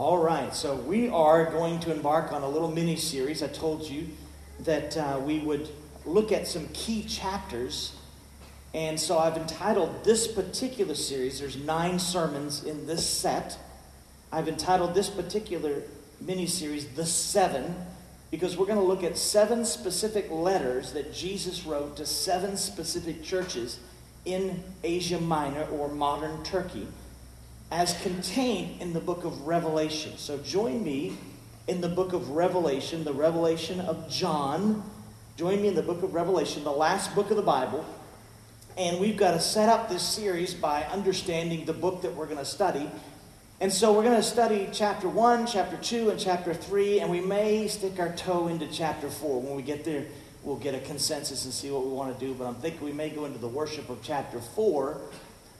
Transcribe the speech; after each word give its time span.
All 0.00 0.16
right, 0.16 0.54
so 0.54 0.76
we 0.76 1.10
are 1.10 1.44
going 1.50 1.78
to 1.80 1.92
embark 1.92 2.32
on 2.32 2.42
a 2.42 2.48
little 2.48 2.70
mini 2.70 2.96
series. 2.96 3.42
I 3.42 3.48
told 3.48 3.82
you 3.82 4.08
that 4.60 4.96
uh, 4.96 5.20
we 5.22 5.40
would 5.40 5.68
look 6.06 6.32
at 6.32 6.46
some 6.46 6.68
key 6.68 7.02
chapters. 7.02 7.94
And 8.72 8.98
so 8.98 9.18
I've 9.18 9.36
entitled 9.36 10.02
this 10.02 10.26
particular 10.26 10.94
series, 10.94 11.38
there's 11.38 11.58
nine 11.58 11.98
sermons 11.98 12.64
in 12.64 12.86
this 12.86 13.06
set. 13.06 13.58
I've 14.32 14.48
entitled 14.48 14.94
this 14.94 15.10
particular 15.10 15.82
mini 16.18 16.46
series, 16.46 16.86
The 16.86 17.04
Seven, 17.04 17.76
because 18.30 18.56
we're 18.56 18.64
going 18.64 18.78
to 18.78 18.82
look 18.82 19.04
at 19.04 19.18
seven 19.18 19.66
specific 19.66 20.30
letters 20.30 20.94
that 20.94 21.12
Jesus 21.12 21.66
wrote 21.66 21.98
to 21.98 22.06
seven 22.06 22.56
specific 22.56 23.22
churches 23.22 23.78
in 24.24 24.64
Asia 24.82 25.20
Minor 25.20 25.64
or 25.64 25.88
modern 25.88 26.42
Turkey 26.42 26.88
as 27.70 28.00
contained 28.02 28.80
in 28.80 28.92
the 28.92 29.00
book 29.00 29.24
of 29.24 29.46
Revelation. 29.46 30.16
So 30.16 30.38
join 30.38 30.82
me 30.82 31.16
in 31.68 31.80
the 31.80 31.88
book 31.88 32.12
of 32.12 32.30
Revelation, 32.30 33.04
the 33.04 33.12
revelation 33.12 33.80
of 33.80 34.10
John. 34.10 34.82
Join 35.36 35.62
me 35.62 35.68
in 35.68 35.74
the 35.74 35.82
book 35.82 36.02
of 36.02 36.12
Revelation, 36.12 36.64
the 36.64 36.70
last 36.72 37.14
book 37.14 37.30
of 37.30 37.36
the 37.36 37.42
Bible. 37.42 37.84
And 38.76 38.98
we've 38.98 39.16
got 39.16 39.32
to 39.32 39.40
set 39.40 39.68
up 39.68 39.88
this 39.88 40.02
series 40.02 40.52
by 40.52 40.82
understanding 40.84 41.64
the 41.64 41.72
book 41.72 42.02
that 42.02 42.14
we're 42.14 42.26
going 42.26 42.38
to 42.38 42.44
study. 42.44 42.90
And 43.60 43.72
so 43.72 43.92
we're 43.92 44.02
going 44.02 44.16
to 44.16 44.22
study 44.22 44.68
chapter 44.72 45.08
1, 45.08 45.46
chapter 45.46 45.76
2, 45.76 46.10
and 46.10 46.18
chapter 46.18 46.54
3, 46.54 47.00
and 47.00 47.10
we 47.10 47.20
may 47.20 47.68
stick 47.68 48.00
our 48.00 48.12
toe 48.14 48.48
into 48.48 48.66
chapter 48.66 49.10
4. 49.10 49.42
When 49.42 49.54
we 49.54 49.62
get 49.62 49.84
there, 49.84 50.06
we'll 50.42 50.56
get 50.56 50.74
a 50.74 50.80
consensus 50.80 51.44
and 51.44 51.52
see 51.52 51.70
what 51.70 51.84
we 51.84 51.92
want 51.92 52.18
to 52.18 52.26
do. 52.26 52.32
But 52.34 52.46
I'm 52.46 52.54
thinking 52.56 52.82
we 52.84 52.92
may 52.92 53.10
go 53.10 53.26
into 53.26 53.38
the 53.38 53.48
worship 53.48 53.90
of 53.90 53.98
chapter 54.02 54.40
4 54.40 54.98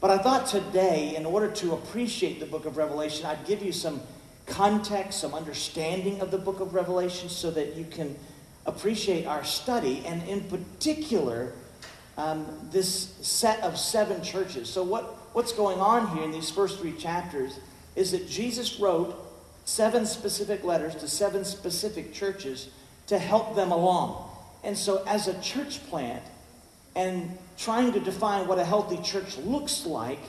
but 0.00 0.10
I 0.10 0.18
thought 0.18 0.46
today, 0.46 1.14
in 1.16 1.26
order 1.26 1.50
to 1.52 1.74
appreciate 1.74 2.40
the 2.40 2.46
book 2.46 2.64
of 2.64 2.76
Revelation, 2.76 3.26
I'd 3.26 3.44
give 3.44 3.62
you 3.62 3.72
some 3.72 4.00
context, 4.46 5.20
some 5.20 5.34
understanding 5.34 6.20
of 6.20 6.30
the 6.30 6.38
book 6.38 6.60
of 6.60 6.74
Revelation 6.74 7.28
so 7.28 7.50
that 7.50 7.76
you 7.76 7.84
can 7.84 8.16
appreciate 8.66 9.26
our 9.26 9.44
study, 9.44 10.02
and 10.06 10.22
in 10.28 10.42
particular, 10.44 11.52
um, 12.16 12.46
this 12.70 13.14
set 13.20 13.60
of 13.60 13.78
seven 13.78 14.22
churches. 14.22 14.68
So, 14.68 14.82
what, 14.82 15.04
what's 15.34 15.52
going 15.52 15.80
on 15.80 16.16
here 16.16 16.24
in 16.24 16.32
these 16.32 16.50
first 16.50 16.78
three 16.78 16.92
chapters 16.92 17.58
is 17.96 18.12
that 18.12 18.28
Jesus 18.28 18.80
wrote 18.80 19.16
seven 19.64 20.06
specific 20.06 20.64
letters 20.64 20.94
to 20.96 21.08
seven 21.08 21.44
specific 21.44 22.12
churches 22.12 22.68
to 23.06 23.18
help 23.18 23.54
them 23.54 23.70
along. 23.70 24.28
And 24.62 24.76
so, 24.76 25.02
as 25.06 25.28
a 25.28 25.40
church 25.40 25.86
plant, 25.88 26.22
and 27.00 27.38
trying 27.56 27.92
to 27.92 28.00
define 28.00 28.46
what 28.46 28.58
a 28.58 28.64
healthy 28.64 28.98
church 28.98 29.38
looks 29.38 29.86
like, 29.86 30.20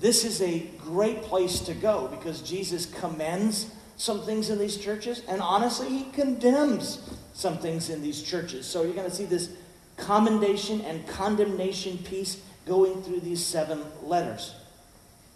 this 0.00 0.24
is 0.24 0.42
a 0.42 0.58
great 0.78 1.22
place 1.22 1.60
to 1.60 1.72
go 1.72 2.08
because 2.08 2.42
Jesus 2.42 2.84
commends 2.84 3.74
some 3.96 4.20
things 4.22 4.50
in 4.50 4.58
these 4.58 4.76
churches, 4.76 5.22
and 5.28 5.40
honestly, 5.40 5.88
he 5.88 6.04
condemns 6.12 7.10
some 7.32 7.56
things 7.56 7.88
in 7.88 8.02
these 8.02 8.22
churches. 8.22 8.66
So 8.66 8.82
you're 8.82 8.92
going 8.92 9.08
to 9.08 9.16
see 9.16 9.24
this 9.24 9.50
commendation 9.96 10.82
and 10.82 11.06
condemnation 11.06 11.96
piece 11.98 12.42
going 12.66 13.02
through 13.02 13.20
these 13.20 13.44
seven 13.44 13.82
letters. 14.02 14.54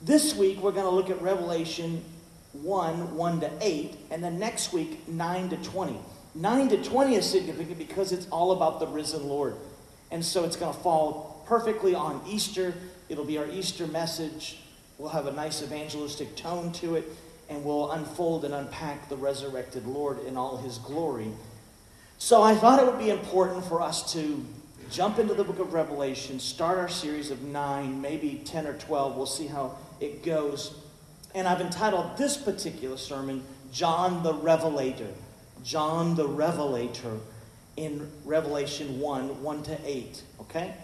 This 0.03 0.35
week, 0.35 0.61
we're 0.61 0.73
going 0.73 0.85
to 0.85 0.91
look 0.91 1.09
at 1.09 1.23
Revelation 1.23 2.05
1 2.53 3.15
1 3.15 3.41
to 3.41 3.51
8, 3.61 3.97
and 4.11 4.23
then 4.23 4.39
next 4.39 4.73
week, 4.73 5.09
9 5.09 5.49
to 5.51 5.57
20. 5.57 5.97
9 6.35 6.69
to 6.69 6.83
20 6.83 7.15
is 7.15 7.31
significant 7.31 7.79
because 7.79 8.13
it's 8.13 8.29
all 8.29 8.53
about 8.53 8.81
the 8.81 8.87
risen 8.87 9.29
Lord. 9.29 9.57
And 10.11 10.25
so 10.25 10.45
it's 10.45 10.57
going 10.57 10.75
to 10.75 10.81
fall 10.81 11.43
perfectly 11.47 11.95
on 11.95 12.23
Easter. 12.27 12.75
It'll 13.09 13.25
be 13.25 13.39
our 13.39 13.49
Easter 13.49 13.87
message. 13.87 14.59
We'll 14.99 15.11
have 15.11 15.27
a 15.27 15.33
nice 15.33 15.63
evangelistic 15.63 16.35
tone 16.37 16.73
to 16.75 16.97
it, 16.97 17.05
and 17.49 17.65
we'll 17.65 17.91
unfold 17.93 18.45
and 18.45 18.53
unpack 18.53 19.09
the 19.09 19.17
resurrected 19.17 19.87
Lord 19.87 20.25
in 20.25 20.37
all 20.37 20.57
his 20.57 20.79
glory. 20.79 21.31
So 22.19 22.43
I 22.43 22.55
thought 22.55 22.83
it 22.83 22.87
would 22.87 22.99
be 22.99 23.11
important 23.11 23.65
for 23.65 23.81
us 23.81 24.13
to 24.15 24.45
jump 24.91 25.19
into 25.19 25.35
the 25.35 25.45
book 25.45 25.59
of 25.59 25.73
Revelation, 25.73 26.41
start 26.41 26.79
our 26.79 26.89
series 26.89 27.31
of 27.31 27.43
nine, 27.43 28.01
maybe 28.01 28.43
10 28.45 28.67
or 28.67 28.73
12. 28.75 29.17
We'll 29.17 29.27
see 29.27 29.47
how 29.47 29.77
it 30.01 30.25
goes. 30.25 30.75
And 31.35 31.47
I've 31.47 31.61
entitled 31.61 32.17
this 32.17 32.37
particular 32.37 32.97
sermon, 32.97 33.45
John 33.73 34.23
the 34.23 34.35
Revelator. 34.35 35.13
John 35.63 36.15
the 36.15 36.27
Revelator 36.27 37.19
in 37.79 38.11
Revelation 38.25 39.01
1 39.01 39.43
1 39.43 39.63
to 39.65 39.79
8. 39.85 40.23
Okay? 40.41 40.75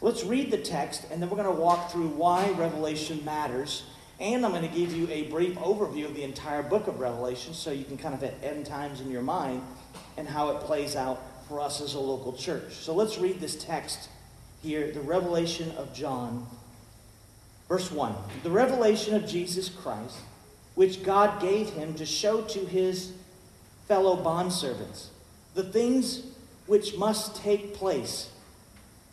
Let's 0.00 0.24
read 0.24 0.50
the 0.50 0.58
text, 0.58 1.04
and 1.10 1.20
then 1.20 1.28
we're 1.28 1.36
going 1.36 1.54
to 1.54 1.62
walk 1.62 1.90
through 1.92 2.08
why 2.08 2.50
Revelation 2.52 3.22
matters. 3.24 3.84
And 4.18 4.44
I'm 4.44 4.52
going 4.52 4.68
to 4.68 4.74
give 4.74 4.94
you 4.94 5.08
a 5.10 5.24
brief 5.24 5.56
overview 5.56 6.06
of 6.06 6.14
the 6.14 6.22
entire 6.22 6.62
book 6.62 6.88
of 6.88 7.00
Revelation 7.00 7.54
so 7.54 7.70
you 7.70 7.84
can 7.84 7.96
kind 7.96 8.14
of 8.14 8.22
at 8.22 8.34
end 8.42 8.66
times 8.66 9.00
in 9.00 9.10
your 9.10 9.22
mind 9.22 9.62
and 10.16 10.28
how 10.28 10.50
it 10.50 10.60
plays 10.60 10.96
out 10.96 11.22
for 11.48 11.60
us 11.60 11.80
as 11.80 11.94
a 11.94 12.00
local 12.00 12.32
church. 12.32 12.74
So 12.74 12.94
let's 12.94 13.18
read 13.18 13.40
this 13.40 13.62
text 13.62 14.08
here 14.62 14.90
the 14.92 15.00
revelation 15.00 15.70
of 15.72 15.94
John. 15.94 16.46
Verse 17.68 17.90
1 17.90 18.14
The 18.42 18.50
revelation 18.50 19.14
of 19.14 19.26
Jesus 19.26 19.68
Christ, 19.68 20.18
which 20.74 21.02
God 21.02 21.40
gave 21.40 21.70
him 21.70 21.94
to 21.94 22.06
show 22.06 22.42
to 22.42 22.60
his 22.66 23.12
fellow 23.88 24.22
bondservants 24.22 25.08
the 25.54 25.62
things 25.64 26.22
which 26.70 26.96
must 26.96 27.34
take 27.34 27.74
place. 27.74 28.30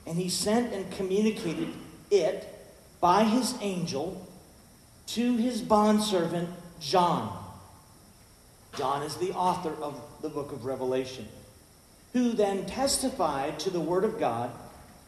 And 0.06 0.16
he 0.16 0.30
sent 0.30 0.76
and 0.76 0.92
communicated 0.92 1.70
it 2.12 2.48
by 3.02 3.24
his 3.24 3.56
angel 3.62 4.28
to 5.08 5.38
his 5.38 5.64
bondservant 5.64 6.50
John. 6.80 7.36
John 8.76 9.02
is 9.02 9.16
the 9.16 9.32
author 9.32 9.74
of 9.82 10.00
the 10.22 10.30
book 10.30 10.52
of 10.52 10.66
Revelation, 10.66 11.28
who 12.14 12.34
then 12.34 12.68
testified 12.68 13.58
to 13.62 13.72
the 13.72 13.82
word 13.82 14.04
of 14.04 14.20
God, 14.20 14.52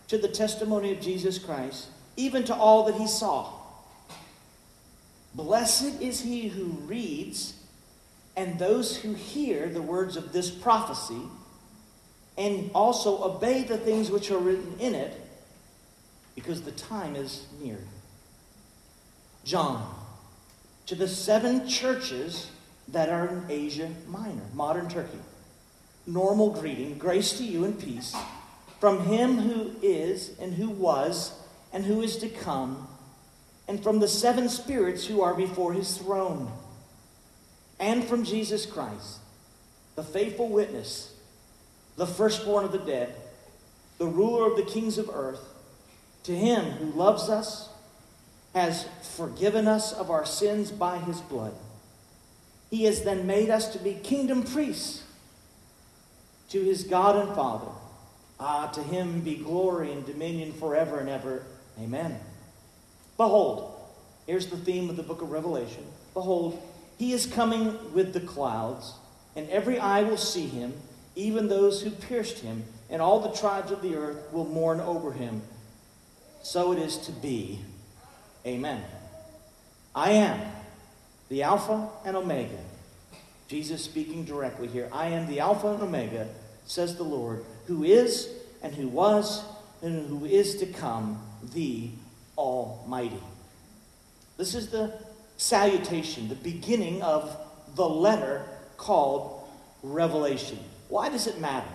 to 0.07 0.17
the 0.17 0.27
testimony 0.27 0.91
of 0.91 0.99
Jesus 0.99 1.37
Christ, 1.37 1.89
even 2.17 2.45
to 2.45 2.55
all 2.55 2.83
that 2.85 2.95
he 2.95 3.05
saw. 3.05 3.53
Blessed 5.35 6.01
is 6.01 6.21
he 6.21 6.47
who 6.47 6.65
reads 6.87 7.53
and 8.35 8.57
those 8.57 8.97
who 8.97 9.13
hear 9.13 9.69
the 9.69 9.83
words 9.83 10.17
of 10.17 10.33
this 10.33 10.49
prophecy 10.49 11.21
and 12.39 12.71
also 12.73 13.21
obey 13.23 13.63
the 13.63 13.77
things 13.77 14.09
which 14.09 14.31
are 14.31 14.39
written 14.39 14.75
in 14.79 14.95
it 14.95 15.13
because 16.33 16.63
the 16.63 16.71
time 16.71 17.15
is 17.15 17.45
near. 17.61 17.77
John, 19.43 19.93
to 20.87 20.95
the 20.95 21.07
seven 21.07 21.67
churches 21.67 22.49
that 22.87 23.09
are 23.09 23.27
in 23.27 23.45
Asia 23.49 23.91
Minor, 24.07 24.45
modern 24.53 24.89
Turkey. 24.89 25.19
Normal 26.07 26.49
greeting, 26.49 26.97
grace 26.97 27.33
to 27.33 27.43
you 27.43 27.65
and 27.65 27.79
peace 27.79 28.15
from 28.79 29.05
him 29.05 29.37
who 29.37 29.75
is 29.81 30.39
and 30.39 30.53
who 30.53 30.69
was 30.69 31.33
and 31.73 31.85
who 31.85 32.01
is 32.01 32.17
to 32.17 32.29
come, 32.29 32.87
and 33.67 33.83
from 33.83 33.99
the 33.99 34.07
seven 34.07 34.49
spirits 34.49 35.05
who 35.05 35.21
are 35.21 35.35
before 35.35 35.73
his 35.73 35.97
throne 35.97 36.51
and 37.79 38.03
from 38.03 38.23
Jesus 38.23 38.65
Christ, 38.65 39.19
the 39.95 40.03
faithful 40.03 40.49
witness, 40.49 41.13
the 41.99 42.07
firstborn 42.07 42.63
of 42.63 42.71
the 42.71 42.77
dead, 42.77 43.13
the 43.97 44.07
ruler 44.07 44.49
of 44.49 44.55
the 44.55 44.63
kings 44.63 44.97
of 44.97 45.09
earth, 45.13 45.53
to 46.23 46.33
him 46.33 46.63
who 46.63 46.97
loves 46.97 47.27
us, 47.27 47.67
has 48.55 48.87
forgiven 49.17 49.67
us 49.67 49.91
of 49.91 50.09
our 50.09 50.25
sins 50.25 50.71
by 50.71 50.97
his 50.99 51.19
blood. 51.19 51.53
He 52.71 52.85
has 52.85 53.03
then 53.03 53.27
made 53.27 53.49
us 53.49 53.73
to 53.73 53.79
be 53.79 53.95
kingdom 53.95 54.43
priests 54.43 55.03
to 56.51 56.63
his 56.63 56.85
God 56.85 57.17
and 57.17 57.35
Father. 57.35 57.67
Ah, 58.39 58.67
to 58.67 58.81
him 58.81 59.19
be 59.19 59.35
glory 59.35 59.91
and 59.91 60.05
dominion 60.05 60.53
forever 60.53 60.99
and 60.99 61.09
ever. 61.09 61.43
Amen. 61.77 62.17
Behold, 63.17 63.73
here's 64.25 64.47
the 64.47 64.55
theme 64.55 64.89
of 64.89 64.95
the 64.95 65.03
book 65.03 65.21
of 65.21 65.31
Revelation. 65.31 65.83
Behold, 66.13 66.61
he 66.97 67.11
is 67.11 67.25
coming 67.25 67.93
with 67.93 68.13
the 68.13 68.21
clouds, 68.21 68.93
and 69.35 69.49
every 69.49 69.77
eye 69.77 70.03
will 70.03 70.15
see 70.15 70.47
him, 70.47 70.73
even 71.19 71.49
those 71.49 71.81
who 71.81 71.91
pierced 71.91 72.39
him, 72.39 72.63
and 72.89 73.01
all 73.01 73.19
the 73.19 73.37
tribes 73.37 73.71
of 73.71 73.81
the 73.81 73.95
earth 73.95 74.31
will 74.31 74.45
mourn 74.45 74.79
over 74.79 75.11
him. 75.11 75.41
So 76.41 76.71
it 76.71 76.79
is 76.79 76.97
to 76.99 77.11
be. 77.11 77.59
Amen. 78.45 78.81
I 79.93 80.11
am 80.11 80.39
the 81.27 81.43
Alpha 81.43 81.89
and 82.05 82.15
Omega. 82.15 82.57
Jesus 83.49 83.83
speaking 83.83 84.23
directly 84.23 84.67
here. 84.67 84.89
I 84.93 85.07
am 85.07 85.27
the 85.27 85.41
Alpha 85.41 85.67
and 85.73 85.83
Omega, 85.83 86.29
says 86.65 86.95
the 86.95 87.03
Lord, 87.03 87.43
who 87.67 87.83
is 87.83 88.29
and 88.61 88.73
who 88.73 88.87
was 88.87 89.43
and 89.81 90.07
who 90.07 90.25
is 90.25 90.55
to 90.57 90.65
come, 90.67 91.21
the 91.53 91.89
Almighty. 92.37 93.21
This 94.37 94.55
is 94.55 94.69
the 94.69 94.93
salutation, 95.37 96.29
the 96.29 96.35
beginning 96.35 97.01
of 97.01 97.35
the 97.75 97.87
letter 97.87 98.45
called 98.77 99.47
Revelation. 99.83 100.59
Why 100.89 101.07
does 101.07 101.27
it 101.27 101.39
matter? 101.39 101.69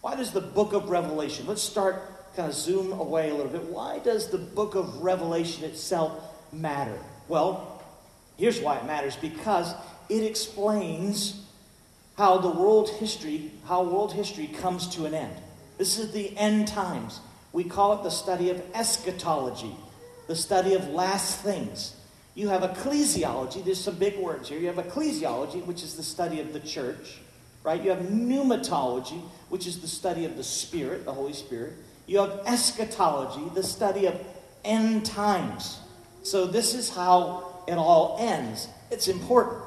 Why 0.00 0.16
does 0.16 0.32
the 0.32 0.40
book 0.40 0.72
of 0.72 0.88
Revelation, 0.88 1.46
let's 1.46 1.62
start 1.62 2.02
kind 2.34 2.48
of 2.48 2.54
zoom 2.54 2.92
away 2.92 3.30
a 3.30 3.34
little 3.34 3.52
bit. 3.52 3.64
Why 3.64 4.00
does 4.00 4.28
the 4.28 4.38
book 4.38 4.74
of 4.74 5.02
Revelation 5.02 5.62
itself 5.64 6.12
matter? 6.52 6.98
Well, 7.28 7.74
Here's 8.36 8.60
why 8.60 8.78
it 8.78 8.86
matters 8.86 9.16
because 9.16 9.74
it 10.08 10.22
explains 10.22 11.46
how 12.16 12.38
the 12.38 12.50
world 12.50 12.90
history, 12.90 13.52
how 13.66 13.84
world 13.84 14.12
history 14.12 14.46
comes 14.46 14.88
to 14.96 15.06
an 15.06 15.14
end. 15.14 15.36
This 15.78 15.98
is 15.98 16.12
the 16.12 16.36
end 16.36 16.68
times. 16.68 17.20
We 17.52 17.64
call 17.64 17.98
it 17.98 18.02
the 18.02 18.10
study 18.10 18.50
of 18.50 18.62
eschatology, 18.74 19.74
the 20.26 20.36
study 20.36 20.74
of 20.74 20.88
last 20.88 21.40
things. 21.40 21.94
You 22.34 22.48
have 22.48 22.62
ecclesiology, 22.62 23.64
there's 23.64 23.80
some 23.80 23.96
big 23.96 24.18
words 24.18 24.48
here. 24.48 24.58
You 24.58 24.66
have 24.66 24.76
ecclesiology, 24.76 25.64
which 25.64 25.84
is 25.84 25.94
the 25.94 26.02
study 26.02 26.40
of 26.40 26.52
the 26.52 26.60
church, 26.60 27.20
right? 27.64 27.82
You 27.82 27.90
have 27.90 28.00
pneumatology, 28.00 29.20
which 29.48 29.66
is 29.66 29.80
the 29.80 29.88
study 29.88 30.24
of 30.26 30.36
the 30.36 30.44
Spirit, 30.44 31.04
the 31.04 31.12
Holy 31.12 31.32
Spirit. 31.32 31.72
You 32.06 32.18
have 32.18 32.42
eschatology, 32.46 33.50
the 33.54 33.62
study 33.62 34.06
of 34.06 34.20
end 34.64 35.04
times. 35.04 35.80
So 36.22 36.46
this 36.46 36.74
is 36.74 36.90
how 36.90 37.62
it 37.66 37.76
all 37.76 38.16
ends. 38.20 38.68
It's 38.90 39.08
important. 39.08 39.62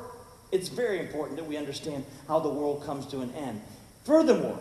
It's 0.52 0.70
very 0.70 1.00
important 1.00 1.38
that 1.38 1.48
we 1.48 1.58
understand 1.58 2.06
how 2.28 2.40
the 2.40 2.50
world 2.50 2.84
comes 2.86 3.06
to 3.08 3.20
an 3.20 3.34
end. 3.34 3.62
Furthermore, 4.06 4.58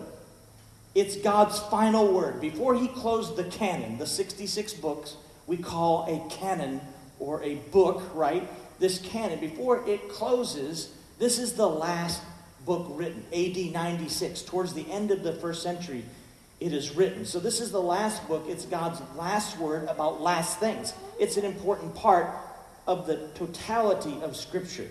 it's 0.95 1.17
God's 1.17 1.59
final 1.59 2.13
word. 2.13 2.41
Before 2.41 2.75
he 2.75 2.89
closed 2.89 3.37
the 3.37 3.45
canon, 3.45 3.99
the 3.99 4.07
66 4.07 4.73
books, 4.75 5.17
we 5.47 5.59
call 5.59 6.07
a 6.09 6.35
canon 6.35 6.81
or 7.21 7.43
a 7.43 7.57
book, 7.71 8.03
right? 8.15 8.49
This 8.79 8.99
canon, 8.99 9.39
before 9.39 9.87
it 9.87 10.09
closes, 10.09 10.95
this 11.19 11.39
is 11.39 11.53
the 11.53 11.69
last 11.69 12.23
book 12.67 12.87
written, 12.91 13.25
AD 13.33 13.73
96, 13.73 14.43
towards 14.43 14.75
the 14.75 14.91
end 14.91 15.11
of 15.11 15.23
the 15.23 15.33
first 15.33 15.63
century. 15.63 16.05
It 16.59 16.73
is 16.73 16.97
written. 16.97 17.25
So, 17.25 17.39
this 17.39 17.61
is 17.61 17.71
the 17.71 17.81
last 17.81 18.27
book. 18.29 18.45
It's 18.49 18.67
God's 18.67 19.01
last 19.17 19.59
word 19.59 19.89
about 19.89 20.21
last 20.21 20.59
things. 20.59 20.93
It's 21.21 21.37
an 21.37 21.45
important 21.45 21.95
part 21.95 22.31
of 22.87 23.07
the 23.07 23.29
totality 23.35 24.19
of 24.23 24.37
Scripture. 24.37 24.91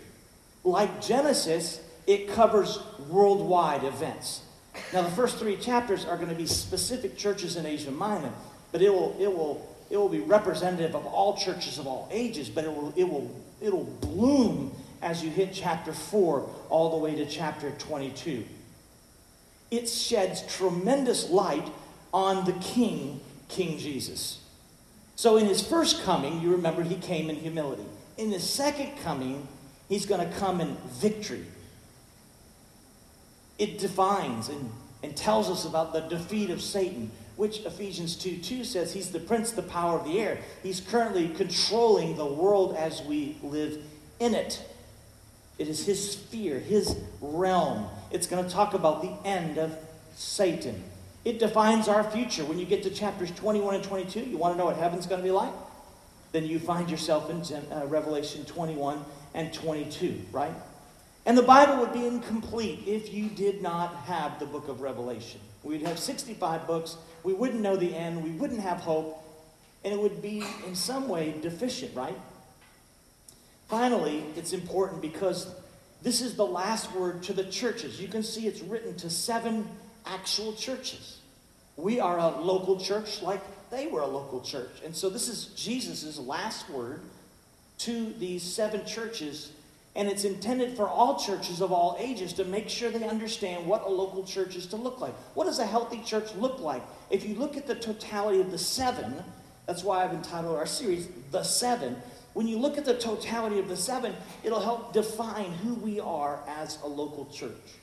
Like 0.63 1.01
Genesis, 1.01 1.81
it 2.07 2.29
covers 2.29 2.79
worldwide 3.09 3.83
events. 3.83 4.41
Now, 4.93 5.01
the 5.01 5.11
first 5.11 5.37
three 5.37 5.57
chapters 5.57 6.05
are 6.05 6.17
going 6.17 6.29
to 6.29 6.35
be 6.35 6.45
specific 6.45 7.17
churches 7.17 7.55
in 7.55 7.65
Asia 7.65 7.91
Minor, 7.91 8.31
but 8.71 8.81
it 8.81 8.91
will, 8.91 9.15
it 9.19 9.31
will, 9.33 9.67
it 9.89 9.97
will 9.97 10.09
be 10.09 10.19
representative 10.19 10.95
of 10.95 11.05
all 11.05 11.37
churches 11.37 11.79
of 11.79 11.87
all 11.87 12.07
ages, 12.11 12.49
but 12.49 12.65
it 12.65 12.73
will, 12.73 12.93
it 12.95 13.05
will, 13.05 13.31
it'll 13.61 13.85
bloom 13.85 14.75
as 15.05 15.23
you 15.23 15.29
hit 15.29 15.53
chapter 15.53 15.93
4 15.93 16.49
all 16.69 16.89
the 16.89 16.97
way 16.97 17.13
to 17.15 17.27
chapter 17.27 17.69
22. 17.69 18.43
It 19.69 19.87
sheds 19.87 20.41
tremendous 20.41 21.29
light 21.29 21.67
on 22.11 22.43
the 22.45 22.53
King, 22.53 23.21
King 23.47 23.77
Jesus. 23.77 24.41
So, 25.15 25.37
in 25.37 25.45
his 25.45 25.65
first 25.65 26.03
coming, 26.03 26.41
you 26.41 26.51
remember 26.51 26.81
he 26.81 26.95
came 26.95 27.29
in 27.29 27.35
humility. 27.35 27.85
In 28.17 28.31
his 28.31 28.49
second 28.49 28.97
coming, 29.03 29.47
he's 29.87 30.07
going 30.07 30.27
to 30.27 30.37
come 30.37 30.59
in 30.59 30.75
victory. 30.87 31.45
It 33.59 33.77
defines 33.77 34.49
and, 34.49 34.71
and 35.03 35.15
tells 35.15 35.49
us 35.49 35.65
about 35.65 35.93
the 35.93 36.01
defeat 36.01 36.49
of 36.49 36.61
Satan, 36.61 37.11
which 37.35 37.59
Ephesians 37.59 38.15
2 38.15 38.37
2 38.37 38.63
says 38.63 38.93
he's 38.93 39.11
the 39.11 39.19
prince, 39.19 39.51
the 39.51 39.61
power 39.61 39.99
of 39.99 40.05
the 40.05 40.19
air. 40.19 40.39
He's 40.63 40.81
currently 40.81 41.29
controlling 41.29 42.17
the 42.17 42.25
world 42.25 42.75
as 42.75 43.03
we 43.03 43.37
live 43.43 43.83
in 44.19 44.33
it. 44.33 44.63
It 45.57 45.67
is 45.67 45.85
his 45.85 46.11
sphere, 46.11 46.59
his 46.59 46.95
realm. 47.21 47.87
It's 48.11 48.27
going 48.27 48.43
to 48.43 48.49
talk 48.49 48.73
about 48.73 49.01
the 49.01 49.27
end 49.27 49.57
of 49.57 49.77
Satan. 50.15 50.83
It 51.23 51.39
defines 51.39 51.87
our 51.87 52.03
future. 52.03 52.45
When 52.45 52.59
you 52.59 52.65
get 52.65 52.83
to 52.83 52.89
chapters 52.89 53.31
21 53.31 53.75
and 53.75 53.83
22, 53.83 54.21
you 54.21 54.37
want 54.37 54.53
to 54.53 54.57
know 54.57 54.65
what 54.65 54.77
heaven's 54.77 55.07
going 55.07 55.21
to 55.21 55.25
be 55.25 55.31
like? 55.31 55.53
Then 56.33 56.45
you 56.45 56.59
find 56.59 56.89
yourself 56.89 57.29
in 57.29 57.41
uh, 57.71 57.85
Revelation 57.87 58.43
21 58.45 59.03
and 59.33 59.53
22, 59.53 60.21
right? 60.31 60.53
And 61.25 61.37
the 61.37 61.43
Bible 61.43 61.77
would 61.77 61.93
be 61.93 62.05
incomplete 62.05 62.83
if 62.85 63.13
you 63.13 63.29
did 63.29 63.61
not 63.61 63.95
have 64.05 64.39
the 64.39 64.45
book 64.45 64.67
of 64.67 64.81
Revelation. 64.81 65.39
We'd 65.63 65.81
have 65.81 65.97
65 65.97 66.67
books. 66.67 66.97
We 67.23 67.33
wouldn't 67.33 67.61
know 67.61 67.75
the 67.75 67.95
end. 67.95 68.23
We 68.23 68.31
wouldn't 68.31 68.59
have 68.59 68.77
hope. 68.77 69.23
And 69.83 69.93
it 69.93 69.99
would 69.99 70.21
be, 70.21 70.43
in 70.67 70.75
some 70.75 71.07
way, 71.07 71.33
deficient, 71.41 71.95
right? 71.95 72.17
Finally, 73.67 74.23
it's 74.35 74.53
important 74.53 75.01
because 75.01 75.47
this 76.01 76.21
is 76.21 76.35
the 76.35 76.45
last 76.45 76.91
word 76.93 77.23
to 77.23 77.33
the 77.33 77.45
churches. 77.45 77.99
You 77.99 78.07
can 78.07 78.23
see 78.23 78.47
it's 78.47 78.61
written 78.61 78.95
to 78.97 79.09
seven 79.09 79.67
actual 80.05 80.53
churches. 80.53 81.19
We 81.77 81.99
are 81.99 82.19
a 82.19 82.39
local 82.39 82.79
church 82.79 83.21
like 83.21 83.41
they 83.71 83.87
were 83.87 84.01
a 84.01 84.07
local 84.07 84.41
church. 84.41 84.71
And 84.83 84.95
so 84.95 85.09
this 85.09 85.27
is 85.27 85.47
Jesus' 85.55 86.19
last 86.19 86.69
word 86.69 87.01
to 87.79 88.13
these 88.13 88.43
seven 88.43 88.85
churches. 88.85 89.51
And 89.95 90.07
it's 90.07 90.25
intended 90.25 90.75
for 90.75 90.87
all 90.87 91.17
churches 91.19 91.61
of 91.61 91.71
all 91.71 91.97
ages 91.99 92.33
to 92.33 92.45
make 92.45 92.69
sure 92.69 92.91
they 92.91 93.07
understand 93.07 93.65
what 93.65 93.85
a 93.85 93.89
local 93.89 94.23
church 94.23 94.55
is 94.55 94.67
to 94.67 94.75
look 94.75 94.99
like. 94.99 95.13
What 95.33 95.45
does 95.45 95.59
a 95.59 95.65
healthy 95.65 96.01
church 96.03 96.35
look 96.35 96.59
like? 96.59 96.83
If 97.09 97.27
you 97.27 97.35
look 97.35 97.57
at 97.57 97.65
the 97.65 97.75
totality 97.75 98.41
of 98.41 98.51
the 98.51 98.57
seven, 98.57 99.23
that's 99.65 99.83
why 99.83 100.03
I've 100.03 100.13
entitled 100.13 100.55
our 100.55 100.65
series, 100.65 101.07
The 101.31 101.43
Seven. 101.43 101.95
When 102.35 102.49
you 102.49 102.59
look 102.59 102.77
at 102.77 102.83
the 102.83 102.97
totality 102.97 103.59
of 103.59 103.69
the 103.69 103.77
seven, 103.77 104.13
it'll 104.43 104.59
help 104.59 104.91
define 104.91 105.53
who 105.53 105.73
we 105.75 106.01
are 106.01 106.41
as 106.49 106.77
a 106.83 106.87
local 106.87 107.27
church. 107.27 107.79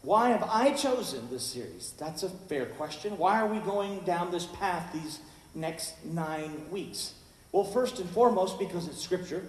Why 0.00 0.30
have 0.30 0.42
I 0.50 0.70
chosen 0.70 1.28
this 1.30 1.44
series? 1.44 1.92
That's 1.98 2.22
a 2.22 2.30
fair 2.30 2.64
question. 2.64 3.18
Why 3.18 3.38
are 3.42 3.46
we 3.46 3.58
going 3.58 3.98
down 4.00 4.30
this 4.30 4.46
path 4.46 4.94
these 4.94 5.20
next 5.54 6.02
nine 6.06 6.70
weeks? 6.70 7.12
Well, 7.52 7.64
first 7.64 7.98
and 7.98 8.08
foremost, 8.08 8.58
because 8.58 8.88
it's 8.88 9.02
Scripture. 9.02 9.42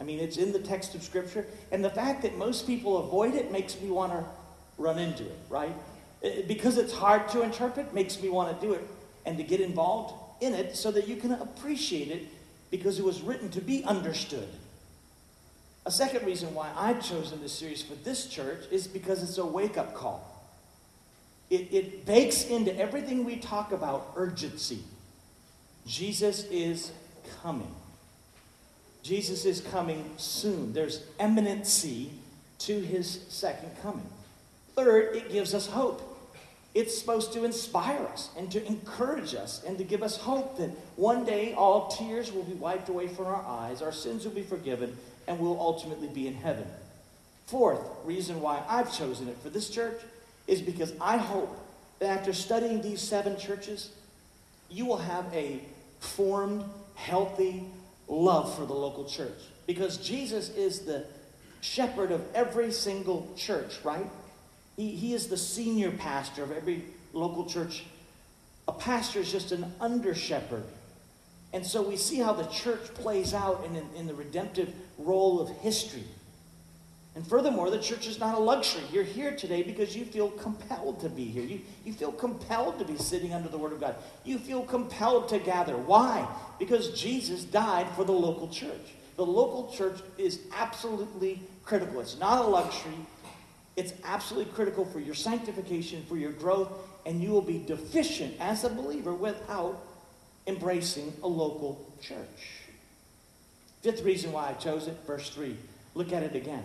I 0.00 0.04
mean, 0.04 0.20
it's 0.20 0.36
in 0.36 0.52
the 0.52 0.60
text 0.60 0.94
of 0.94 1.02
Scripture. 1.02 1.44
And 1.72 1.84
the 1.84 1.90
fact 1.90 2.22
that 2.22 2.38
most 2.38 2.68
people 2.68 2.98
avoid 2.98 3.34
it 3.34 3.50
makes 3.50 3.80
me 3.80 3.90
want 3.90 4.12
to 4.12 4.24
run 4.78 5.00
into 5.00 5.24
it, 5.24 5.38
right? 5.50 5.74
Because 6.46 6.78
it's 6.78 6.92
hard 6.92 7.28
to 7.30 7.42
interpret, 7.42 7.92
makes 7.92 8.22
me 8.22 8.28
want 8.28 8.60
to 8.60 8.64
do 8.64 8.74
it 8.74 8.86
and 9.26 9.36
to 9.38 9.42
get 9.42 9.60
involved 9.60 10.14
in 10.40 10.54
it 10.54 10.76
so 10.76 10.92
that 10.92 11.08
you 11.08 11.16
can 11.16 11.32
appreciate 11.32 12.08
it 12.08 12.28
because 12.72 12.98
it 12.98 13.04
was 13.04 13.20
written 13.20 13.50
to 13.50 13.60
be 13.60 13.84
understood. 13.84 14.48
A 15.84 15.90
second 15.90 16.24
reason 16.24 16.54
why 16.54 16.70
I've 16.74 17.06
chosen 17.06 17.40
this 17.42 17.52
series 17.52 17.82
for 17.82 17.94
this 17.96 18.26
church 18.26 18.64
is 18.70 18.88
because 18.88 19.22
it's 19.22 19.36
a 19.36 19.44
wake 19.44 19.76
up 19.76 19.94
call. 19.94 20.26
It, 21.50 21.68
it 21.70 22.06
bakes 22.06 22.46
into 22.46 22.74
everything 22.76 23.24
we 23.24 23.36
talk 23.36 23.72
about 23.72 24.12
urgency. 24.16 24.82
Jesus 25.86 26.44
is 26.44 26.92
coming. 27.42 27.74
Jesus 29.02 29.44
is 29.44 29.60
coming 29.60 30.10
soon. 30.16 30.72
There's 30.72 31.04
imminency 31.20 32.10
to 32.60 32.80
his 32.80 33.20
second 33.28 33.70
coming. 33.82 34.08
Third, 34.74 35.14
it 35.14 35.30
gives 35.30 35.52
us 35.52 35.66
hope. 35.66 36.00
It's 36.74 36.96
supposed 36.96 37.34
to 37.34 37.44
inspire 37.44 38.06
us 38.06 38.30
and 38.36 38.50
to 38.52 38.66
encourage 38.66 39.34
us 39.34 39.62
and 39.66 39.76
to 39.76 39.84
give 39.84 40.02
us 40.02 40.16
hope 40.16 40.56
that 40.56 40.70
one 40.96 41.24
day 41.24 41.52
all 41.52 41.88
tears 41.88 42.32
will 42.32 42.44
be 42.44 42.54
wiped 42.54 42.88
away 42.88 43.08
from 43.08 43.26
our 43.26 43.44
eyes, 43.44 43.82
our 43.82 43.92
sins 43.92 44.24
will 44.24 44.32
be 44.32 44.42
forgiven, 44.42 44.96
and 45.28 45.38
we'll 45.38 45.60
ultimately 45.60 46.08
be 46.08 46.26
in 46.26 46.34
heaven. 46.34 46.66
Fourth 47.46 47.80
reason 48.04 48.40
why 48.40 48.62
I've 48.68 48.96
chosen 48.96 49.28
it 49.28 49.36
for 49.42 49.50
this 49.50 49.68
church 49.68 50.00
is 50.46 50.62
because 50.62 50.94
I 51.00 51.18
hope 51.18 51.58
that 51.98 52.08
after 52.08 52.32
studying 52.32 52.80
these 52.80 53.02
seven 53.02 53.38
churches, 53.38 53.90
you 54.70 54.86
will 54.86 54.96
have 54.96 55.26
a 55.34 55.60
formed, 56.00 56.64
healthy 56.94 57.64
love 58.08 58.54
for 58.56 58.64
the 58.64 58.72
local 58.72 59.04
church. 59.04 59.38
Because 59.66 59.98
Jesus 59.98 60.48
is 60.50 60.80
the 60.80 61.04
shepherd 61.60 62.10
of 62.10 62.24
every 62.34 62.72
single 62.72 63.30
church, 63.36 63.78
right? 63.84 64.06
He, 64.76 64.92
he 64.92 65.14
is 65.14 65.28
the 65.28 65.36
senior 65.36 65.90
pastor 65.90 66.42
of 66.42 66.52
every 66.52 66.84
local 67.12 67.44
church. 67.44 67.84
A 68.68 68.72
pastor 68.72 69.20
is 69.20 69.30
just 69.30 69.52
an 69.52 69.72
under 69.80 70.14
shepherd. 70.14 70.64
And 71.52 71.66
so 71.66 71.82
we 71.82 71.96
see 71.96 72.18
how 72.18 72.32
the 72.32 72.46
church 72.46 72.94
plays 72.94 73.34
out 73.34 73.64
in, 73.66 73.76
in, 73.76 73.86
in 73.96 74.06
the 74.06 74.14
redemptive 74.14 74.72
role 74.98 75.40
of 75.40 75.48
history. 75.58 76.04
And 77.14 77.26
furthermore, 77.26 77.68
the 77.68 77.78
church 77.78 78.06
is 78.06 78.18
not 78.18 78.34
a 78.34 78.38
luxury. 78.38 78.82
You're 78.90 79.04
here 79.04 79.36
today 79.36 79.62
because 79.62 79.94
you 79.94 80.06
feel 80.06 80.30
compelled 80.30 81.00
to 81.00 81.10
be 81.10 81.24
here. 81.24 81.42
You, 81.42 81.60
you 81.84 81.92
feel 81.92 82.12
compelled 82.12 82.78
to 82.78 82.86
be 82.86 82.96
sitting 82.96 83.34
under 83.34 83.50
the 83.50 83.58
Word 83.58 83.72
of 83.72 83.80
God. 83.80 83.96
You 84.24 84.38
feel 84.38 84.62
compelled 84.62 85.28
to 85.28 85.38
gather. 85.38 85.76
Why? 85.76 86.26
Because 86.58 86.98
Jesus 86.98 87.44
died 87.44 87.86
for 87.96 88.04
the 88.04 88.12
local 88.12 88.48
church. 88.48 88.94
The 89.16 89.26
local 89.26 89.70
church 89.70 90.00
is 90.16 90.40
absolutely 90.56 91.42
critical. 91.64 92.00
It's 92.00 92.18
not 92.18 92.46
a 92.46 92.48
luxury, 92.48 92.94
it's 93.76 93.92
absolutely 94.04 94.52
critical 94.52 94.84
for 94.84 95.00
your 95.00 95.14
sanctification, 95.14 96.04
for 96.08 96.16
your 96.16 96.32
growth, 96.32 96.70
and 97.06 97.22
you 97.22 97.30
will 97.30 97.42
be 97.42 97.58
deficient 97.58 98.34
as 98.40 98.64
a 98.64 98.68
believer 98.68 99.14
without 99.14 99.82
embracing 100.46 101.12
a 101.22 101.28
local 101.28 101.92
church. 102.00 102.66
Fifth 103.82 104.02
reason 104.02 104.32
why 104.32 104.50
I 104.50 104.52
chose 104.52 104.86
it, 104.86 104.96
verse 105.06 105.30
3. 105.30 105.56
Look 105.94 106.12
at 106.12 106.22
it 106.22 106.34
again. 106.34 106.64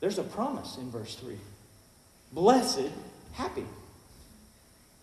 There's 0.00 0.18
a 0.18 0.24
promise 0.24 0.76
in 0.76 0.90
verse 0.90 1.14
3. 1.16 1.36
Blessed, 2.32 2.90
happy 3.32 3.66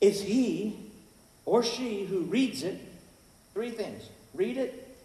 is 0.01 0.21
he 0.21 0.77
or 1.45 1.63
she 1.63 2.05
who 2.05 2.21
reads 2.21 2.63
it. 2.63 2.79
Three 3.53 3.71
things 3.71 4.03
read 4.33 4.57
it, 4.57 4.97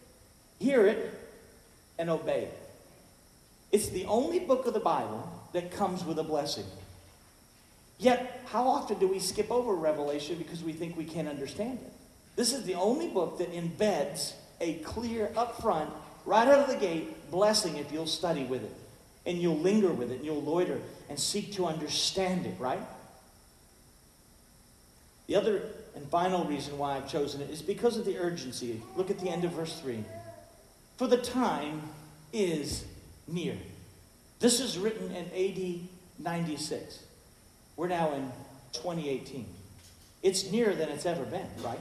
hear 0.58 0.86
it, 0.86 1.12
and 1.98 2.10
obey 2.10 2.44
it. 2.44 2.58
It's 3.72 3.88
the 3.88 4.04
only 4.04 4.38
book 4.38 4.66
of 4.66 4.74
the 4.74 4.80
Bible 4.80 5.28
that 5.54 5.70
comes 5.70 6.04
with 6.04 6.18
a 6.18 6.22
blessing. 6.22 6.66
Yet, 7.98 8.42
how 8.46 8.66
often 8.66 8.98
do 8.98 9.06
we 9.06 9.20
skip 9.20 9.50
over 9.50 9.72
Revelation 9.72 10.36
because 10.36 10.62
we 10.62 10.72
think 10.72 10.96
we 10.96 11.04
can't 11.04 11.28
understand 11.28 11.78
it? 11.80 11.92
This 12.36 12.52
is 12.52 12.64
the 12.64 12.74
only 12.74 13.08
book 13.08 13.38
that 13.38 13.52
embeds 13.52 14.34
a 14.60 14.74
clear, 14.78 15.30
upfront, 15.36 15.90
right 16.26 16.48
out 16.48 16.58
of 16.58 16.68
the 16.68 16.76
gate 16.76 17.30
blessing 17.30 17.76
if 17.76 17.92
you'll 17.92 18.06
study 18.06 18.44
with 18.44 18.64
it. 18.64 18.74
And 19.26 19.38
you'll 19.38 19.58
linger 19.58 19.92
with 19.92 20.10
it, 20.10 20.16
and 20.16 20.24
you'll 20.24 20.42
loiter 20.42 20.80
and 21.08 21.18
seek 21.18 21.52
to 21.54 21.66
understand 21.66 22.46
it, 22.46 22.54
right? 22.58 22.82
The 25.28 25.36
other 25.36 25.62
and 25.94 26.06
final 26.08 26.44
reason 26.44 26.76
why 26.76 26.96
I've 26.96 27.08
chosen 27.08 27.40
it 27.40 27.48
is 27.48 27.62
because 27.62 27.96
of 27.96 28.04
the 28.04 28.18
urgency. 28.18 28.82
Look 28.96 29.08
at 29.08 29.20
the 29.20 29.30
end 29.30 29.44
of 29.44 29.52
verse 29.52 29.78
3. 29.80 30.04
For 30.96 31.06
the 31.06 31.16
time 31.16 31.82
is 32.32 32.84
near. 33.28 33.56
This 34.40 34.60
is 34.60 34.78
written 34.78 35.10
in 35.10 35.24
AD 35.26 35.88
96. 36.18 37.00
We're 37.76 37.88
now 37.88 38.12
in 38.12 38.30
2018. 38.72 39.46
It's 40.22 40.50
nearer 40.50 40.74
than 40.74 40.88
it's 40.88 41.06
ever 41.06 41.24
been, 41.24 41.48
right? 41.62 41.78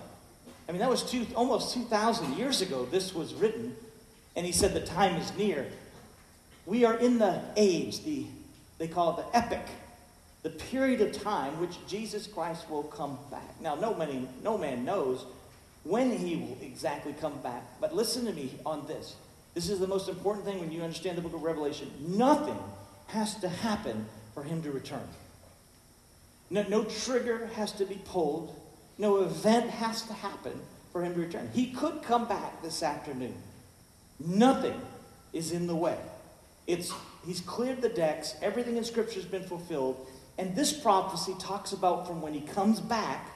I 0.67 0.71
mean, 0.71 0.79
that 0.79 0.89
was 0.89 1.03
two, 1.03 1.25
almost 1.35 1.73
2,000 1.73 2.37
years 2.37 2.61
ago 2.61 2.85
this 2.85 3.13
was 3.13 3.33
written, 3.33 3.75
and 4.35 4.45
he 4.45 4.51
said 4.51 4.73
the 4.73 4.85
time 4.85 5.15
is 5.15 5.35
near. 5.37 5.67
We 6.65 6.85
are 6.85 6.95
in 6.95 7.17
the 7.17 7.41
age, 7.57 8.03
the, 8.03 8.25
they 8.77 8.87
call 8.87 9.17
it 9.17 9.25
the 9.25 9.37
epic, 9.37 9.65
the 10.43 10.49
period 10.49 11.01
of 11.01 11.11
time 11.11 11.59
which 11.59 11.75
Jesus 11.87 12.27
Christ 12.27 12.69
will 12.69 12.83
come 12.83 13.17
back. 13.29 13.59
Now, 13.61 13.75
no 13.75 13.93
man, 13.93 14.29
no 14.43 14.57
man 14.57 14.85
knows 14.85 15.25
when 15.83 16.17
he 16.17 16.37
will 16.37 16.57
exactly 16.61 17.13
come 17.19 17.37
back, 17.39 17.63
but 17.81 17.93
listen 17.93 18.25
to 18.25 18.33
me 18.33 18.51
on 18.65 18.87
this. 18.87 19.15
This 19.53 19.69
is 19.69 19.79
the 19.79 19.87
most 19.87 20.09
important 20.09 20.45
thing 20.45 20.59
when 20.59 20.71
you 20.71 20.81
understand 20.81 21.17
the 21.17 21.21
book 21.21 21.33
of 21.33 21.43
Revelation. 21.43 21.91
Nothing 21.99 22.57
has 23.07 23.35
to 23.35 23.49
happen 23.49 24.07
for 24.33 24.43
him 24.43 24.63
to 24.63 24.71
return. 24.71 25.07
No, 26.49 26.63
no 26.63 26.83
trigger 26.83 27.49
has 27.55 27.71
to 27.73 27.85
be 27.85 28.01
pulled. 28.05 28.55
No 28.97 29.23
event 29.23 29.69
has 29.69 30.03
to 30.03 30.13
happen 30.13 30.59
for 30.91 31.03
him 31.03 31.13
to 31.15 31.19
return. 31.19 31.49
He 31.53 31.71
could 31.71 32.01
come 32.03 32.27
back 32.27 32.61
this 32.61 32.83
afternoon. 32.83 33.35
Nothing 34.19 34.79
is 35.33 35.51
in 35.51 35.67
the 35.67 35.75
way. 35.75 35.97
It's, 36.67 36.93
he's 37.25 37.41
cleared 37.41 37.81
the 37.81 37.89
decks. 37.89 38.35
Everything 38.41 38.77
in 38.77 38.83
Scripture 38.83 39.19
has 39.19 39.25
been 39.25 39.43
fulfilled. 39.43 40.07
And 40.37 40.55
this 40.55 40.73
prophecy 40.73 41.35
talks 41.39 41.73
about 41.73 42.07
from 42.07 42.21
when 42.21 42.33
he 42.33 42.41
comes 42.41 42.79
back 42.79 43.27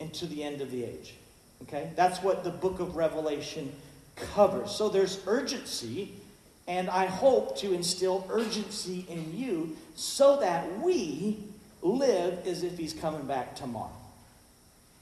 into 0.00 0.26
the 0.26 0.42
end 0.42 0.60
of 0.60 0.70
the 0.70 0.84
age. 0.84 1.14
Okay? 1.62 1.90
That's 1.94 2.22
what 2.22 2.42
the 2.42 2.50
book 2.50 2.80
of 2.80 2.96
Revelation 2.96 3.72
covers. 4.16 4.70
So 4.70 4.88
there's 4.88 5.20
urgency, 5.26 6.12
and 6.66 6.88
I 6.88 7.06
hope 7.06 7.56
to 7.58 7.72
instill 7.72 8.26
urgency 8.30 9.06
in 9.08 9.36
you 9.36 9.76
so 9.94 10.38
that 10.40 10.80
we 10.80 11.38
live 11.82 12.46
as 12.46 12.62
if 12.62 12.76
he's 12.76 12.92
coming 12.92 13.26
back 13.26 13.56
tomorrow. 13.56 13.90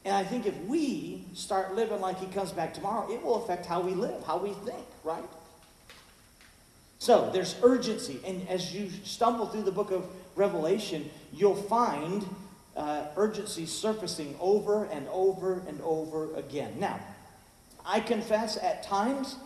And 0.05 0.15
I 0.15 0.25
think 0.25 0.47
if 0.47 0.59
we 0.65 1.25
start 1.35 1.75
living 1.75 2.00
like 2.00 2.19
he 2.19 2.27
comes 2.27 2.53
back 2.53 2.73
tomorrow, 2.73 3.12
it 3.12 3.23
will 3.23 3.45
affect 3.45 3.67
how 3.67 3.81
we 3.81 3.93
live, 3.93 4.25
how 4.25 4.38
we 4.38 4.53
think, 4.65 4.87
right? 5.05 5.23
So 6.99 7.31
there's 7.33 7.57
urgency. 7.62 8.21
And 8.25 8.49
as 8.49 8.75
you 8.75 8.91
stumble 9.05 9.47
through 9.47 9.62
the 9.62 9.73
book 9.73 9.91
of 9.91 10.07
Revelation, 10.35 11.11
you'll 11.33 11.55
find 11.55 12.25
uh, 12.77 13.07
urgency 13.17 13.67
surfacing 13.67 14.37
over 14.41 14.85
and 14.87 15.07
over 15.09 15.62
and 15.67 15.81
over 15.83 16.35
again. 16.37 16.75
Now, 16.79 17.00
I 17.88 18.00
confess 18.00 18.59
at 18.59 18.83
times 18.83 19.37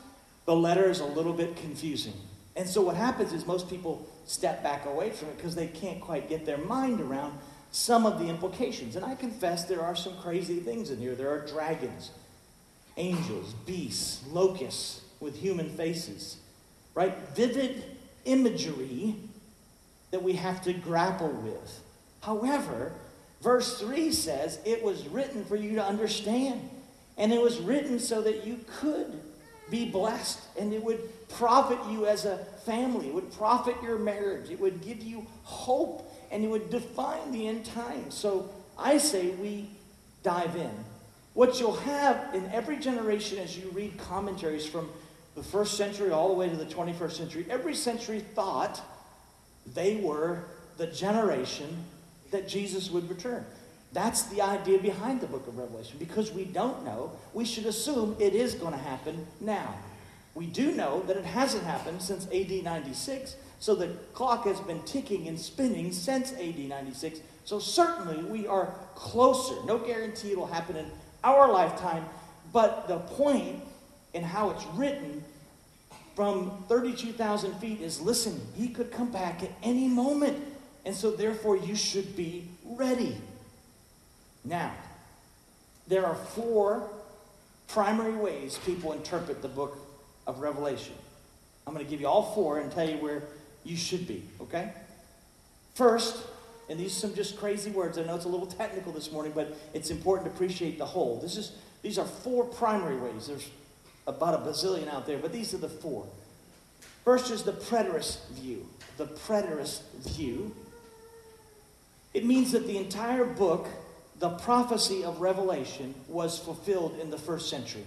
the 0.46 0.56
letter 0.56 0.90
is 0.90 0.98
a 0.98 1.06
little 1.06 1.32
bit 1.32 1.54
confusing. 1.54 2.14
And 2.56 2.68
so 2.68 2.82
what 2.82 2.96
happens 2.96 3.32
is 3.32 3.46
most 3.46 3.70
people 3.70 4.04
step 4.26 4.64
back 4.64 4.84
away 4.84 5.10
from 5.10 5.28
it 5.28 5.36
because 5.36 5.54
they 5.54 5.68
can't 5.68 6.00
quite 6.00 6.28
get 6.28 6.44
their 6.44 6.58
mind 6.58 7.00
around 7.00 7.38
some 7.70 8.04
of 8.04 8.18
the 8.18 8.26
implications. 8.26 8.96
And 8.96 9.04
I 9.04 9.14
confess 9.14 9.64
there 9.64 9.80
are 9.80 9.94
some 9.94 10.16
crazy 10.18 10.58
things 10.58 10.90
in 10.90 10.98
here. 10.98 11.14
There 11.14 11.30
are 11.30 11.46
dragons, 11.46 12.10
angels, 12.96 13.54
beasts, 13.64 14.26
locusts 14.26 15.02
with 15.20 15.36
human 15.36 15.70
faces, 15.70 16.38
right? 16.94 17.16
Vivid 17.36 17.84
imagery 18.24 19.14
that 20.10 20.22
we 20.22 20.32
have 20.32 20.62
to 20.62 20.72
grapple 20.72 21.30
with. 21.30 21.80
However, 22.22 22.92
verse 23.40 23.78
3 23.78 24.12
says 24.12 24.58
it 24.66 24.82
was 24.82 25.06
written 25.06 25.44
for 25.44 25.54
you 25.54 25.76
to 25.76 25.84
understand. 25.84 26.68
And 27.22 27.32
it 27.32 27.40
was 27.40 27.60
written 27.60 28.00
so 28.00 28.20
that 28.22 28.44
you 28.44 28.58
could 28.80 29.20
be 29.70 29.88
blessed 29.88 30.40
and 30.58 30.72
it 30.72 30.82
would 30.82 31.28
profit 31.28 31.78
you 31.88 32.04
as 32.04 32.24
a 32.24 32.38
family. 32.66 33.06
It 33.06 33.14
would 33.14 33.32
profit 33.34 33.76
your 33.80 33.96
marriage. 33.96 34.50
It 34.50 34.58
would 34.58 34.82
give 34.82 35.04
you 35.04 35.24
hope 35.44 36.12
and 36.32 36.44
it 36.44 36.48
would 36.48 36.68
define 36.68 37.30
the 37.30 37.46
end 37.46 37.64
times. 37.64 38.14
So 38.14 38.50
I 38.76 38.98
say 38.98 39.28
we 39.28 39.70
dive 40.24 40.56
in. 40.56 40.72
What 41.34 41.60
you'll 41.60 41.76
have 41.76 42.34
in 42.34 42.44
every 42.50 42.78
generation 42.78 43.38
as 43.38 43.56
you 43.56 43.68
read 43.68 43.96
commentaries 43.98 44.66
from 44.66 44.90
the 45.36 45.44
first 45.44 45.76
century 45.76 46.10
all 46.10 46.26
the 46.26 46.34
way 46.34 46.48
to 46.48 46.56
the 46.56 46.66
21st 46.66 47.12
century, 47.12 47.46
every 47.48 47.76
century 47.76 48.18
thought 48.18 48.80
they 49.74 49.94
were 49.94 50.42
the 50.76 50.88
generation 50.88 51.84
that 52.32 52.48
Jesus 52.48 52.90
would 52.90 53.08
return. 53.08 53.46
That's 53.92 54.22
the 54.24 54.40
idea 54.40 54.78
behind 54.78 55.20
the 55.20 55.26
book 55.26 55.46
of 55.46 55.58
Revelation. 55.58 55.96
Because 55.98 56.32
we 56.32 56.44
don't 56.44 56.84
know, 56.84 57.12
we 57.34 57.44
should 57.44 57.66
assume 57.66 58.16
it 58.18 58.34
is 58.34 58.54
going 58.54 58.72
to 58.72 58.78
happen 58.78 59.26
now. 59.40 59.74
We 60.34 60.46
do 60.46 60.72
know 60.72 61.02
that 61.02 61.16
it 61.16 61.24
hasn't 61.24 61.64
happened 61.64 62.00
since 62.00 62.26
AD 62.32 62.64
96, 62.64 63.36
so 63.60 63.74
the 63.74 63.88
clock 64.14 64.46
has 64.46 64.60
been 64.60 64.82
ticking 64.82 65.28
and 65.28 65.38
spinning 65.38 65.92
since 65.92 66.32
AD 66.32 66.58
96. 66.58 67.20
So 67.44 67.58
certainly 67.58 68.24
we 68.24 68.46
are 68.46 68.74
closer. 68.94 69.54
No 69.66 69.78
guarantee 69.78 70.32
it'll 70.32 70.46
happen 70.46 70.76
in 70.76 70.86
our 71.22 71.52
lifetime, 71.52 72.06
but 72.52 72.88
the 72.88 72.98
point 72.98 73.62
in 74.14 74.22
how 74.22 74.50
it's 74.50 74.64
written 74.74 75.22
from 76.14 76.64
32,000 76.68 77.54
feet 77.54 77.80
is 77.80 78.00
listen, 78.00 78.40
he 78.54 78.68
could 78.68 78.90
come 78.90 79.10
back 79.10 79.42
at 79.42 79.50
any 79.62 79.88
moment. 79.88 80.42
And 80.84 80.94
so 80.94 81.10
therefore 81.10 81.56
you 81.56 81.76
should 81.76 82.16
be 82.16 82.48
ready. 82.64 83.16
Now, 84.44 84.72
there 85.86 86.06
are 86.06 86.14
four 86.14 86.88
primary 87.68 88.14
ways 88.14 88.58
people 88.64 88.92
interpret 88.92 89.42
the 89.42 89.48
book 89.48 89.78
of 90.26 90.40
Revelation. 90.40 90.94
I'm 91.66 91.74
going 91.74 91.84
to 91.84 91.90
give 91.90 92.00
you 92.00 92.08
all 92.08 92.34
four 92.34 92.58
and 92.58 92.70
tell 92.70 92.88
you 92.88 92.96
where 92.96 93.22
you 93.64 93.76
should 93.76 94.06
be, 94.06 94.24
okay? 94.40 94.72
First, 95.74 96.16
and 96.68 96.78
these 96.78 96.96
are 96.96 97.08
some 97.08 97.14
just 97.14 97.38
crazy 97.38 97.70
words. 97.70 97.98
I 97.98 98.02
know 98.02 98.16
it's 98.16 98.24
a 98.24 98.28
little 98.28 98.46
technical 98.46 98.92
this 98.92 99.12
morning, 99.12 99.32
but 99.34 99.56
it's 99.74 99.90
important 99.90 100.28
to 100.28 100.34
appreciate 100.34 100.78
the 100.78 100.86
whole. 100.86 101.18
This 101.20 101.36
is 101.36 101.52
these 101.82 101.98
are 101.98 102.06
four 102.06 102.44
primary 102.44 102.96
ways. 102.96 103.26
There's 103.26 103.48
about 104.06 104.34
a 104.34 104.38
bazillion 104.38 104.88
out 104.88 105.06
there, 105.06 105.18
but 105.18 105.32
these 105.32 105.52
are 105.52 105.58
the 105.58 105.68
four. 105.68 106.06
First 107.04 107.30
is 107.30 107.42
the 107.42 107.52
preterist 107.52 108.28
view. 108.30 108.66
The 108.96 109.06
preterist 109.06 109.82
view. 109.98 110.54
It 112.14 112.24
means 112.24 112.52
that 112.52 112.66
the 112.66 112.76
entire 112.76 113.24
book 113.24 113.66
the 114.22 114.30
prophecy 114.30 115.02
of 115.02 115.20
Revelation 115.20 115.96
was 116.06 116.38
fulfilled 116.38 116.96
in 117.02 117.10
the 117.10 117.18
first 117.18 117.50
century. 117.50 117.82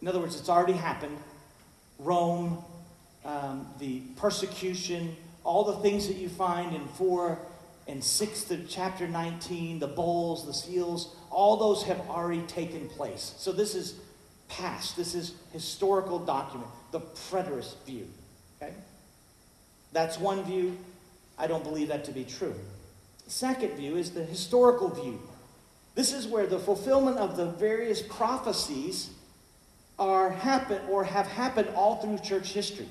In 0.00 0.08
other 0.08 0.18
words, 0.18 0.40
it's 0.40 0.48
already 0.48 0.72
happened. 0.72 1.18
Rome, 1.98 2.64
um, 3.22 3.66
the 3.78 4.00
persecution, 4.16 5.14
all 5.44 5.64
the 5.64 5.76
things 5.82 6.08
that 6.08 6.16
you 6.16 6.30
find 6.30 6.74
in 6.74 6.88
4 6.88 7.38
and 7.86 8.02
6 8.02 8.50
of 8.50 8.66
chapter 8.66 9.06
19, 9.06 9.78
the 9.78 9.86
bowls, 9.86 10.46
the 10.46 10.54
seals, 10.54 11.14
all 11.30 11.58
those 11.58 11.82
have 11.82 12.00
already 12.08 12.40
taken 12.46 12.88
place. 12.88 13.34
So 13.36 13.52
this 13.52 13.74
is 13.74 13.94
past. 14.48 14.96
This 14.96 15.14
is 15.14 15.34
historical 15.52 16.18
document, 16.18 16.70
the 16.92 17.00
preterist 17.00 17.74
view. 17.84 18.08
Okay? 18.62 18.72
That's 19.92 20.18
one 20.18 20.44
view. 20.44 20.78
I 21.36 21.46
don't 21.46 21.62
believe 21.62 21.88
that 21.88 22.06
to 22.06 22.12
be 22.12 22.24
true. 22.24 22.54
Second 23.26 23.72
view 23.72 23.96
is 23.96 24.12
the 24.12 24.22
historical 24.22 24.88
view. 24.88 25.20
This 25.94 26.12
is 26.12 26.26
where 26.26 26.46
the 26.46 26.58
fulfillment 26.58 27.18
of 27.18 27.36
the 27.36 27.46
various 27.46 28.02
prophecies 28.02 29.10
are 29.98 30.30
happen 30.30 30.80
or 30.90 31.04
have 31.04 31.26
happened 31.26 31.68
all 31.74 31.96
through 31.96 32.18
church 32.18 32.52
history. 32.52 32.88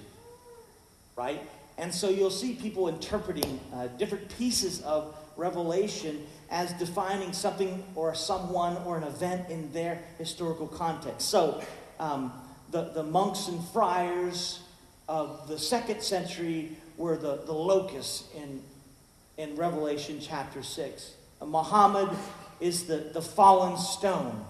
Right? 1.15 1.41
And 1.77 1.93
so 1.93 2.09
you'll 2.09 2.31
see 2.31 2.55
people 2.55 2.87
interpreting 2.87 3.59
uh, 3.73 3.87
different 3.87 4.35
pieces 4.37 4.81
of 4.81 5.15
Revelation 5.37 6.25
as 6.49 6.71
defining 6.73 7.33
something 7.33 7.83
or 7.95 8.15
someone 8.15 8.77
or 8.85 8.97
an 8.97 9.03
event 9.03 9.49
in 9.49 9.71
their 9.73 10.01
historical 10.17 10.67
context. 10.67 11.29
So 11.29 11.61
um, 11.99 12.31
the, 12.71 12.91
the 12.93 13.03
monks 13.03 13.47
and 13.47 13.63
friars 13.69 14.61
of 15.07 15.47
the 15.47 15.59
second 15.59 16.01
century 16.01 16.77
were 16.97 17.17
the, 17.17 17.41
the 17.45 17.53
locusts 17.53 18.29
in 18.35 18.61
in 19.37 19.55
Revelation 19.55 20.19
chapter 20.21 20.63
6. 20.63 21.13
Muhammad 21.45 22.09
is 22.59 22.85
the, 22.85 22.97
the 23.13 23.21
fallen 23.21 23.77
stone, 23.77 24.45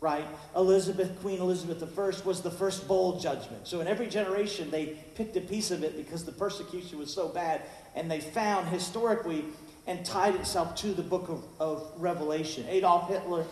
right? 0.00 0.26
Elizabeth, 0.54 1.18
Queen 1.20 1.40
Elizabeth 1.40 1.82
I, 1.82 2.26
was 2.26 2.42
the 2.42 2.50
first 2.50 2.86
bowl 2.86 3.18
judgment. 3.18 3.66
So 3.66 3.80
in 3.80 3.86
every 3.86 4.06
generation, 4.06 4.70
they 4.70 4.98
picked 5.14 5.36
a 5.36 5.40
piece 5.40 5.70
of 5.70 5.82
it 5.82 5.96
because 5.96 6.24
the 6.24 6.32
persecution 6.32 6.98
was 6.98 7.12
so 7.12 7.28
bad, 7.28 7.62
and 7.94 8.10
they 8.10 8.20
found 8.20 8.68
historically 8.68 9.44
and 9.86 10.04
tied 10.04 10.34
itself 10.34 10.76
to 10.76 10.92
the 10.92 11.02
book 11.02 11.28
of, 11.28 11.44
of 11.60 11.92
Revelation. 11.98 12.66
Adolf 12.68 13.08
Hitler 13.08 13.44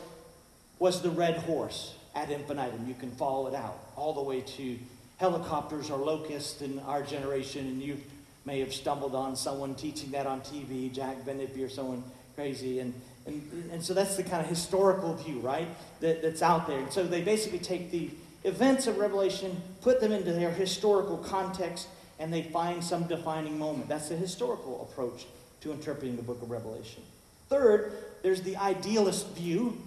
was 0.79 1.03
the 1.03 1.11
red 1.11 1.37
horse 1.39 1.95
ad 2.15 2.31
infinitum. 2.31 2.87
You 2.87 2.95
can 2.95 3.11
follow 3.13 3.47
it 3.47 3.55
out 3.55 3.79
all 3.97 4.13
the 4.13 4.23
way 4.23 4.41
to 4.41 4.79
helicopters 5.17 5.91
or 5.91 5.99
locusts 5.99 6.63
in 6.63 6.79
our 6.81 7.03
generation, 7.03 7.67
and 7.67 7.83
you 7.83 7.99
may 8.45 8.61
have 8.61 8.73
stumbled 8.73 9.15
on 9.15 9.37
someone 9.37 9.75
teaching 9.75 10.11
that 10.13 10.27
on 10.27 10.41
TV, 10.41 10.93
Jack 10.93 11.17
or 11.27 11.69
someone 11.69 12.03
crazy. 12.35 12.81
And, 12.81 12.93
and, 13.27 13.71
and 13.73 13.85
so 13.85 13.95
that's 13.95 14.17
the 14.17 14.23
kind 14.23 14.43
of 14.43 14.49
historical 14.49 15.15
view, 15.15 15.39
right, 15.41 15.69
that, 16.01 16.23
that's 16.23 16.43
out 16.43 16.67
there. 16.67 16.79
And 16.79 16.93
so 16.93 17.05
they 17.07 17.23
basically 17.23 17.59
take 17.59 17.91
the 17.91 18.11
events 18.45 18.87
of 18.87 18.99
Revelation, 18.99 19.61
put 19.81 20.01
them 20.01 20.13
into 20.13 20.33
their 20.33 20.51
historical 20.51 21.19
context, 21.19 21.89
and 22.19 22.33
they 22.33 22.43
find 22.43 22.83
some 22.83 23.05
defining 23.07 23.59
moment. 23.59 23.89
That's 23.89 24.09
the 24.09 24.17
historical 24.17 24.89
approach 24.91 25.27
to 25.61 25.73
interpreting 25.73 26.17
the 26.17 26.23
book 26.23 26.43
of 26.43 26.51
Revelation. 26.51 27.03
Third, 27.49 27.93
there's 28.23 28.43
the 28.43 28.57
idealist 28.57 29.29
view. 29.35 29.81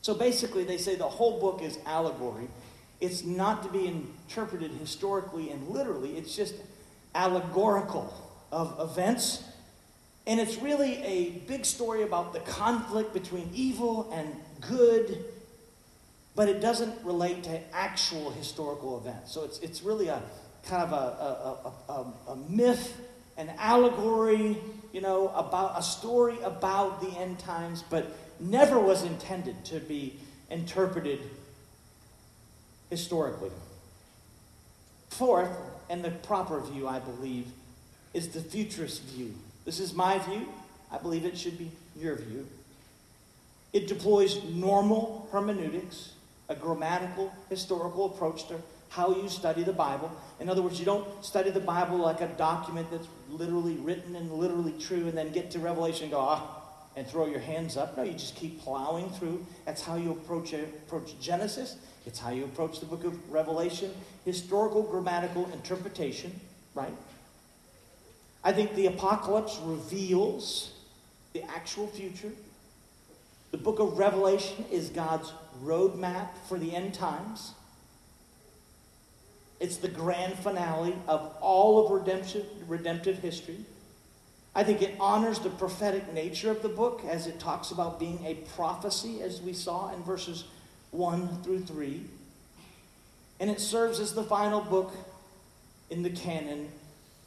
So 0.00 0.14
basically, 0.14 0.64
they 0.64 0.78
say 0.78 0.94
the 0.94 1.04
whole 1.04 1.40
book 1.40 1.60
is 1.62 1.78
allegory. 1.84 2.48
It's 3.00 3.24
not 3.24 3.62
to 3.64 3.68
be 3.68 3.86
interpreted 3.86 4.70
historically 4.72 5.50
and 5.50 5.68
literally, 5.68 6.16
it's 6.16 6.34
just 6.34 6.54
allegorical 7.16 8.14
of 8.52 8.78
events. 8.78 9.42
And 10.26 10.38
it's 10.38 10.56
really 10.58 11.02
a 11.02 11.30
big 11.46 11.64
story 11.64 12.02
about 12.02 12.32
the 12.32 12.40
conflict 12.40 13.14
between 13.14 13.50
evil 13.54 14.10
and 14.12 14.36
good, 14.60 15.24
but 16.34 16.48
it 16.48 16.60
doesn't 16.60 17.04
relate 17.04 17.44
to 17.44 17.60
actual 17.72 18.30
historical 18.30 18.98
events. 18.98 19.32
So 19.32 19.44
it's, 19.44 19.58
it's 19.60 19.82
really 19.82 20.08
a 20.08 20.22
kind 20.66 20.82
of 20.82 20.92
a, 20.92 21.92
a, 21.92 21.92
a, 21.92 22.32
a 22.32 22.36
myth, 22.48 23.00
an 23.36 23.50
allegory, 23.58 24.56
you 24.92 25.00
know, 25.00 25.28
about 25.28 25.78
a 25.78 25.82
story 25.82 26.38
about 26.42 27.00
the 27.00 27.16
end 27.18 27.38
times, 27.38 27.84
but 27.88 28.16
never 28.40 28.78
was 28.78 29.04
intended 29.04 29.64
to 29.66 29.80
be 29.80 30.18
interpreted 30.50 31.20
historically. 32.90 33.50
Fourth, 35.10 35.50
and 35.88 36.04
the 36.04 36.10
proper 36.10 36.60
view, 36.60 36.88
I 36.88 36.98
believe, 36.98 37.46
is 38.14 38.28
the 38.28 38.40
futurist 38.40 39.02
view. 39.02 39.34
This 39.64 39.80
is 39.80 39.94
my 39.94 40.18
view. 40.18 40.48
I 40.90 40.98
believe 40.98 41.24
it 41.24 41.36
should 41.36 41.58
be 41.58 41.70
your 41.96 42.16
view. 42.16 42.46
It 43.72 43.88
deploys 43.88 44.42
normal 44.44 45.28
hermeneutics, 45.32 46.12
a 46.48 46.54
grammatical, 46.54 47.32
historical 47.50 48.06
approach 48.06 48.48
to 48.48 48.56
how 48.88 49.14
you 49.14 49.28
study 49.28 49.62
the 49.62 49.72
Bible. 49.72 50.10
In 50.40 50.48
other 50.48 50.62
words, 50.62 50.78
you 50.78 50.86
don't 50.86 51.24
study 51.24 51.50
the 51.50 51.60
Bible 51.60 51.98
like 51.98 52.20
a 52.20 52.28
document 52.28 52.90
that's 52.90 53.08
literally 53.28 53.74
written 53.74 54.16
and 54.16 54.32
literally 54.32 54.74
true 54.78 55.08
and 55.08 55.18
then 55.18 55.32
get 55.32 55.50
to 55.50 55.58
Revelation 55.58 56.04
and 56.04 56.12
go, 56.12 56.20
ah, 56.20 56.62
and 56.96 57.06
throw 57.06 57.26
your 57.26 57.40
hands 57.40 57.76
up. 57.76 57.96
No, 57.96 58.04
you 58.04 58.12
just 58.12 58.36
keep 58.36 58.60
plowing 58.62 59.10
through. 59.10 59.44
That's 59.66 59.82
how 59.82 59.96
you 59.96 60.12
approach, 60.12 60.52
approach 60.54 61.18
Genesis. 61.20 61.76
It's 62.06 62.20
how 62.20 62.30
you 62.30 62.44
approach 62.44 62.80
the 62.80 62.86
book 62.86 63.04
of 63.04 63.30
Revelation. 63.30 63.92
Historical, 64.24 64.82
grammatical 64.82 65.50
interpretation, 65.52 66.40
right? 66.74 66.94
I 68.44 68.52
think 68.52 68.74
the 68.74 68.86
apocalypse 68.86 69.58
reveals 69.62 70.72
the 71.32 71.42
actual 71.50 71.88
future. 71.88 72.30
The 73.50 73.58
book 73.58 73.80
of 73.80 73.98
Revelation 73.98 74.64
is 74.70 74.88
God's 74.88 75.32
roadmap 75.62 76.28
for 76.48 76.58
the 76.58 76.74
end 76.74 76.94
times. 76.94 77.52
It's 79.58 79.78
the 79.78 79.88
grand 79.88 80.34
finale 80.34 80.94
of 81.08 81.34
all 81.40 81.84
of 81.84 81.90
redemption, 81.90 82.44
redemptive 82.68 83.18
history. 83.18 83.58
I 84.54 84.64
think 84.64 84.80
it 84.80 84.94
honors 85.00 85.38
the 85.38 85.50
prophetic 85.50 86.12
nature 86.12 86.50
of 86.50 86.62
the 86.62 86.68
book 86.68 87.02
as 87.08 87.26
it 87.26 87.40
talks 87.40 87.70
about 87.70 87.98
being 87.98 88.24
a 88.24 88.34
prophecy, 88.54 89.22
as 89.22 89.42
we 89.42 89.52
saw 89.52 89.92
in 89.92 90.02
verses 90.02 90.44
1 90.96 91.42
through 91.42 91.60
3. 91.60 92.02
And 93.40 93.50
it 93.50 93.60
serves 93.60 94.00
as 94.00 94.14
the 94.14 94.22
final 94.22 94.60
book 94.60 94.92
in 95.90 96.02
the 96.02 96.10
canon, 96.10 96.68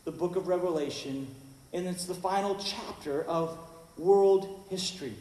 the 0.06 0.12
book 0.12 0.36
of 0.36 0.48
Revelation, 0.48 1.28
and 1.74 1.88
it's 1.88 2.06
the 2.06 2.16
final 2.16 2.56
chapter 2.56 3.24
of 3.24 3.58
world 3.98 4.66
history. 4.70 5.14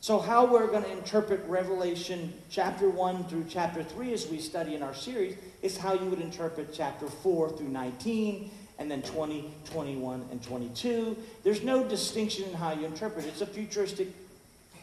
So, 0.00 0.18
how 0.18 0.46
we're 0.46 0.66
going 0.66 0.84
to 0.84 0.92
interpret 0.92 1.40
Revelation 1.48 2.32
chapter 2.50 2.88
1 2.88 3.24
through 3.24 3.46
chapter 3.48 3.82
3 3.82 4.12
as 4.12 4.28
we 4.28 4.38
study 4.38 4.74
in 4.74 4.82
our 4.82 4.94
series 4.94 5.36
is 5.62 5.76
how 5.76 5.94
you 5.94 6.04
would 6.10 6.20
interpret 6.20 6.72
chapter 6.72 7.08
4 7.08 7.50
through 7.50 7.68
19 7.68 8.50
and 8.78 8.90
then 8.90 9.02
20, 9.02 9.50
21, 9.64 10.28
and 10.30 10.42
22. 10.42 11.16
There's 11.42 11.62
no 11.62 11.82
distinction 11.82 12.44
in 12.44 12.54
how 12.54 12.72
you 12.72 12.84
interpret 12.84 13.24
it. 13.24 13.28
It's 13.28 13.40
a 13.40 13.46
futuristic 13.46 14.08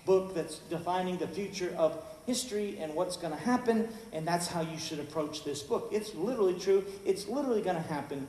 book 0.06 0.34
that's 0.34 0.58
defining 0.70 1.18
the 1.18 1.28
future 1.28 1.74
of 1.78 2.04
history 2.26 2.78
and 2.80 2.94
what's 2.94 3.18
going 3.18 3.34
to 3.34 3.40
happen, 3.40 3.88
and 4.12 4.28
that's 4.28 4.48
how 4.48 4.62
you 4.62 4.78
should 4.78 5.00
approach 5.00 5.44
this 5.44 5.62
book. 5.62 5.90
It's 5.92 6.14
literally 6.16 6.60
true, 6.60 6.86
it's 7.06 7.28
literally 7.28 7.62
going 7.62 7.76
to 7.76 7.82
happen, 7.82 8.28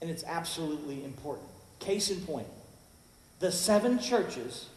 and 0.00 0.10
it's 0.10 0.24
absolutely 0.24 1.04
important. 1.04 1.48
Case 1.80 2.10
in 2.10 2.20
point 2.22 2.46
the 3.40 3.52
seven 3.52 3.98
churches 3.98 4.68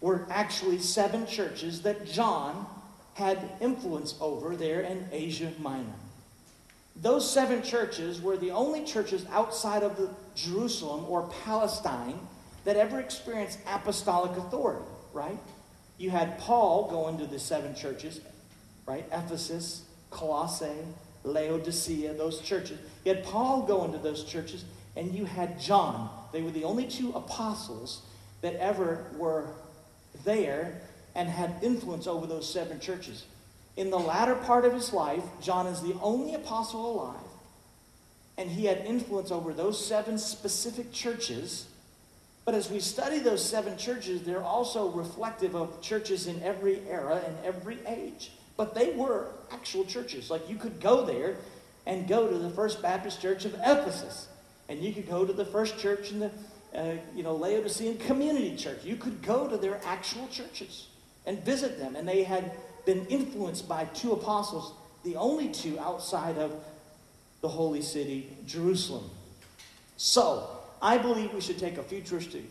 were 0.00 0.26
actually 0.30 0.78
seven 0.78 1.26
churches 1.26 1.82
that 1.82 2.06
John 2.06 2.66
had 3.14 3.38
influence 3.60 4.14
over 4.20 4.54
there 4.56 4.80
in 4.80 5.08
Asia 5.10 5.52
Minor. 5.58 5.94
Those 6.94 7.30
seven 7.30 7.62
churches 7.62 8.20
were 8.20 8.36
the 8.36 8.50
only 8.50 8.84
churches 8.84 9.24
outside 9.30 9.82
of 9.82 10.14
Jerusalem 10.34 11.04
or 11.08 11.30
Palestine 11.44 12.18
that 12.64 12.76
ever 12.76 13.00
experienced 13.00 13.58
apostolic 13.66 14.36
authority, 14.36 14.84
right? 15.12 15.38
You 15.98 16.10
had 16.10 16.38
Paul 16.38 16.90
going 16.90 17.18
to 17.18 17.26
the 17.26 17.38
seven 17.38 17.74
churches, 17.74 18.20
right? 18.86 19.06
Ephesus, 19.12 19.82
Colossae, 20.10 20.84
Laodicea, 21.24 22.14
those 22.14 22.40
churches. 22.40 22.78
You 23.04 23.14
had 23.14 23.24
Paul 23.24 23.62
going 23.62 23.92
to 23.92 23.98
those 23.98 24.24
churches, 24.24 24.64
and 24.96 25.14
you 25.14 25.24
had 25.24 25.58
John. 25.58 26.10
They 26.32 26.42
were 26.42 26.50
the 26.50 26.64
only 26.64 26.86
two 26.86 27.12
apostles 27.12 28.02
that 28.42 28.54
ever 28.56 29.06
were 29.16 29.46
there 30.24 30.80
and 31.14 31.28
had 31.28 31.56
influence 31.62 32.06
over 32.06 32.26
those 32.26 32.52
seven 32.52 32.78
churches. 32.78 33.24
In 33.76 33.90
the 33.90 33.98
latter 33.98 34.34
part 34.34 34.64
of 34.64 34.72
his 34.72 34.92
life, 34.92 35.24
John 35.40 35.66
is 35.66 35.80
the 35.80 35.96
only 36.02 36.34
apostle 36.34 36.92
alive, 36.92 37.20
and 38.38 38.50
he 38.50 38.66
had 38.66 38.78
influence 38.78 39.30
over 39.30 39.52
those 39.52 39.84
seven 39.84 40.18
specific 40.18 40.92
churches. 40.92 41.66
But 42.46 42.54
as 42.54 42.70
we 42.70 42.78
study 42.78 43.18
those 43.18 43.44
seven 43.44 43.76
churches, 43.76 44.22
they're 44.22 44.42
also 44.42 44.88
reflective 44.90 45.56
of 45.56 45.82
churches 45.82 46.28
in 46.28 46.40
every 46.44 46.80
era 46.88 47.20
and 47.26 47.36
every 47.44 47.78
age. 47.86 48.30
But 48.56 48.72
they 48.72 48.92
were 48.92 49.32
actual 49.50 49.84
churches. 49.84 50.30
Like 50.30 50.48
you 50.48 50.54
could 50.54 50.80
go 50.80 51.04
there 51.04 51.36
and 51.86 52.08
go 52.08 52.28
to 52.28 52.38
the 52.38 52.50
First 52.50 52.80
Baptist 52.80 53.20
Church 53.20 53.44
of 53.44 53.54
Ephesus, 53.54 54.28
and 54.68 54.80
you 54.80 54.92
could 54.94 55.08
go 55.08 55.26
to 55.26 55.32
the 55.32 55.44
first 55.44 55.78
church 55.78 56.12
in 56.12 56.20
the 56.20 56.30
uh, 56.72 56.94
you 57.16 57.24
know 57.24 57.34
Laodicean 57.34 57.98
Community 57.98 58.56
Church. 58.56 58.84
You 58.84 58.96
could 58.96 59.22
go 59.22 59.48
to 59.48 59.56
their 59.56 59.80
actual 59.84 60.28
churches 60.28 60.86
and 61.26 61.44
visit 61.44 61.80
them, 61.80 61.96
and 61.96 62.08
they 62.08 62.22
had 62.22 62.52
been 62.84 63.06
influenced 63.06 63.68
by 63.68 63.86
two 63.86 64.12
apostles, 64.12 64.72
the 65.02 65.16
only 65.16 65.48
two 65.48 65.78
outside 65.80 66.38
of 66.38 66.52
the 67.40 67.48
holy 67.48 67.82
city, 67.82 68.30
Jerusalem. 68.46 69.10
So, 69.96 70.55
I 70.86 70.98
believe 70.98 71.34
we 71.34 71.40
should 71.40 71.58
take 71.58 71.78
a 71.78 71.82
futuristic 71.82 72.44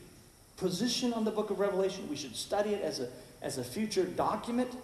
position 0.57 1.13
on 1.13 1.23
the 1.23 1.31
book 1.31 1.51
of 1.51 1.59
Revelation. 1.59 2.09
We 2.09 2.17
should 2.17 2.35
study 2.35 2.71
it 2.71 2.81
as 2.81 2.99
a, 2.99 3.07
as 3.41 3.59
a 3.59 3.63
future 3.63 4.03
document 4.03 4.75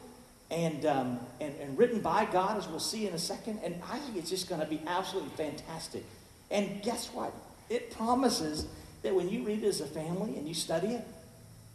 and, 0.49 0.85
um, 0.85 1.19
and, 1.41 1.53
and 1.59 1.77
written 1.77 1.99
by 1.99 2.23
God, 2.23 2.57
as 2.57 2.69
we'll 2.69 2.79
see 2.79 3.09
in 3.09 3.13
a 3.13 3.17
second. 3.17 3.59
And 3.61 3.75
I 3.91 3.99
think 3.99 4.15
it's 4.15 4.29
just 4.29 4.47
going 4.47 4.61
to 4.61 4.67
be 4.67 4.79
absolutely 4.87 5.31
fantastic. 5.31 6.05
And 6.49 6.81
guess 6.81 7.07
what? 7.07 7.33
It 7.69 7.91
promises 7.91 8.67
that 9.01 9.13
when 9.13 9.27
you 9.27 9.43
read 9.43 9.65
it 9.65 9.67
as 9.67 9.81
a 9.81 9.85
family 9.85 10.37
and 10.37 10.47
you 10.47 10.53
study 10.53 10.87
it, 10.87 11.05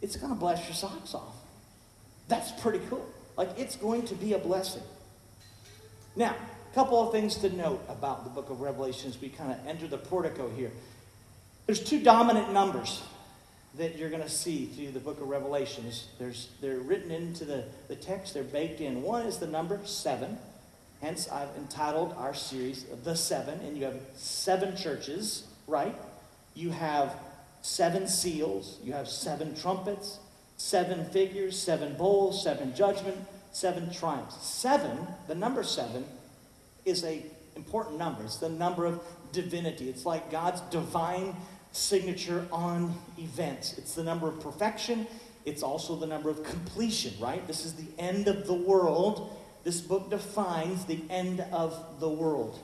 it's 0.01 0.15
going 0.15 0.33
to 0.33 0.39
bless 0.39 0.65
your 0.65 0.73
socks 0.73 1.13
off. 1.13 1.35
That's 2.27 2.59
pretty 2.59 2.81
cool. 2.89 3.07
Like 3.37 3.49
it's 3.55 3.75
going 3.75 4.01
to 4.07 4.15
be 4.15 4.33
a 4.33 4.39
blessing. 4.39 4.81
Now, 6.15 6.33
a 6.71 6.73
couple 6.73 6.99
of 6.99 7.11
things 7.11 7.35
to 7.37 7.55
note 7.55 7.85
about 7.87 8.23
the 8.23 8.31
book 8.31 8.49
of 8.49 8.61
Revelation 8.61 9.11
as 9.11 9.21
we 9.21 9.29
kind 9.29 9.51
of 9.51 9.59
enter 9.67 9.87
the 9.87 9.99
portico 9.99 10.49
here. 10.49 10.71
There's 11.67 11.83
two 11.83 11.99
dominant 11.99 12.53
numbers 12.53 13.03
that 13.77 13.97
you're 13.97 14.09
going 14.09 14.23
to 14.23 14.29
see 14.29 14.67
through 14.67 14.91
the 14.91 15.01
book 15.01 15.19
of 15.19 15.27
Revelations. 15.27 16.07
There's, 16.17 16.49
they're 16.61 16.79
written 16.79 17.11
into 17.11 17.43
the, 17.43 17.65
the 17.89 17.95
text, 17.95 18.33
they're 18.33 18.43
baked 18.43 18.79
in. 18.79 19.01
One 19.01 19.25
is 19.25 19.37
the 19.37 19.47
number 19.47 19.81
seven. 19.83 20.37
Hence, 21.01 21.27
I've 21.29 21.53
entitled 21.57 22.15
our 22.17 22.33
series 22.33 22.85
The 23.03 23.15
Seven. 23.15 23.59
And 23.59 23.77
you 23.77 23.83
have 23.83 23.99
seven 24.15 24.77
churches, 24.77 25.45
right? 25.67 25.93
You 26.55 26.71
have 26.71 27.13
seven 27.61 28.07
seals, 28.07 28.79
you 28.81 28.93
have 28.93 29.09
seven 29.09 29.53
trumpets, 29.53 30.19
seven 30.55 31.03
figures, 31.05 31.59
seven 31.59 31.95
bowls, 31.95 32.41
seven 32.41 32.73
judgment, 32.75 33.17
seven 33.51 33.91
triumphs. 33.91 34.47
Seven, 34.47 35.05
the 35.27 35.35
number 35.35 35.63
seven, 35.63 36.05
is 36.85 37.03
a 37.03 37.23
important 37.57 37.97
number. 37.97 38.23
It's 38.23 38.37
the 38.37 38.49
number 38.49 38.85
of 38.85 39.01
divinity. 39.33 39.89
It's 39.89 40.05
like 40.05 40.31
God's 40.31 40.61
divine 40.71 41.35
signature 41.77 42.47
on 42.51 42.97
events. 43.17 43.77
It's 43.77 43.93
the 43.93 44.03
number 44.03 44.27
of 44.27 44.39
perfection. 44.41 45.07
It's 45.45 45.63
also 45.63 45.95
the 45.95 46.07
number 46.07 46.29
of 46.29 46.43
completion, 46.43 47.13
right? 47.19 47.45
This 47.47 47.65
is 47.65 47.73
the 47.73 47.87
end 47.97 48.27
of 48.27 48.47
the 48.47 48.53
world. 48.53 49.37
This 49.63 49.79
book 49.79 50.09
defines 50.09 50.85
the 50.85 50.99
end 51.09 51.41
of 51.51 51.99
the 51.99 52.09
world. 52.09 52.59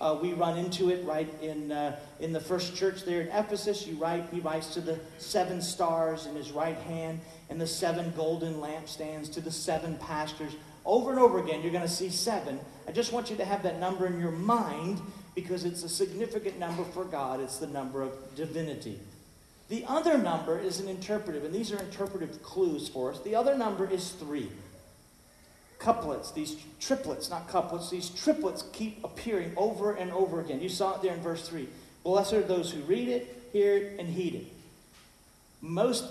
Uh, 0.00 0.16
we 0.20 0.32
run 0.32 0.56
into 0.56 0.90
it 0.90 1.04
right 1.04 1.28
in, 1.42 1.72
uh, 1.72 1.98
in 2.20 2.32
the 2.32 2.40
first 2.40 2.76
church 2.76 3.04
there 3.04 3.20
in 3.20 3.28
Ephesus. 3.28 3.86
You 3.86 3.96
write, 3.96 4.28
he 4.32 4.40
writes 4.40 4.74
to 4.74 4.80
the 4.80 4.98
seven 5.18 5.60
stars 5.60 6.26
in 6.26 6.36
his 6.36 6.52
right 6.52 6.78
hand 6.78 7.20
and 7.50 7.60
the 7.60 7.66
seven 7.66 8.12
golden 8.16 8.54
lampstands 8.54 9.32
to 9.32 9.40
the 9.40 9.50
seven 9.50 9.96
pastors. 9.96 10.52
Over 10.84 11.10
and 11.10 11.18
over 11.18 11.38
again, 11.38 11.62
you're 11.62 11.72
going 11.72 11.82
to 11.82 11.88
see 11.88 12.10
seven. 12.10 12.60
I 12.86 12.92
just 12.92 13.12
want 13.12 13.28
you 13.28 13.36
to 13.36 13.44
have 13.44 13.62
that 13.64 13.80
number 13.80 14.06
in 14.06 14.20
your 14.20 14.30
mind 14.30 15.00
because 15.40 15.64
it's 15.64 15.84
a 15.84 15.88
significant 15.88 16.58
number 16.58 16.82
for 16.82 17.04
God. 17.04 17.40
It's 17.40 17.58
the 17.58 17.68
number 17.68 18.02
of 18.02 18.12
divinity. 18.34 18.98
The 19.68 19.84
other 19.86 20.18
number 20.18 20.58
is 20.58 20.80
an 20.80 20.88
interpretive, 20.88 21.44
and 21.44 21.54
these 21.54 21.70
are 21.70 21.78
interpretive 21.78 22.42
clues 22.42 22.88
for 22.88 23.12
us. 23.12 23.20
The 23.20 23.36
other 23.36 23.56
number 23.56 23.88
is 23.88 24.10
three 24.10 24.50
couplets, 25.78 26.32
these 26.32 26.56
triplets, 26.80 27.30
not 27.30 27.46
couplets, 27.48 27.88
these 27.88 28.10
triplets 28.10 28.64
keep 28.72 29.04
appearing 29.04 29.52
over 29.56 29.92
and 29.94 30.10
over 30.10 30.40
again. 30.40 30.60
You 30.60 30.68
saw 30.68 30.96
it 30.96 31.02
there 31.02 31.14
in 31.14 31.20
verse 31.20 31.46
3. 31.48 31.68
Blessed 32.02 32.32
are 32.32 32.42
those 32.42 32.72
who 32.72 32.80
read 32.82 33.08
it, 33.08 33.48
hear 33.52 33.76
it, 33.76 34.00
and 34.00 34.08
heed 34.08 34.34
it. 34.34 34.46
Most 35.60 36.04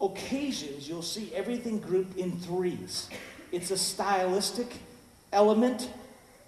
occasions, 0.00 0.88
you'll 0.88 1.02
see 1.02 1.32
everything 1.34 1.80
grouped 1.80 2.16
in 2.16 2.38
threes. 2.38 3.08
It's 3.50 3.72
a 3.72 3.78
stylistic 3.78 4.76
element. 5.32 5.88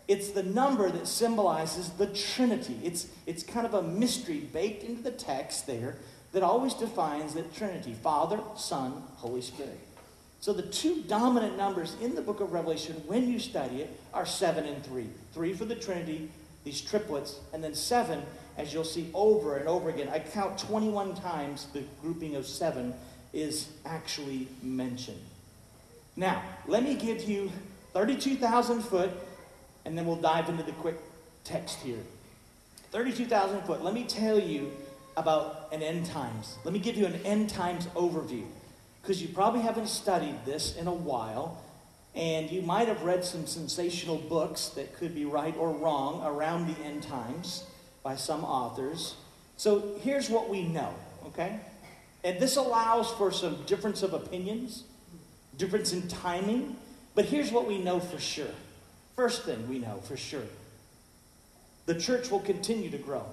It's 0.09 0.31
the 0.31 0.43
number 0.43 0.91
that 0.91 1.07
symbolizes 1.07 1.91
the 1.91 2.07
Trinity. 2.07 2.81
It's, 2.83 3.09
it's 3.27 3.43
kind 3.43 3.67
of 3.67 3.75
a 3.75 3.83
mystery 3.83 4.39
baked 4.39 4.83
into 4.83 5.03
the 5.03 5.11
text 5.11 5.67
there 5.67 5.97
that 6.33 6.43
always 6.43 6.73
defines 6.75 7.35
the 7.35 7.43
Trinity 7.43 7.93
Father, 7.93 8.41
Son, 8.57 9.03
Holy 9.17 9.43
Spirit. 9.43 9.79
So 10.41 10.53
the 10.53 10.63
two 10.63 11.03
dominant 11.03 11.57
numbers 11.57 11.97
in 12.01 12.15
the 12.15 12.23
book 12.23 12.41
of 12.41 12.53
Revelation, 12.53 12.95
when 13.07 13.31
you 13.31 13.39
study 13.39 13.83
it, 13.83 14.01
are 14.15 14.25
seven 14.25 14.65
and 14.65 14.85
three. 14.85 15.09
Three 15.35 15.53
for 15.53 15.65
the 15.65 15.75
Trinity, 15.75 16.31
these 16.65 16.81
triplets, 16.81 17.41
and 17.53 17.63
then 17.63 17.75
seven, 17.75 18.23
as 18.57 18.73
you'll 18.73 18.85
see 18.85 19.11
over 19.15 19.57
and 19.57 19.69
over 19.69 19.91
again. 19.91 20.09
I 20.09 20.21
count 20.21 20.59
21 20.59 21.17
times 21.17 21.67
the 21.73 21.83
grouping 22.01 22.37
of 22.37 22.47
seven 22.47 22.95
is 23.33 23.69
actually 23.85 24.49
mentioned. 24.63 25.21
Now, 26.17 26.43
let 26.67 26.83
me 26.83 26.95
give 26.95 27.29
you 27.29 27.51
32,000 27.93 28.83
foot, 28.83 29.11
and 29.89 29.97
then 29.97 30.05
we'll 30.05 30.17
dive 30.17 30.51
into 30.51 30.63
the 30.63 30.73
quick 30.73 30.99
text 31.45 31.79
here. 31.79 32.05
32,000 32.91 33.63
foot. 33.63 33.83
Let 33.83 33.95
me 33.95 34.05
tell 34.05 34.39
you 34.39 34.71
about 35.17 35.71
an 35.73 35.83
end 35.83 36.05
times. 36.05 36.59
Let 36.63 36.75
me 36.75 36.79
give 36.79 36.95
you 36.95 37.07
an 37.07 37.15
end 37.25 37.49
times 37.49 37.87
overview 37.97 38.45
because 39.01 39.23
you 39.23 39.29
probably 39.29 39.63
haven't 39.63 39.89
studied 39.89 40.45
this 40.45 40.77
in 40.77 40.89
a 40.89 40.93
while, 40.93 41.65
and 42.15 42.51
you 42.51 42.61
might 42.61 42.87
have 42.87 43.03
read 43.03 43.25
some 43.25 43.47
sensational 43.47 44.19
books 44.19 44.69
that 44.71 44.95
could 44.95 45.15
be 45.15 45.25
right 45.25 45.57
or 45.57 45.71
wrong 45.71 46.23
around 46.23 46.67
the 46.67 46.79
end 46.85 47.03
times 47.03 47.65
by 48.03 48.15
some 48.15 48.45
authors. 48.45 49.15
So 49.57 49.97
here's 50.03 50.29
what 50.29 50.51
we 50.51 50.65
know, 50.65 50.95
okay? 51.29 51.61
And 52.25 52.39
this 52.39 52.57
allows 52.57 53.11
for 53.13 53.33
some 53.33 53.63
difference 53.65 54.03
of 54.03 54.13
opinions, 54.13 54.85
difference 55.57 55.95
in 55.95 56.09
timing, 56.09 56.77
but 57.15 57.25
here's 57.25 57.51
what 57.51 57.67
we 57.67 57.79
know 57.79 58.01
for 58.01 58.19
sure. 58.19 58.55
First 59.19 59.43
thing 59.43 59.69
we 59.69 59.81
know 59.81 59.97
for 60.05 60.17
sure 60.17 60.45
the 61.87 61.99
church 61.99 62.31
will 62.31 62.39
continue 62.39 62.89
to 62.91 62.99
grow. 62.99 63.25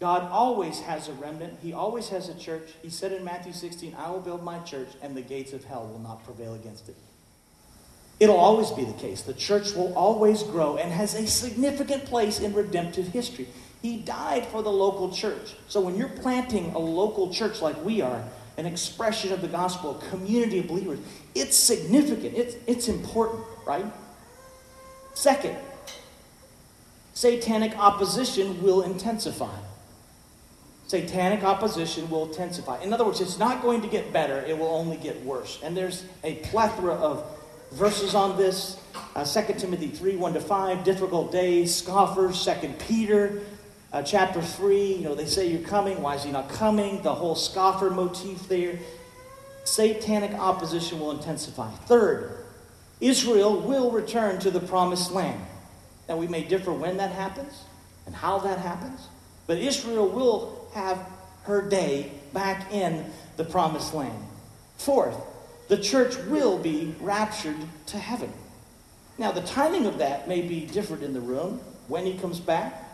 God 0.00 0.28
always 0.32 0.80
has 0.80 1.06
a 1.06 1.12
remnant. 1.12 1.56
He 1.62 1.72
always 1.72 2.08
has 2.08 2.28
a 2.28 2.34
church. 2.34 2.70
He 2.82 2.90
said 2.90 3.12
in 3.12 3.24
Matthew 3.24 3.52
16, 3.52 3.94
I 3.96 4.10
will 4.10 4.18
build 4.18 4.42
my 4.42 4.58
church, 4.60 4.88
and 5.00 5.16
the 5.16 5.22
gates 5.22 5.52
of 5.52 5.62
hell 5.62 5.86
will 5.86 6.00
not 6.00 6.24
prevail 6.24 6.54
against 6.54 6.88
it. 6.88 6.96
It'll 8.18 8.38
always 8.38 8.72
be 8.72 8.84
the 8.84 8.92
case. 8.94 9.22
The 9.22 9.34
church 9.34 9.72
will 9.74 9.94
always 9.94 10.42
grow 10.42 10.78
and 10.78 10.90
has 10.90 11.14
a 11.14 11.28
significant 11.28 12.06
place 12.06 12.40
in 12.40 12.52
redemptive 12.52 13.06
history. 13.06 13.46
He 13.82 13.98
died 13.98 14.46
for 14.46 14.62
the 14.62 14.72
local 14.72 15.12
church. 15.12 15.54
So 15.68 15.80
when 15.80 15.96
you're 15.96 16.08
planting 16.08 16.72
a 16.72 16.78
local 16.80 17.32
church 17.32 17.62
like 17.62 17.84
we 17.84 18.00
are, 18.00 18.24
an 18.56 18.66
expression 18.66 19.32
of 19.32 19.42
the 19.42 19.48
gospel, 19.48 20.00
a 20.00 20.08
community 20.08 20.58
of 20.58 20.66
believers, 20.66 20.98
it's 21.36 21.56
significant. 21.56 22.34
It's, 22.34 22.56
it's 22.66 22.88
important, 22.88 23.44
right? 23.64 23.86
Second, 25.18 25.56
satanic 27.12 27.76
opposition 27.76 28.62
will 28.62 28.82
intensify 28.82 29.56
satanic 30.88 31.44
opposition 31.44 32.08
will 32.08 32.26
intensify. 32.26 32.80
In 32.82 32.92
other 32.94 33.04
words, 33.04 33.20
it's 33.20 33.38
not 33.38 33.60
going 33.60 33.82
to 33.82 33.88
get 33.88 34.10
better, 34.10 34.40
it 34.46 34.58
will 34.58 34.68
only 34.68 34.96
get 34.96 35.22
worse. 35.22 35.60
And 35.62 35.76
there's 35.76 36.02
a 36.24 36.36
plethora 36.36 36.94
of 36.94 37.24
verses 37.72 38.14
on 38.14 38.38
this. 38.38 38.80
Uh, 39.14 39.24
2 39.24 39.54
Timothy 39.58 39.88
3, 39.88 40.16
1 40.16 40.32
to 40.32 40.40
5, 40.40 40.84
difficult 40.84 41.30
days, 41.30 41.74
scoffers, 41.74 42.42
2 42.42 42.74
Peter 42.78 43.42
uh, 43.92 44.02
chapter 44.02 44.40
3, 44.40 44.94
you 44.94 45.04
know, 45.04 45.14
they 45.14 45.26
say 45.26 45.46
you're 45.46 45.66
coming, 45.68 46.00
why 46.00 46.14
is 46.14 46.24
he 46.24 46.30
not 46.30 46.48
coming? 46.48 47.02
The 47.02 47.14
whole 47.14 47.34
scoffer 47.34 47.90
motif 47.90 48.48
there. 48.48 48.78
Satanic 49.64 50.32
opposition 50.32 51.00
will 51.00 51.10
intensify. 51.10 51.70
Third, 51.70 52.37
Israel 53.00 53.60
will 53.60 53.90
return 53.90 54.38
to 54.40 54.50
the 54.50 54.60
promised 54.60 55.12
land. 55.12 55.40
Now, 56.08 56.16
we 56.16 56.26
may 56.26 56.42
differ 56.42 56.72
when 56.72 56.96
that 56.96 57.12
happens 57.12 57.52
and 58.06 58.14
how 58.14 58.38
that 58.38 58.58
happens, 58.58 59.06
but 59.46 59.58
Israel 59.58 60.08
will 60.08 60.68
have 60.74 60.98
her 61.44 61.62
day 61.62 62.10
back 62.32 62.72
in 62.72 63.04
the 63.36 63.44
promised 63.44 63.94
land. 63.94 64.22
Fourth, 64.76 65.16
the 65.68 65.78
church 65.78 66.16
will 66.26 66.58
be 66.58 66.94
raptured 67.00 67.56
to 67.86 67.98
heaven. 67.98 68.32
Now, 69.18 69.32
the 69.32 69.42
timing 69.42 69.86
of 69.86 69.98
that 69.98 70.28
may 70.28 70.42
be 70.42 70.60
different 70.66 71.02
in 71.02 71.12
the 71.12 71.20
room. 71.20 71.60
When 71.88 72.06
he 72.06 72.14
comes 72.18 72.38
back, 72.38 72.84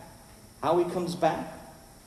how 0.62 0.78
he 0.78 0.90
comes 0.92 1.14
back. 1.14 1.52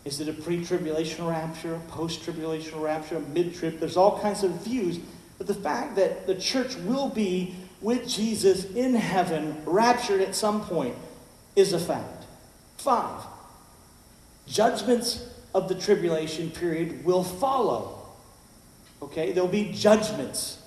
Is 0.03 0.19
it 0.19 0.29
a 0.29 0.33
pre 0.33 0.63
tribulation 0.63 1.27
rapture, 1.27 1.75
a 1.75 1.79
post 1.91 2.23
tribulation 2.23 2.79
rapture, 2.81 3.17
a 3.17 3.19
mid 3.19 3.53
trib? 3.53 3.79
There's 3.79 3.97
all 3.97 4.19
kinds 4.19 4.43
of 4.43 4.51
views. 4.63 4.99
But 5.37 5.47
the 5.47 5.53
fact 5.53 5.95
that 5.97 6.25
the 6.25 6.35
church 6.35 6.75
will 6.77 7.09
be 7.09 7.55
with 7.81 8.07
Jesus 8.07 8.65
in 8.71 8.95
heaven, 8.95 9.61
raptured 9.65 10.21
at 10.21 10.35
some 10.35 10.61
point, 10.61 10.95
is 11.55 11.73
a 11.73 11.79
fact. 11.79 12.25
Five, 12.77 13.21
judgments 14.47 15.27
of 15.53 15.67
the 15.67 15.75
tribulation 15.75 16.49
period 16.51 17.03
will 17.05 17.23
follow. 17.23 18.07
Okay? 19.01 19.31
There'll 19.31 19.49
be 19.49 19.71
judgments, 19.71 20.61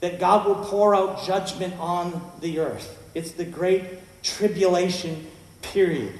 that 0.00 0.20
God 0.20 0.46
will 0.46 0.64
pour 0.64 0.94
out 0.94 1.24
judgment 1.24 1.74
on 1.78 2.30
the 2.40 2.58
earth. 2.58 3.02
It's 3.14 3.32
the 3.32 3.44
great 3.44 3.84
tribulation 4.22 5.26
period, 5.62 6.12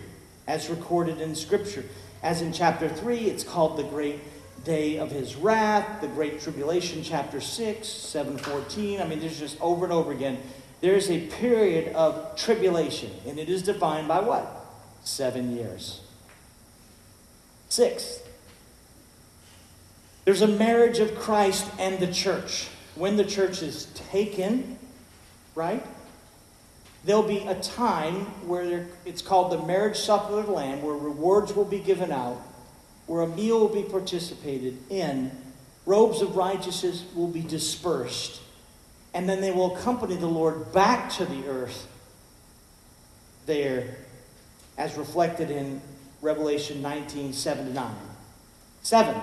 as 0.47 0.71
recorded 0.71 1.21
in 1.21 1.35
Scripture. 1.35 1.85
As 2.23 2.41
in 2.41 2.53
chapter 2.53 2.89
3, 2.89 3.19
it's 3.19 3.45
called 3.45 3.77
the 3.77 3.83
great 3.83 4.21
day 4.65 4.99
of 4.99 5.11
his 5.11 5.37
wrath, 5.37 6.01
the 6.01 6.09
great 6.09 6.41
tribulation, 6.41 7.03
chapter 7.03 7.41
6, 7.41 7.87
714. 7.87 9.01
I 9.01 9.07
mean, 9.07 9.21
there's 9.21 9.39
just 9.39 9.61
over 9.61 9.85
and 9.85 9.93
over 9.93 10.13
again. 10.13 10.39
There's 10.81 11.11
a 11.11 11.27
period 11.29 11.95
of 11.95 12.37
tribulation, 12.37 13.11
and 13.27 13.39
it 13.39 13.49
is 13.49 13.63
defined 13.63 14.09
by 14.09 14.21
what? 14.21 14.67
Seven 15.05 15.57
years. 15.57 16.01
Sixth, 17.69 18.25
there's 20.25 20.43
a 20.43 20.49
marriage 20.49 21.01
of 21.01 21.15
Christ 21.17 21.71
and 21.79 21.99
the 21.99 22.13
church. 22.13 22.69
When 22.95 23.17
the 23.17 23.25
church 23.25 23.63
is 23.63 23.87
taken, 23.95 24.79
right? 25.55 25.85
There'll 27.05 27.23
be 27.23 27.39
a 27.39 27.61
time 27.61 28.27
where 28.47 28.87
it's 29.05 29.21
called 29.21 29.53
the 29.53 29.67
marriage 29.67 29.97
supper 29.97 30.39
of 30.39 30.47
the 30.47 30.53
Lamb, 30.53 30.83
where 30.83 30.95
rewards 30.95 31.53
will 31.53 31.67
be 31.67 31.79
given 31.79 32.11
out, 32.11 32.41
where 33.07 33.23
a 33.23 33.29
meal 33.29 33.61
will 33.61 33.69
be 33.69 33.83
participated 33.83 34.79
in, 34.91 35.31
robes 35.87 36.23
of 36.23 36.37
righteousness 36.37 37.05
will 37.15 37.29
be 37.29 37.43
dispersed, 37.43 38.41
and 39.13 39.29
then 39.29 39.41
they 39.41 39.51
will 39.51 39.77
accompany 39.77 40.17
the 40.17 40.27
Lord 40.27 40.73
back 40.73 41.11
to 41.15 41.25
the 41.25 41.47
earth 41.47 41.87
there, 43.47 43.97
as 44.79 44.97
reflected 44.97 45.51
in 45.51 45.81
Revelation 46.23 46.81
19 46.81 47.33
7 47.33 47.67
to 47.67 47.73
9. 47.73 47.95
7. 48.83 49.15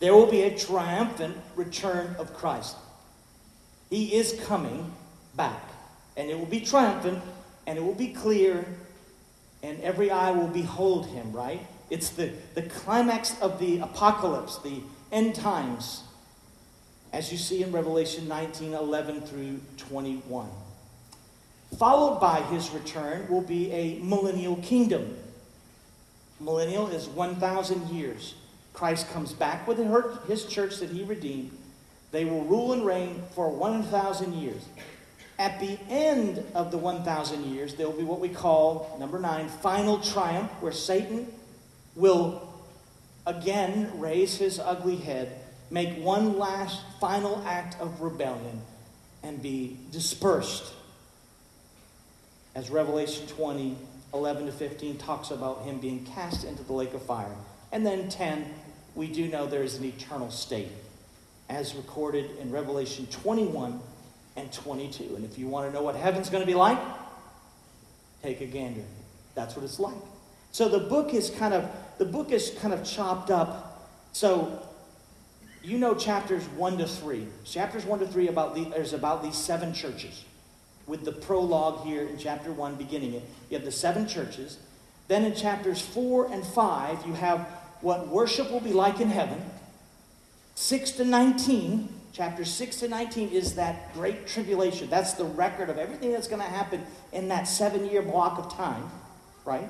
There 0.00 0.12
will 0.14 0.30
be 0.30 0.42
a 0.42 0.56
triumphant 0.56 1.36
return 1.54 2.16
of 2.18 2.34
Christ. 2.34 2.76
He 3.88 4.14
is 4.14 4.38
coming 4.44 4.92
back. 5.36 5.62
And 6.16 6.30
it 6.30 6.38
will 6.38 6.46
be 6.46 6.60
triumphant, 6.60 7.22
and 7.66 7.78
it 7.78 7.84
will 7.84 7.94
be 7.94 8.08
clear, 8.08 8.64
and 9.62 9.80
every 9.82 10.10
eye 10.10 10.30
will 10.30 10.48
behold 10.48 11.06
him, 11.06 11.32
right? 11.32 11.60
It's 11.90 12.10
the, 12.10 12.32
the 12.54 12.62
climax 12.62 13.40
of 13.40 13.58
the 13.58 13.78
apocalypse, 13.78 14.58
the 14.58 14.80
end 15.12 15.34
times. 15.34 16.02
as 17.12 17.30
you 17.30 17.38
see 17.38 17.62
in 17.62 17.72
Revelation 17.72 18.28
19 18.28 18.74
11 18.74 19.22
through 19.22 19.60
21. 19.76 20.48
Followed 21.78 22.20
by 22.20 22.40
his 22.42 22.70
return 22.70 23.28
will 23.28 23.42
be 23.42 23.70
a 23.72 23.98
millennial 24.00 24.56
kingdom. 24.56 25.16
Millennial 26.40 26.88
is 26.88 27.08
1,000 27.08 27.88
years. 27.88 28.34
Christ 28.72 29.10
comes 29.10 29.32
back 29.32 29.66
with 29.66 29.78
his 30.28 30.44
church 30.44 30.78
that 30.78 30.90
he 30.90 31.02
redeemed. 31.04 31.56
They 32.12 32.24
will 32.24 32.44
rule 32.44 32.72
and 32.72 32.84
reign 32.84 33.22
for 33.34 33.50
1,000 33.50 34.34
years. 34.34 34.62
At 35.38 35.60
the 35.60 35.78
end 35.88 36.44
of 36.54 36.70
the 36.70 36.78
1,000 36.78 37.44
years, 37.44 37.74
there 37.74 37.86
will 37.86 37.96
be 37.96 38.04
what 38.04 38.20
we 38.20 38.28
call, 38.28 38.96
number 38.98 39.18
nine, 39.18 39.48
final 39.48 39.98
triumph, 39.98 40.50
where 40.60 40.72
Satan 40.72 41.30
will 41.96 42.48
again 43.26 43.90
raise 43.98 44.36
his 44.36 44.60
ugly 44.60 44.96
head, 44.96 45.40
make 45.70 45.98
one 45.98 46.38
last 46.38 46.80
final 47.00 47.42
act 47.46 47.80
of 47.80 48.00
rebellion, 48.00 48.60
and 49.22 49.42
be 49.42 49.78
dispersed. 49.90 50.72
As 52.54 52.70
Revelation 52.70 53.26
20, 53.26 53.76
11 54.14 54.46
to 54.46 54.52
15 54.52 54.98
talks 54.98 55.30
about 55.30 55.62
him 55.64 55.78
being 55.78 56.04
cast 56.04 56.44
into 56.44 56.62
the 56.62 56.72
lake 56.72 56.94
of 56.94 57.02
fire. 57.02 57.34
And 57.72 57.84
then 57.84 58.08
10, 58.08 58.46
we 58.94 59.08
do 59.08 59.26
know 59.28 59.46
there 59.46 59.64
is 59.64 59.76
an 59.76 59.84
eternal 59.84 60.30
state, 60.30 60.70
as 61.48 61.74
recorded 61.74 62.30
in 62.38 62.50
Revelation 62.50 63.06
21 63.10 63.80
and 64.36 64.52
22. 64.52 65.16
And 65.16 65.24
if 65.24 65.38
you 65.38 65.48
want 65.48 65.68
to 65.68 65.74
know 65.74 65.82
what 65.82 65.96
heaven's 65.96 66.30
going 66.30 66.42
to 66.42 66.46
be 66.46 66.54
like, 66.54 66.78
take 68.22 68.40
a 68.40 68.46
gander. 68.46 68.84
That's 69.34 69.54
what 69.56 69.64
it's 69.64 69.78
like. 69.78 69.96
So 70.52 70.68
the 70.68 70.78
book 70.78 71.12
is 71.12 71.28
kind 71.30 71.52
of 71.52 71.68
the 71.98 72.04
book 72.04 72.30
is 72.30 72.50
kind 72.60 72.72
of 72.74 72.84
chopped 72.84 73.30
up. 73.30 73.88
So 74.12 74.66
you 75.62 75.78
know 75.78 75.94
chapters 75.94 76.44
1 76.50 76.78
to 76.78 76.86
3. 76.86 77.26
Chapters 77.44 77.84
1 77.84 77.98
to 78.00 78.06
3 78.06 78.28
about 78.28 78.54
the, 78.54 78.62
is 78.76 78.92
about 78.92 79.22
these 79.22 79.36
seven 79.36 79.74
churches. 79.74 80.24
With 80.86 81.04
the 81.04 81.12
prologue 81.12 81.84
here 81.84 82.02
in 82.02 82.18
chapter 82.18 82.52
1 82.52 82.76
beginning 82.76 83.14
it. 83.14 83.22
You 83.50 83.56
have 83.56 83.64
the 83.64 83.72
seven 83.72 84.06
churches. 84.06 84.58
Then 85.08 85.24
in 85.24 85.34
chapters 85.34 85.80
4 85.80 86.32
and 86.32 86.44
5, 86.44 87.06
you 87.06 87.14
have 87.14 87.40
what 87.80 88.08
worship 88.08 88.50
will 88.50 88.60
be 88.60 88.72
like 88.72 89.00
in 89.00 89.10
heaven. 89.10 89.42
6 90.54 90.92
to 90.92 91.04
19 91.04 91.88
chapter 92.16 92.46
6 92.46 92.76
to 92.76 92.88
19 92.88 93.28
is 93.28 93.56
that 93.56 93.92
great 93.92 94.26
tribulation. 94.26 94.88
That's 94.88 95.12
the 95.12 95.24
record 95.24 95.68
of 95.68 95.76
everything 95.76 96.12
that's 96.12 96.28
going 96.28 96.40
to 96.40 96.48
happen 96.48 96.82
in 97.12 97.28
that 97.28 97.46
seven 97.46 97.84
year 97.84 98.00
block 98.00 98.38
of 98.38 98.50
time, 98.54 98.90
right? 99.44 99.68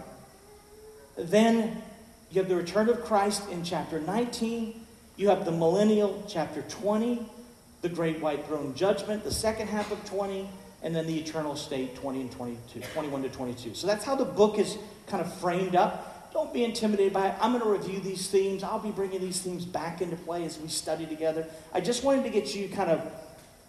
Then 1.19 1.83
you 2.31 2.41
have 2.41 2.49
the 2.49 2.57
return 2.57 2.89
of 2.89 3.05
Christ 3.05 3.49
in 3.51 3.63
chapter 3.63 4.01
19. 4.01 4.87
You 5.17 5.29
have 5.29 5.45
the 5.45 5.53
millennial, 5.53 6.25
chapter 6.29 6.63
20, 6.63 7.27
the 7.83 7.89
great 7.89 8.21
white 8.21 8.45
throne 8.47 8.75
judgment, 8.75 9.25
the 9.25 9.33
second 9.33 9.69
half 9.69 9.91
of 9.91 10.05
20, 10.05 10.49
and 10.83 10.95
then 10.95 11.07
the 11.07 11.19
eternal 11.19 11.57
state, 11.57 11.97
20 11.97 12.21
and 12.23 12.33
22, 12.33 12.81
21 12.93 13.23
to 13.23 13.29
22. 13.29 13.75
So 13.75 13.87
that's 13.87 14.05
how 14.05 14.15
the 14.15 14.25
book 14.25 14.59
is 14.59 14.77
kind 15.07 15.23
of 15.23 15.33
framed 15.39 15.75
up. 15.75 16.33
Don't 16.33 16.53
be 16.53 16.65
intimidated 16.65 17.13
by 17.13 17.29
it. 17.29 17.35
I'm 17.41 17.53
going 17.53 17.63
to 17.63 17.71
review 17.71 18.01
these 18.01 18.29
themes. 18.29 18.63
I'll 18.63 18.79
be 18.79 18.91
bringing 18.91 19.21
these 19.21 19.41
themes 19.41 19.65
back 19.65 20.03
into 20.03 20.17
play 20.17 20.45
as 20.45 20.59
we 20.59 20.69
study 20.69 21.07
together. 21.07 21.47
I 21.73 21.81
just 21.81 22.05
wanted 22.05 22.25
to 22.25 22.31
get 22.31 22.55
you 22.55 22.69
kind 22.69 22.91
of 22.91 23.11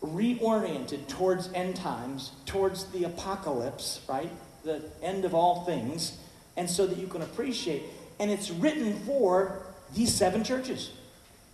reoriented 0.02 1.08
towards 1.08 1.50
end 1.54 1.76
times, 1.76 2.32
towards 2.46 2.86
the 2.86 3.06
apocalypse, 3.06 4.02
right? 4.10 4.30
The 4.64 4.84
end 5.02 5.24
of 5.24 5.34
all 5.34 5.64
things, 5.64 6.18
and 6.58 6.70
so 6.70 6.86
that 6.88 6.98
you 6.98 7.08
can 7.08 7.22
appreciate. 7.22 7.84
And 8.20 8.32
it's 8.32 8.50
written 8.50 8.94
for 9.02 9.62
these 9.94 10.14
seven 10.14 10.44
churches. 10.44 10.92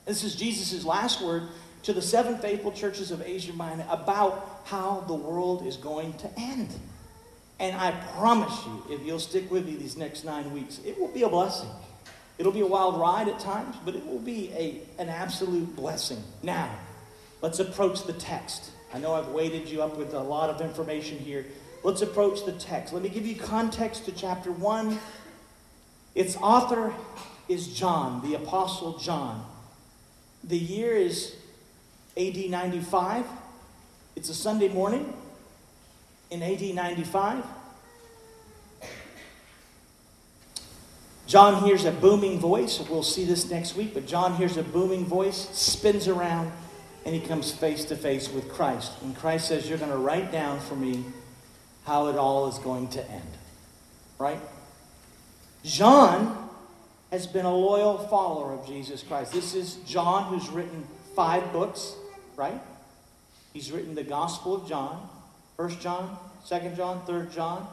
This 0.06 0.24
is 0.24 0.36
Jesus' 0.36 0.84
last 0.86 1.22
word 1.22 1.44
to 1.84 1.94
the 1.94 2.02
seven 2.02 2.38
faithful 2.38 2.72
churches 2.72 3.12
of 3.12 3.22
Asia 3.22 3.54
Minor 3.54 3.86
about 3.90 4.62
how 4.66 5.04
the 5.08 5.14
world 5.14 5.66
is 5.66 5.78
going 5.78 6.14
to 6.14 6.30
end. 6.40 6.70
And 7.60 7.76
I 7.76 7.92
promise 8.18 8.58
you, 8.66 8.84
if 8.90 9.06
you'll 9.06 9.20
stick 9.20 9.52
with 9.52 9.66
me 9.66 9.76
these 9.76 9.96
next 9.96 10.24
nine 10.24 10.52
weeks, 10.54 10.80
it 10.86 11.00
will 11.00 11.10
be 11.10 11.24
a 11.24 11.30
blessing. 11.30 11.70
It'll 12.38 12.52
be 12.52 12.62
a 12.62 12.68
wild 12.68 13.00
ride 13.00 13.28
at 13.28 13.40
times, 13.40 13.76
but 13.86 13.96
it 13.96 14.06
will 14.06 14.20
be 14.20 14.52
a, 14.54 14.82
an 15.02 15.10
absolute 15.10 15.76
blessing. 15.76 16.22
Now, 16.42 16.74
let's 17.42 17.60
approach 17.60 18.06
the 18.06 18.14
text. 18.14 18.72
I 18.94 19.00
know 19.00 19.14
I've 19.14 19.30
weighted 19.30 19.70
you 19.70 19.84
up 19.84 19.98
with 19.98 20.14
a 20.14 20.20
lot 20.20 20.50
of 20.50 20.62
information 20.62 21.20
here. 21.20 21.46
Let's 21.84 22.02
approach 22.02 22.46
the 22.46 22.54
text. 22.54 22.94
Let 22.94 23.04
me 23.04 23.10
give 23.10 23.26
you 23.26 23.36
context 23.36 24.06
to 24.06 24.12
chapter 24.12 24.52
1. 24.52 25.00
Its 26.16 26.36
author 26.38 26.94
is 27.50 27.68
John, 27.68 28.22
the 28.28 28.36
Apostle 28.36 28.98
John. 28.98 29.46
The 30.44 30.58
year 30.58 30.96
is 30.96 31.36
AD 32.18 32.38
95. 32.50 33.26
It's 34.16 34.30
a 34.30 34.36
Sunday 34.36 34.68
morning 34.68 35.14
in 36.30 36.44
AD 36.44 36.62
95. 36.62 37.44
John 41.26 41.64
hears 41.64 41.86
a 41.86 41.92
booming 41.92 42.38
voice. 42.38 42.80
We'll 42.88 43.02
see 43.02 43.26
this 43.26 43.50
next 43.50 43.76
week, 43.76 43.96
but 43.96 44.06
John 44.06 44.36
hears 44.36 44.58
a 44.58 44.62
booming 44.64 45.06
voice, 45.06 45.50
spins 45.52 46.08
around, 46.08 46.52
and 47.06 47.16
he 47.16 47.22
comes 47.22 47.52
face 47.52 47.86
to 47.86 47.96
face 47.96 48.30
with 48.32 48.50
Christ. 48.50 48.92
And 49.02 49.16
Christ 49.16 49.48
says, 49.48 49.68
You're 49.68 49.80
going 49.80 49.90
to 49.90 49.98
write 49.98 50.32
down 50.32 50.60
for 50.60 50.76
me 50.76 51.04
how 51.86 52.08
it 52.08 52.18
all 52.18 52.48
is 52.50 52.60
going 52.60 52.90
to 52.90 53.12
end. 53.12 53.32
Right? 54.20 54.40
John 55.64 56.50
has 57.10 57.26
been 57.26 57.46
a 57.46 57.56
loyal 57.56 57.98
follower 57.98 58.54
of 58.54 58.68
Jesus 58.68 59.02
Christ. 59.02 59.32
This 59.32 59.56
is 59.56 59.76
John 59.86 60.26
who's 60.26 60.50
written 60.50 60.86
five 61.16 61.54
books, 61.54 61.96
right? 62.36 62.60
He's 63.54 63.72
written 63.72 63.96
the 63.96 64.04
Gospel 64.04 64.56
of 64.56 64.68
John. 64.68 65.08
First 65.56 65.80
John, 65.80 66.18
Second 66.44 66.76
John, 66.76 67.06
Third 67.06 67.32
John, 67.32 67.66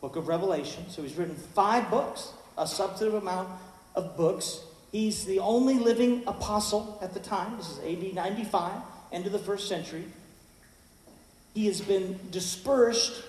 Book 0.00 0.16
of 0.16 0.26
Revelation. 0.26 0.86
So 0.88 1.02
he's 1.02 1.14
written 1.14 1.36
five 1.36 1.88
books, 1.88 2.32
a 2.58 2.66
substantive 2.66 3.14
amount 3.22 3.48
of 3.94 4.16
books. 4.16 4.60
He's 4.90 5.24
the 5.24 5.38
only 5.38 5.74
living 5.74 6.24
apostle 6.26 6.98
at 7.00 7.14
the 7.14 7.20
time. 7.20 7.58
This 7.58 7.70
is 7.70 7.78
AD 7.78 8.14
95, 8.14 8.72
end 9.12 9.26
of 9.26 9.32
the 9.32 9.38
first 9.38 9.68
century. 9.68 10.04
He 11.54 11.66
has 11.66 11.80
been 11.80 12.18
dispersed 12.30 13.22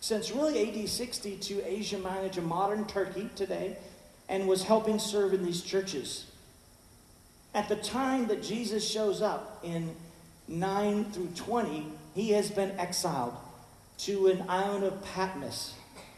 since 0.00 0.32
really 0.32 0.82
AD 0.82 0.88
60 0.88 1.36
to 1.36 1.70
Asia 1.70 1.98
Minor, 1.98 2.30
to 2.30 2.40
modern 2.42 2.86
Turkey 2.86 3.30
today, 3.36 3.76
and 4.28 4.48
was 4.48 4.64
helping 4.64 4.98
serve 4.98 5.34
in 5.34 5.44
these 5.44 5.62
churches. 5.62 6.26
At 7.54 7.68
the 7.68 7.76
time 7.76 8.26
that 8.28 8.42
Jesus 8.42 8.88
shows 8.88 9.20
up 9.20 9.60
in 9.62 9.94
9 10.48 11.04
through 11.12 11.28
20, 11.34 11.86
he 12.14 12.30
has 12.30 12.50
been 12.50 12.78
exiled 12.78 13.34
to 13.98 14.28
an 14.28 14.44
island 14.48 14.84
of 14.84 15.02
Patmos. 15.02 15.74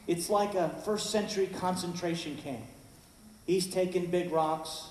It's 0.06 0.30
like 0.30 0.54
a 0.54 0.68
first 0.84 1.10
century 1.10 1.46
concentration 1.46 2.36
camp. 2.36 2.64
He's 3.46 3.66
taking 3.66 4.06
big 4.06 4.30
rocks 4.30 4.88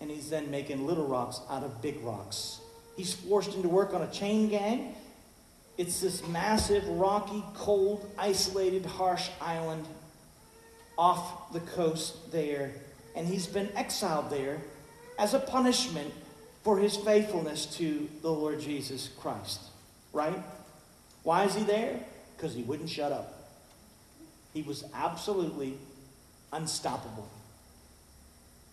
and 0.00 0.10
he's 0.10 0.28
then 0.30 0.50
making 0.50 0.86
little 0.86 1.06
rocks 1.06 1.40
out 1.48 1.62
of 1.62 1.80
big 1.80 2.02
rocks. 2.02 2.60
He's 2.96 3.14
forced 3.14 3.54
into 3.54 3.68
work 3.68 3.94
on 3.94 4.02
a 4.02 4.10
chain 4.10 4.48
gang. 4.48 4.94
It's 5.76 6.00
this 6.00 6.26
massive, 6.28 6.86
rocky, 6.88 7.42
cold, 7.54 8.08
isolated, 8.16 8.86
harsh 8.86 9.28
island 9.40 9.86
off 10.96 11.52
the 11.52 11.60
coast 11.60 12.30
there. 12.30 12.72
And 13.16 13.26
he's 13.26 13.46
been 13.46 13.70
exiled 13.76 14.30
there 14.30 14.60
as 15.18 15.34
a 15.34 15.38
punishment 15.38 16.12
for 16.62 16.78
his 16.78 16.96
faithfulness 16.96 17.66
to 17.76 18.08
the 18.22 18.30
Lord 18.30 18.60
Jesus 18.60 19.10
Christ. 19.20 19.60
Right? 20.12 20.40
Why 21.24 21.44
is 21.44 21.54
he 21.54 21.64
there? 21.64 21.98
Because 22.36 22.54
he 22.54 22.62
wouldn't 22.62 22.90
shut 22.90 23.10
up. 23.10 23.32
He 24.52 24.62
was 24.62 24.84
absolutely 24.94 25.74
unstoppable. 26.52 27.28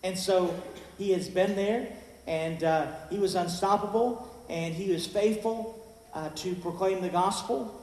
And 0.04 0.16
so 0.16 0.54
he 0.98 1.12
has 1.12 1.28
been 1.28 1.56
there, 1.56 1.88
and 2.26 2.62
uh, 2.62 2.86
he 3.10 3.18
was 3.18 3.34
unstoppable, 3.34 4.28
and 4.48 4.74
he 4.74 4.92
was 4.92 5.06
faithful 5.06 5.81
uh, 6.14 6.28
to 6.30 6.54
proclaim 6.54 7.00
the 7.00 7.08
gospel, 7.08 7.80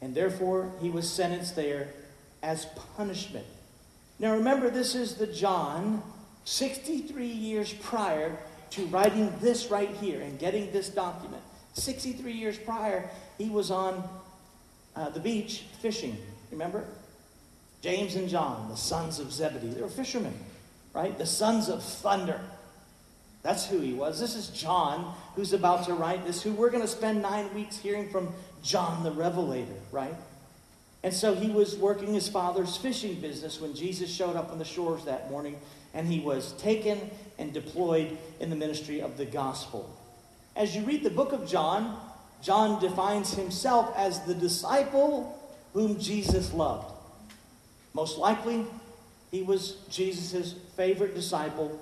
and 0.00 0.14
therefore 0.14 0.70
he 0.80 0.90
was 0.90 1.10
sentenced 1.10 1.56
there 1.56 1.88
as 2.42 2.66
punishment. 2.96 3.46
Now 4.18 4.34
remember, 4.34 4.70
this 4.70 4.94
is 4.94 5.16
the 5.16 5.26
John 5.26 6.02
63 6.44 7.26
years 7.26 7.72
prior 7.72 8.36
to 8.70 8.86
writing 8.86 9.32
this 9.40 9.70
right 9.70 9.90
here 9.96 10.20
and 10.20 10.38
getting 10.38 10.72
this 10.72 10.88
document. 10.88 11.42
63 11.74 12.32
years 12.32 12.58
prior, 12.58 13.08
he 13.38 13.48
was 13.48 13.70
on 13.70 14.02
uh, 14.96 15.10
the 15.10 15.20
beach 15.20 15.64
fishing. 15.80 16.16
Remember? 16.50 16.84
James 17.80 18.14
and 18.14 18.28
John, 18.28 18.68
the 18.68 18.76
sons 18.76 19.18
of 19.18 19.32
Zebedee. 19.32 19.68
They 19.68 19.82
were 19.82 19.88
fishermen, 19.88 20.34
right? 20.94 21.16
The 21.18 21.26
sons 21.26 21.68
of 21.68 21.82
thunder. 21.82 22.40
That's 23.42 23.66
who 23.66 23.80
he 23.80 23.92
was. 23.92 24.20
This 24.20 24.36
is 24.36 24.48
John 24.48 25.14
who's 25.34 25.52
about 25.52 25.86
to 25.86 25.94
write 25.94 26.24
this, 26.24 26.42
who 26.42 26.52
we're 26.52 26.70
going 26.70 26.82
to 26.82 26.88
spend 26.88 27.22
nine 27.22 27.52
weeks 27.54 27.76
hearing 27.78 28.08
from 28.08 28.32
John 28.62 29.02
the 29.02 29.10
Revelator, 29.10 29.74
right? 29.90 30.14
And 31.02 31.12
so 31.12 31.34
he 31.34 31.50
was 31.50 31.76
working 31.76 32.14
his 32.14 32.28
father's 32.28 32.76
fishing 32.76 33.20
business 33.20 33.60
when 33.60 33.74
Jesus 33.74 34.08
showed 34.08 34.36
up 34.36 34.52
on 34.52 34.58
the 34.58 34.64
shores 34.64 35.04
that 35.04 35.30
morning, 35.30 35.58
and 35.94 36.06
he 36.06 36.20
was 36.20 36.52
taken 36.52 37.10
and 37.38 37.52
deployed 37.52 38.16
in 38.38 38.50
the 38.50 38.56
ministry 38.56 39.00
of 39.00 39.16
the 39.16 39.26
gospel. 39.26 39.98
As 40.54 40.76
you 40.76 40.82
read 40.82 41.02
the 41.02 41.10
book 41.10 41.32
of 41.32 41.48
John, 41.48 41.98
John 42.40 42.80
defines 42.80 43.34
himself 43.34 43.92
as 43.96 44.20
the 44.20 44.34
disciple 44.34 45.38
whom 45.72 45.98
Jesus 45.98 46.52
loved. 46.52 46.92
Most 47.94 48.18
likely, 48.18 48.64
he 49.30 49.42
was 49.42 49.76
Jesus' 49.90 50.54
favorite 50.76 51.14
disciple 51.14 51.80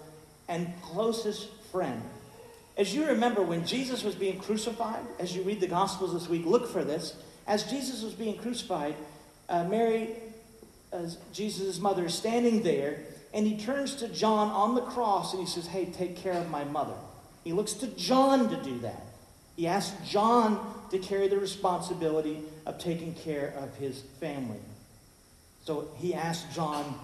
and 0.50 0.70
closest 0.82 1.48
friend. 1.70 2.02
As 2.76 2.94
you 2.94 3.06
remember, 3.06 3.40
when 3.40 3.64
Jesus 3.64 4.02
was 4.02 4.14
being 4.14 4.38
crucified, 4.38 5.04
as 5.18 5.34
you 5.34 5.42
read 5.42 5.60
the 5.60 5.66
Gospels 5.66 6.12
this 6.12 6.28
week, 6.28 6.44
look 6.44 6.68
for 6.68 6.84
this. 6.84 7.14
As 7.46 7.64
Jesus 7.70 8.02
was 8.02 8.12
being 8.12 8.36
crucified, 8.36 8.96
uh, 9.48 9.64
Mary, 9.64 10.10
as 10.92 11.18
Jesus' 11.32 11.78
mother, 11.78 12.06
is 12.06 12.14
standing 12.14 12.62
there, 12.62 12.98
and 13.32 13.46
he 13.46 13.58
turns 13.58 13.94
to 13.96 14.08
John 14.08 14.48
on 14.48 14.74
the 14.74 14.82
cross 14.82 15.32
and 15.32 15.40
he 15.40 15.48
says, 15.48 15.68
Hey, 15.68 15.86
take 15.86 16.16
care 16.16 16.32
of 16.32 16.50
my 16.50 16.64
mother. 16.64 16.96
He 17.44 17.52
looks 17.52 17.74
to 17.74 17.86
John 17.86 18.48
to 18.50 18.56
do 18.62 18.78
that. 18.80 19.02
He 19.56 19.68
asks 19.68 19.96
John 20.08 20.58
to 20.90 20.98
carry 20.98 21.28
the 21.28 21.38
responsibility 21.38 22.42
of 22.66 22.78
taking 22.78 23.14
care 23.14 23.54
of 23.56 23.76
his 23.76 24.00
family. 24.18 24.58
So 25.64 25.88
he 25.96 26.12
asked 26.12 26.52
John 26.52 26.98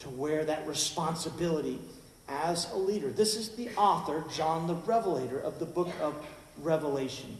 to 0.00 0.08
wear 0.08 0.44
that 0.44 0.66
responsibility 0.66 1.78
as 2.28 2.70
a 2.72 2.76
leader. 2.76 3.10
This 3.10 3.36
is 3.36 3.50
the 3.50 3.70
author, 3.76 4.24
John 4.32 4.66
the 4.66 4.74
Revelator, 4.74 5.40
of 5.40 5.58
the 5.58 5.66
book 5.66 5.90
of 6.00 6.14
Revelation. 6.62 7.36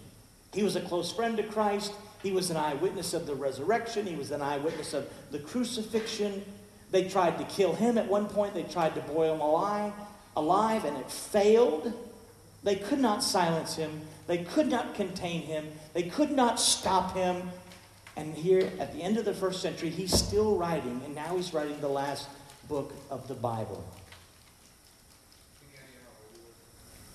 He 0.53 0.63
was 0.63 0.77
a 0.77 0.81
close 0.81 1.13
friend 1.13 1.37
to 1.37 1.43
Christ. 1.43 1.93
He 2.23 2.33
was 2.33 2.51
an 2.51 2.57
eyewitness 2.57 3.15
of 3.15 3.27
the 3.27 3.35
resurrection. 3.35 4.07
He 4.07 4.17
was 4.17 4.31
an 4.31 4.43
eyewitness 4.43 4.95
of 4.95 5.09
the 5.31 5.39
crucifixion. 5.39 6.45
They 6.91 7.09
tried 7.09 7.39
to 7.39 7.45
kill 7.45 7.75
him 7.75 7.99
at 7.99 8.09
one 8.09 8.27
point. 8.27 8.55
They 8.55 8.63
tried 8.63 8.95
to 8.95 9.01
boil 9.03 9.35
him 9.35 9.41
alive, 9.41 9.93
alive, 10.37 10.85
and 10.85 10.97
it 10.97 11.11
failed. 11.11 11.93
They 12.65 12.77
could 12.77 12.99
not 12.99 13.23
silence 13.23 13.77
him. 13.77 14.01
They 14.27 14.39
could 14.39 14.69
not 14.69 14.95
contain 14.95 15.43
him. 15.43 15.69
They 15.93 16.05
could 16.05 16.33
not 16.33 16.59
stop 16.59 17.15
him. 17.15 17.51
And 18.17 18.35
here 18.35 18.73
at 18.81 18.93
the 18.93 19.03
end 19.03 19.17
of 19.17 19.25
the 19.25 19.35
first 19.35 19.63
century, 19.63 19.91
he's 19.91 20.13
still 20.13 20.57
writing, 20.57 21.01
and 21.05 21.15
now 21.15 21.37
he's 21.37 21.55
writing 21.55 21.81
the 21.81 21.89
last 21.89 22.27
book 22.69 22.93
of 23.11 23.29
the 23.29 23.35
Bible. 23.35 23.85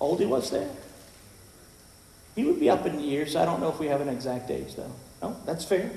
Old 0.03 0.19
he 0.19 0.25
was 0.25 0.49
there? 0.49 0.69
He 2.35 2.43
would 2.43 2.59
be 2.59 2.69
up 2.69 2.85
in 2.85 2.99
years. 2.99 3.37
I 3.37 3.45
don't 3.45 3.61
know 3.61 3.69
if 3.69 3.79
we 3.79 3.87
have 3.87 4.01
an 4.01 4.09
exact 4.09 4.51
age, 4.51 4.75
though. 4.75 4.91
No, 5.21 5.37
that's 5.45 5.63
fair. 5.63 5.89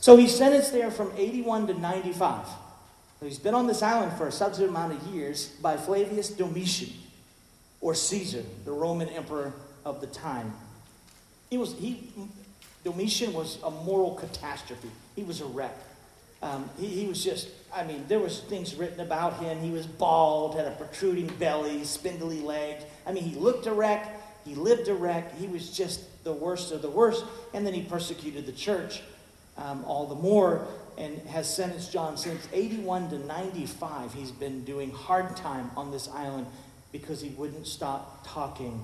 So 0.00 0.16
he's 0.16 0.36
sentenced 0.36 0.72
there 0.72 0.90
from 0.90 1.12
81 1.16 1.68
to 1.68 1.74
95. 1.74 2.44
So 3.20 3.26
he's 3.26 3.38
been 3.38 3.54
on 3.54 3.68
this 3.68 3.82
island 3.82 4.18
for 4.18 4.26
a 4.26 4.32
substantive 4.32 4.74
amount 4.74 4.94
of 4.94 5.14
years 5.14 5.50
by 5.62 5.76
Flavius 5.76 6.30
Domitian, 6.30 6.92
or 7.80 7.94
Caesar, 7.94 8.42
the 8.64 8.72
Roman 8.72 9.08
emperor 9.10 9.52
of 9.84 10.00
the 10.00 10.08
time. 10.08 10.52
He 11.50 11.58
was, 11.58 11.74
he, 11.74 12.10
Domitian 12.82 13.32
was 13.32 13.58
a 13.62 13.70
moral 13.70 14.16
catastrophe. 14.16 14.90
He 15.14 15.22
was 15.22 15.40
a 15.40 15.46
wreck. 15.46 15.78
Um, 16.42 16.68
he, 16.78 16.86
he, 16.86 17.06
was 17.06 17.22
just, 17.22 17.48
I 17.72 17.84
mean, 17.84 18.04
there 18.08 18.18
was 18.18 18.40
things 18.40 18.74
written 18.74 19.00
about 19.00 19.38
him. 19.38 19.60
He 19.60 19.70
was 19.70 19.86
bald, 19.86 20.56
had 20.56 20.66
a 20.66 20.72
protruding 20.72 21.28
belly, 21.38 21.84
spindly 21.84 22.40
legs. 22.40 22.84
I 23.06 23.12
mean, 23.12 23.22
he 23.24 23.38
looked 23.38 23.66
a 23.66 23.72
wreck. 23.72 24.20
He 24.44 24.54
lived 24.54 24.88
a 24.88 24.94
wreck. 24.94 25.36
He 25.38 25.46
was 25.46 25.70
just 25.70 26.24
the 26.24 26.32
worst 26.32 26.72
of 26.72 26.82
the 26.82 26.90
worst. 26.90 27.24
And 27.54 27.64
then 27.64 27.74
he 27.74 27.82
persecuted 27.82 28.46
the 28.46 28.52
church 28.52 29.02
um, 29.56 29.84
all 29.84 30.06
the 30.06 30.16
more 30.16 30.66
and 30.98 31.18
has 31.28 31.52
sentenced 31.52 31.92
John 31.92 32.16
since 32.16 32.46
81 32.52 33.10
to 33.10 33.18
95. 33.18 34.14
He's 34.14 34.30
been 34.30 34.64
doing 34.64 34.90
hard 34.90 35.36
time 35.36 35.70
on 35.76 35.90
this 35.90 36.08
island 36.08 36.46
because 36.90 37.20
he 37.20 37.30
wouldn't 37.30 37.66
stop 37.66 38.26
talking. 38.26 38.82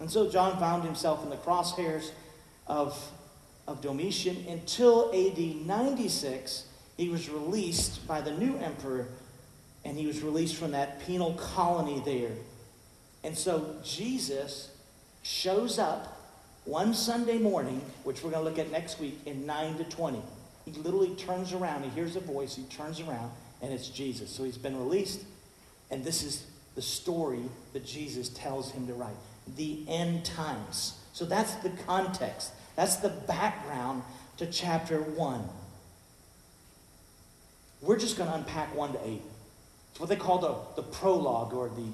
And 0.00 0.10
so 0.10 0.28
John 0.28 0.58
found 0.58 0.82
himself 0.82 1.22
in 1.22 1.30
the 1.30 1.36
crosshairs 1.36 2.10
of 2.66 3.12
of 3.72 3.80
Domitian 3.80 4.44
until 4.48 5.10
AD 5.12 5.66
96. 5.66 6.66
He 6.96 7.08
was 7.08 7.28
released 7.28 8.06
by 8.06 8.20
the 8.20 8.30
new 8.30 8.56
emperor, 8.58 9.08
and 9.84 9.98
he 9.98 10.06
was 10.06 10.22
released 10.22 10.56
from 10.56 10.72
that 10.72 11.00
penal 11.00 11.34
colony 11.34 12.02
there. 12.04 12.32
And 13.24 13.36
so 13.36 13.76
Jesus 13.82 14.70
shows 15.22 15.78
up 15.78 16.20
one 16.64 16.94
Sunday 16.94 17.38
morning, 17.38 17.80
which 18.04 18.22
we're 18.22 18.30
going 18.30 18.44
to 18.44 18.48
look 18.48 18.58
at 18.58 18.70
next 18.70 19.00
week, 19.00 19.18
in 19.26 19.46
9 19.46 19.78
to 19.78 19.84
20. 19.84 20.22
He 20.64 20.72
literally 20.72 21.14
turns 21.16 21.52
around, 21.52 21.82
he 21.82 21.90
hears 21.90 22.14
a 22.14 22.20
voice, 22.20 22.54
he 22.54 22.62
turns 22.64 23.00
around, 23.00 23.32
and 23.60 23.72
it's 23.72 23.88
Jesus. 23.88 24.30
So 24.30 24.44
he's 24.44 24.58
been 24.58 24.78
released, 24.78 25.24
and 25.90 26.04
this 26.04 26.22
is 26.22 26.46
the 26.74 26.82
story 26.82 27.42
that 27.72 27.84
Jesus 27.84 28.28
tells 28.28 28.70
him 28.70 28.86
to 28.86 28.94
write 28.94 29.16
the 29.56 29.84
end 29.88 30.24
times. 30.24 30.98
So 31.12 31.24
that's 31.24 31.54
the 31.56 31.70
context. 31.86 32.52
That's 32.76 32.96
the 32.96 33.10
background 33.10 34.02
to 34.38 34.46
chapter 34.46 35.00
1. 35.00 35.48
We're 37.82 37.98
just 37.98 38.16
going 38.16 38.30
to 38.30 38.36
unpack 38.36 38.74
1 38.74 38.92
to 38.92 39.08
8. 39.08 39.22
It's 39.90 40.00
what 40.00 40.08
they 40.08 40.16
call 40.16 40.38
the, 40.38 40.82
the 40.82 40.88
prologue 40.88 41.52
or 41.52 41.68
the 41.68 41.88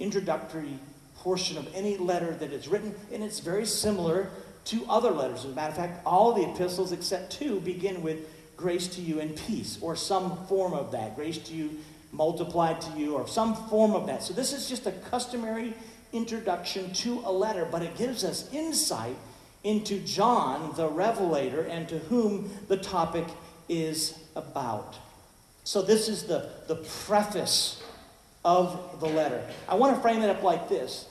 introductory 0.00 0.78
portion 1.18 1.56
of 1.56 1.72
any 1.74 1.96
letter 1.96 2.32
that 2.32 2.52
is 2.52 2.68
written, 2.68 2.94
and 3.12 3.22
it's 3.22 3.40
very 3.40 3.64
similar 3.64 4.28
to 4.66 4.84
other 4.88 5.10
letters. 5.10 5.40
As 5.40 5.52
a 5.52 5.54
matter 5.54 5.70
of 5.70 5.76
fact, 5.76 6.00
all 6.04 6.32
the 6.32 6.50
epistles 6.50 6.92
except 6.92 7.32
two 7.32 7.60
begin 7.60 8.02
with 8.02 8.18
grace 8.56 8.88
to 8.88 9.00
you 9.00 9.20
and 9.20 9.36
peace, 9.36 9.78
or 9.80 9.94
some 9.94 10.46
form 10.46 10.72
of 10.72 10.92
that. 10.92 11.14
Grace 11.16 11.38
to 11.38 11.54
you, 11.54 11.78
multiplied 12.12 12.80
to 12.80 12.98
you, 12.98 13.14
or 13.14 13.28
some 13.28 13.54
form 13.68 13.94
of 13.94 14.06
that. 14.06 14.22
So 14.22 14.32
this 14.32 14.52
is 14.52 14.68
just 14.68 14.86
a 14.86 14.92
customary 14.92 15.74
introduction 16.12 16.92
to 16.94 17.22
a 17.24 17.32
letter, 17.32 17.66
but 17.70 17.82
it 17.82 17.96
gives 17.96 18.24
us 18.24 18.50
insight 18.52 19.16
into 19.64 19.98
John 20.00 20.74
the 20.76 20.88
Revelator 20.88 21.62
and 21.62 21.88
to 21.88 21.98
whom 21.98 22.50
the 22.68 22.76
topic 22.76 23.24
is 23.68 24.18
about. 24.36 24.96
So, 25.64 25.80
this 25.80 26.08
is 26.08 26.24
the, 26.24 26.50
the 26.68 26.76
preface 26.76 27.82
of 28.44 29.00
the 29.00 29.06
letter. 29.06 29.42
I 29.66 29.74
want 29.76 29.96
to 29.96 30.02
frame 30.02 30.22
it 30.22 30.28
up 30.28 30.42
like 30.42 30.68
this. 30.68 31.08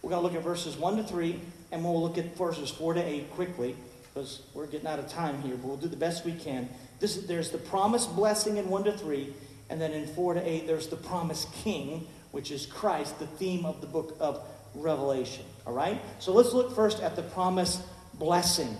We're 0.00 0.10
going 0.10 0.22
to 0.22 0.28
look 0.28 0.36
at 0.36 0.44
verses 0.44 0.76
1 0.76 0.98
to 0.98 1.02
3, 1.02 1.40
and 1.72 1.82
we'll 1.84 2.00
look 2.00 2.16
at 2.16 2.36
verses 2.36 2.70
4 2.70 2.94
to 2.94 3.04
8 3.04 3.30
quickly 3.32 3.74
because 4.14 4.42
we're 4.54 4.66
getting 4.66 4.86
out 4.86 5.00
of 5.00 5.08
time 5.08 5.42
here, 5.42 5.56
but 5.56 5.66
we'll 5.66 5.76
do 5.76 5.88
the 5.88 5.96
best 5.96 6.24
we 6.24 6.32
can. 6.32 6.68
This, 7.00 7.16
there's 7.16 7.50
the 7.50 7.58
promised 7.58 8.14
blessing 8.14 8.56
in 8.56 8.68
1 8.68 8.84
to 8.84 8.92
3, 8.92 9.32
and 9.70 9.80
then 9.80 9.92
in 9.92 10.06
4 10.06 10.34
to 10.34 10.48
8, 10.48 10.66
there's 10.66 10.86
the 10.86 10.96
promised 10.96 11.52
king, 11.52 12.06
which 12.30 12.50
is 12.50 12.66
Christ, 12.66 13.18
the 13.18 13.26
theme 13.26 13.66
of 13.66 13.80
the 13.80 13.86
book 13.86 14.16
of 14.20 14.40
Revelation. 14.74 15.44
All 15.66 15.72
right? 15.72 16.00
So 16.18 16.32
let's 16.32 16.52
look 16.52 16.74
first 16.74 17.00
at 17.00 17.16
the 17.16 17.22
promised 17.22 17.82
blessing. 18.14 18.76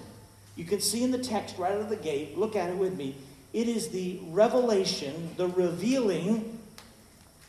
You 0.57 0.65
can 0.65 0.81
see 0.81 1.05
in 1.05 1.11
the 1.11 1.19
text 1.19 1.57
right 1.59 1.73
out 1.73 1.81
of 1.81 1.89
the 1.89 1.97
gate, 1.97 2.37
look 2.37 2.57
at 2.57 2.71
it 2.71 2.77
with 2.77 2.97
me. 2.97 3.15
It 3.53 3.69
is 3.69 3.89
the 3.89 4.21
revelation, 4.29 5.31
the 5.37 5.49
revealing 5.49 6.59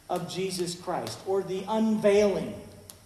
of 0.10 0.32
Jesus 0.32 0.76
Christ, 0.76 1.20
or 1.26 1.44
the 1.44 1.64
unveiling. 1.68 2.54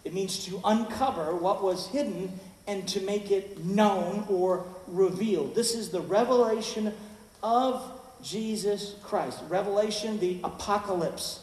It 0.04 0.14
means 0.14 0.46
to 0.46 0.62
uncover 0.64 1.36
what 1.36 1.64
was 1.64 1.88
hidden 1.88 2.40
and 2.68 2.88
to 2.90 3.02
make 3.02 3.32
it 3.32 3.64
known 3.64 4.26
or 4.30 4.66
revealed. 4.88 5.56
This 5.56 5.76
is 5.76 5.90
the 5.90 6.02
revelation 6.02 6.94
of 7.42 8.00
Jesus 8.22 8.96
Christ. 9.04 9.40
Revelation, 9.50 10.20
the 10.20 10.40
apocalypse, 10.44 11.42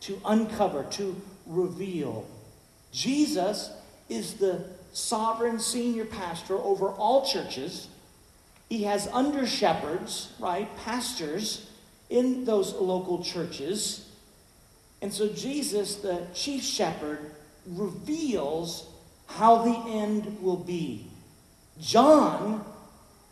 to 0.00 0.20
uncover, 0.24 0.84
to 0.84 1.20
reveal. 1.46 2.26
Jesus 2.92 3.70
is 4.08 4.34
the 4.34 4.64
sovereign 4.92 5.58
senior 5.58 6.04
pastor 6.04 6.56
over 6.56 6.88
all 6.88 7.26
churches. 7.26 7.88
He 8.68 8.84
has 8.84 9.08
under 9.08 9.46
shepherds, 9.46 10.32
right, 10.38 10.68
pastors 10.76 11.70
in 12.10 12.44
those 12.44 12.74
local 12.74 13.24
churches. 13.24 14.08
And 15.00 15.12
so 15.12 15.28
Jesus, 15.28 15.96
the 15.96 16.26
chief 16.34 16.62
shepherd, 16.62 17.32
reveals 17.66 18.88
how 19.26 19.62
the 19.62 19.90
end 19.90 20.42
will 20.42 20.56
be. 20.56 21.06
John 21.80 22.64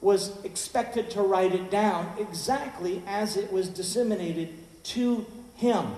was 0.01 0.43
expected 0.45 1.11
to 1.11 1.23
write 1.23 1.55
it 1.55 1.71
down 1.71 2.11
exactly 2.19 3.03
as 3.07 3.37
it 3.37 3.53
was 3.53 3.69
disseminated 3.69 4.49
to 4.83 5.27
him. 5.57 5.93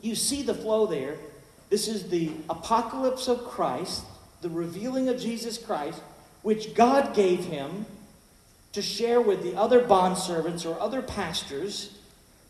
You 0.00 0.14
see 0.14 0.42
the 0.42 0.54
flow 0.54 0.86
there. 0.86 1.16
This 1.72 1.88
is 1.88 2.10
the 2.10 2.30
apocalypse 2.50 3.28
of 3.28 3.46
Christ, 3.46 4.04
the 4.42 4.50
revealing 4.50 5.08
of 5.08 5.18
Jesus 5.18 5.56
Christ, 5.56 6.02
which 6.42 6.74
God 6.74 7.14
gave 7.14 7.46
him 7.46 7.86
to 8.72 8.82
share 8.82 9.22
with 9.22 9.42
the 9.42 9.56
other 9.56 9.80
bondservants 9.80 10.66
or 10.66 10.78
other 10.78 11.00
pastors, 11.00 11.96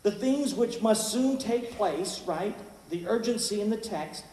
the 0.01 0.11
things 0.11 0.53
which 0.53 0.81
must 0.81 1.09
soon 1.09 1.37
take 1.37 1.71
place, 1.71 2.21
right? 2.25 2.53
The 2.89 3.07
urgency 3.07 3.61
in 3.61 3.69
the 3.69 3.77
text. 3.77 4.25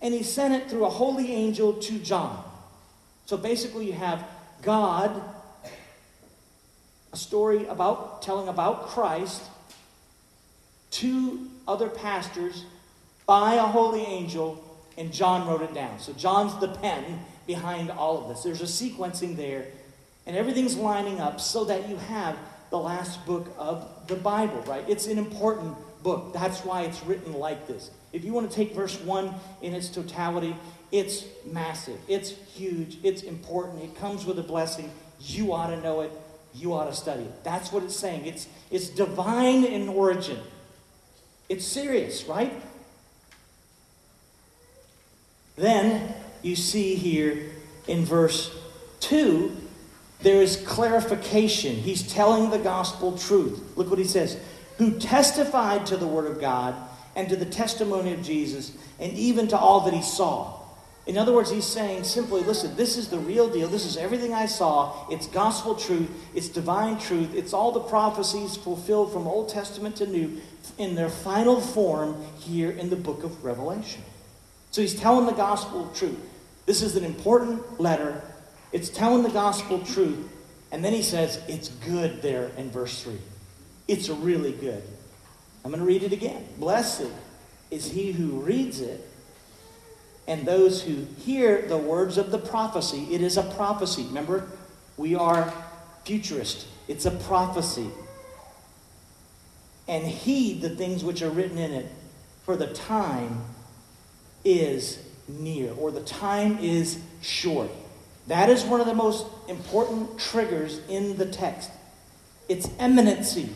And 0.00 0.14
he 0.14 0.22
sent 0.22 0.54
it 0.54 0.70
through 0.70 0.84
a 0.84 0.90
holy 0.90 1.32
angel 1.32 1.72
to 1.72 1.98
John. 1.98 2.44
So 3.24 3.36
basically, 3.36 3.86
you 3.86 3.94
have 3.94 4.24
God, 4.62 5.24
a 7.12 7.16
story 7.16 7.66
about 7.66 8.22
telling 8.22 8.46
about 8.46 8.86
Christ 8.86 9.42
to 10.92 11.50
other 11.66 11.88
pastors 11.88 12.64
by 13.26 13.54
a 13.54 13.62
holy 13.62 14.02
angel 14.02 14.62
and 14.96 15.12
John 15.12 15.46
wrote 15.46 15.62
it 15.62 15.74
down. 15.74 15.98
So 15.98 16.12
John's 16.12 16.58
the 16.58 16.68
pen 16.68 17.20
behind 17.46 17.90
all 17.90 18.22
of 18.22 18.28
this. 18.28 18.42
There's 18.42 18.62
a 18.62 18.64
sequencing 18.64 19.36
there, 19.36 19.66
and 20.26 20.36
everything's 20.36 20.76
lining 20.76 21.20
up 21.20 21.40
so 21.40 21.64
that 21.64 21.88
you 21.88 21.96
have 21.96 22.36
the 22.70 22.78
last 22.78 23.24
book 23.26 23.54
of 23.58 23.88
the 24.08 24.16
Bible, 24.16 24.60
right? 24.62 24.84
It's 24.88 25.06
an 25.06 25.18
important 25.18 25.76
book. 26.02 26.32
That's 26.32 26.64
why 26.64 26.82
it's 26.82 27.02
written 27.04 27.34
like 27.34 27.66
this. 27.66 27.90
If 28.12 28.24
you 28.24 28.32
want 28.32 28.50
to 28.50 28.56
take 28.56 28.74
verse 28.74 28.98
1 29.00 29.34
in 29.62 29.74
its 29.74 29.88
totality, 29.88 30.56
it's 30.90 31.24
massive, 31.44 31.98
it's 32.08 32.30
huge, 32.30 32.98
it's 33.02 33.22
important, 33.22 33.82
it 33.82 33.96
comes 33.96 34.24
with 34.24 34.38
a 34.38 34.42
blessing. 34.42 34.90
You 35.20 35.52
ought 35.52 35.68
to 35.68 35.80
know 35.80 36.00
it, 36.02 36.12
you 36.54 36.74
ought 36.74 36.86
to 36.86 36.94
study 36.94 37.24
it. 37.24 37.44
That's 37.44 37.72
what 37.72 37.82
it's 37.82 37.96
saying. 37.96 38.26
It's, 38.26 38.48
it's 38.70 38.88
divine 38.88 39.64
in 39.64 39.88
origin. 39.88 40.38
It's 41.48 41.64
serious, 41.64 42.24
right? 42.24 42.52
Then 45.56 46.14
you 46.42 46.54
see 46.54 46.94
here 46.94 47.50
in 47.88 48.04
verse 48.04 48.54
2, 49.00 49.56
there 50.20 50.42
is 50.42 50.56
clarification. 50.66 51.76
He's 51.76 52.10
telling 52.10 52.50
the 52.50 52.58
gospel 52.58 53.16
truth. 53.16 53.62
Look 53.76 53.90
what 53.90 53.98
he 53.98 54.04
says 54.04 54.38
who 54.78 54.98
testified 54.98 55.86
to 55.86 55.96
the 55.96 56.06
word 56.06 56.30
of 56.30 56.40
God 56.40 56.74
and 57.14 57.28
to 57.30 57.36
the 57.36 57.46
testimony 57.46 58.12
of 58.12 58.22
Jesus 58.22 58.76
and 59.00 59.12
even 59.14 59.48
to 59.48 59.58
all 59.58 59.80
that 59.80 59.94
he 59.94 60.02
saw. 60.02 60.60
In 61.06 61.16
other 61.16 61.32
words, 61.32 61.50
he's 61.50 61.64
saying 61.64 62.02
simply, 62.04 62.42
listen, 62.42 62.74
this 62.76 62.96
is 62.96 63.08
the 63.08 63.18
real 63.18 63.48
deal. 63.48 63.68
This 63.68 63.86
is 63.86 63.96
everything 63.96 64.34
I 64.34 64.46
saw. 64.46 65.08
It's 65.08 65.28
gospel 65.28 65.76
truth. 65.76 66.10
It's 66.34 66.48
divine 66.48 66.98
truth. 66.98 67.32
It's 67.32 67.52
all 67.52 67.70
the 67.70 67.80
prophecies 67.80 68.56
fulfilled 68.56 69.12
from 69.12 69.26
Old 69.26 69.48
Testament 69.48 69.96
to 69.96 70.06
New 70.06 70.40
in 70.78 70.96
their 70.96 71.08
final 71.08 71.60
form 71.60 72.20
here 72.40 72.70
in 72.70 72.90
the 72.90 72.96
book 72.96 73.22
of 73.22 73.44
Revelation. 73.44 74.02
So 74.76 74.82
he's 74.82 74.94
telling 74.94 75.24
the 75.24 75.32
gospel 75.32 75.90
truth. 75.94 76.18
This 76.66 76.82
is 76.82 76.96
an 76.96 77.04
important 77.06 77.80
letter. 77.80 78.20
It's 78.72 78.90
telling 78.90 79.22
the 79.22 79.30
gospel 79.30 79.78
truth. 79.78 80.30
And 80.70 80.84
then 80.84 80.92
he 80.92 81.00
says, 81.00 81.40
it's 81.48 81.70
good 81.70 82.20
there 82.20 82.50
in 82.58 82.70
verse 82.70 83.02
3. 83.02 83.14
It's 83.88 84.10
really 84.10 84.52
good. 84.52 84.82
I'm 85.64 85.70
going 85.70 85.80
to 85.80 85.86
read 85.86 86.02
it 86.02 86.12
again. 86.12 86.46
Blessed 86.58 87.06
is 87.70 87.90
he 87.90 88.12
who 88.12 88.32
reads 88.40 88.82
it 88.82 89.00
and 90.28 90.44
those 90.44 90.82
who 90.82 91.06
hear 91.20 91.62
the 91.62 91.78
words 91.78 92.18
of 92.18 92.30
the 92.30 92.38
prophecy. 92.38 93.06
It 93.14 93.22
is 93.22 93.38
a 93.38 93.44
prophecy. 93.44 94.02
Remember, 94.02 94.46
we 94.98 95.14
are 95.14 95.54
futurist. 96.04 96.66
It's 96.86 97.06
a 97.06 97.12
prophecy. 97.12 97.88
And 99.88 100.06
heed 100.06 100.60
the 100.60 100.68
things 100.68 101.02
which 101.02 101.22
are 101.22 101.30
written 101.30 101.56
in 101.56 101.72
it, 101.72 101.90
for 102.44 102.58
the 102.58 102.74
time 102.74 103.42
is 104.46 105.02
near, 105.28 105.72
or 105.74 105.90
the 105.90 106.02
time 106.02 106.58
is 106.60 106.98
short. 107.20 107.70
That 108.28 108.48
is 108.48 108.64
one 108.64 108.80
of 108.80 108.86
the 108.86 108.94
most 108.94 109.26
important 109.48 110.18
triggers 110.18 110.80
in 110.88 111.16
the 111.16 111.26
text. 111.26 111.70
It's 112.48 112.68
imminency. 112.80 113.50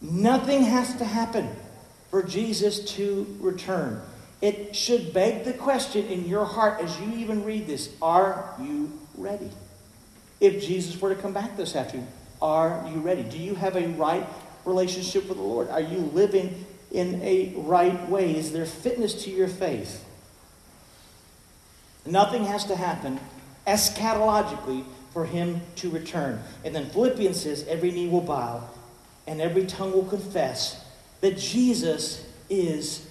Nothing 0.00 0.62
has 0.62 0.94
to 0.96 1.04
happen 1.04 1.50
for 2.10 2.22
Jesus 2.22 2.80
to 2.94 3.36
return. 3.40 4.00
It 4.40 4.76
should 4.76 5.12
beg 5.12 5.44
the 5.44 5.52
question 5.52 6.06
in 6.06 6.28
your 6.28 6.44
heart 6.44 6.80
as 6.80 6.98
you 7.00 7.12
even 7.16 7.44
read 7.44 7.66
this 7.66 7.90
Are 8.00 8.54
you 8.60 8.92
ready? 9.16 9.50
If 10.40 10.62
Jesus 10.62 11.00
were 11.00 11.12
to 11.12 11.20
come 11.20 11.32
back 11.32 11.56
this 11.56 11.74
afternoon, 11.74 12.06
are 12.40 12.88
you 12.88 13.00
ready? 13.00 13.24
Do 13.24 13.38
you 13.38 13.56
have 13.56 13.74
a 13.74 13.88
right 13.88 14.24
relationship 14.64 15.28
with 15.28 15.38
the 15.38 15.42
Lord? 15.42 15.68
Are 15.68 15.80
you 15.80 15.98
living 15.98 16.64
in 16.92 17.20
a 17.22 17.52
right 17.56 18.08
way? 18.08 18.36
Is 18.36 18.52
there 18.52 18.66
fitness 18.66 19.24
to 19.24 19.30
your 19.30 19.48
faith? 19.48 20.04
Nothing 22.08 22.44
has 22.44 22.64
to 22.66 22.76
happen 22.76 23.20
eschatologically 23.66 24.84
for 25.12 25.26
him 25.26 25.60
to 25.76 25.90
return. 25.90 26.40
And 26.64 26.74
then 26.74 26.88
Philippians 26.90 27.42
says, 27.42 27.66
every 27.68 27.90
knee 27.90 28.08
will 28.08 28.22
bow 28.22 28.68
and 29.26 29.40
every 29.40 29.66
tongue 29.66 29.92
will 29.92 30.04
confess 30.04 30.84
that 31.20 31.36
Jesus 31.36 32.24
is 32.48 33.06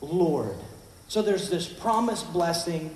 Lord. 0.00 0.56
So 1.08 1.22
there's 1.22 1.50
this 1.50 1.66
promised 1.66 2.32
blessing, 2.32 2.94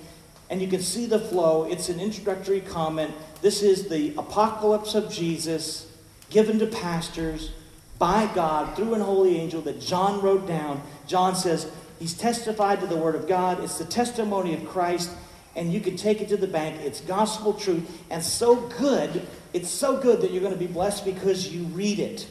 and 0.49 0.61
you 0.61 0.67
can 0.67 0.81
see 0.81 1.05
the 1.05 1.19
flow. 1.19 1.65
It's 1.65 1.89
an 1.89 1.99
introductory 1.99 2.61
comment. 2.61 3.13
This 3.41 3.61
is 3.61 3.89
the 3.89 4.13
apocalypse 4.17 4.95
of 4.95 5.11
Jesus 5.11 5.91
given 6.29 6.59
to 6.59 6.67
pastors 6.67 7.51
by 7.99 8.29
God 8.33 8.75
through 8.75 8.93
an 8.95 9.01
holy 9.01 9.37
angel 9.37 9.61
that 9.61 9.79
John 9.79 10.21
wrote 10.21 10.47
down. 10.47 10.81
John 11.07 11.35
says 11.35 11.71
he's 11.99 12.13
testified 12.13 12.79
to 12.81 12.87
the 12.87 12.97
word 12.97 13.15
of 13.15 13.27
God, 13.27 13.63
it's 13.63 13.77
the 13.77 13.85
testimony 13.85 14.53
of 14.53 14.67
Christ 14.67 15.11
and 15.55 15.71
you 15.71 15.79
can 15.79 15.95
take 15.95 16.21
it 16.21 16.29
to 16.29 16.37
the 16.37 16.47
bank. 16.47 16.81
It's 16.81 17.01
gospel 17.01 17.53
truth, 17.53 17.89
and 18.09 18.23
so 18.23 18.55
good, 18.55 19.27
it's 19.53 19.69
so 19.69 19.97
good 19.97 20.21
that 20.21 20.31
you're 20.31 20.41
going 20.41 20.53
to 20.53 20.59
be 20.59 20.67
blessed 20.67 21.05
because 21.05 21.53
you 21.53 21.63
read 21.65 21.99
it. 21.99 22.27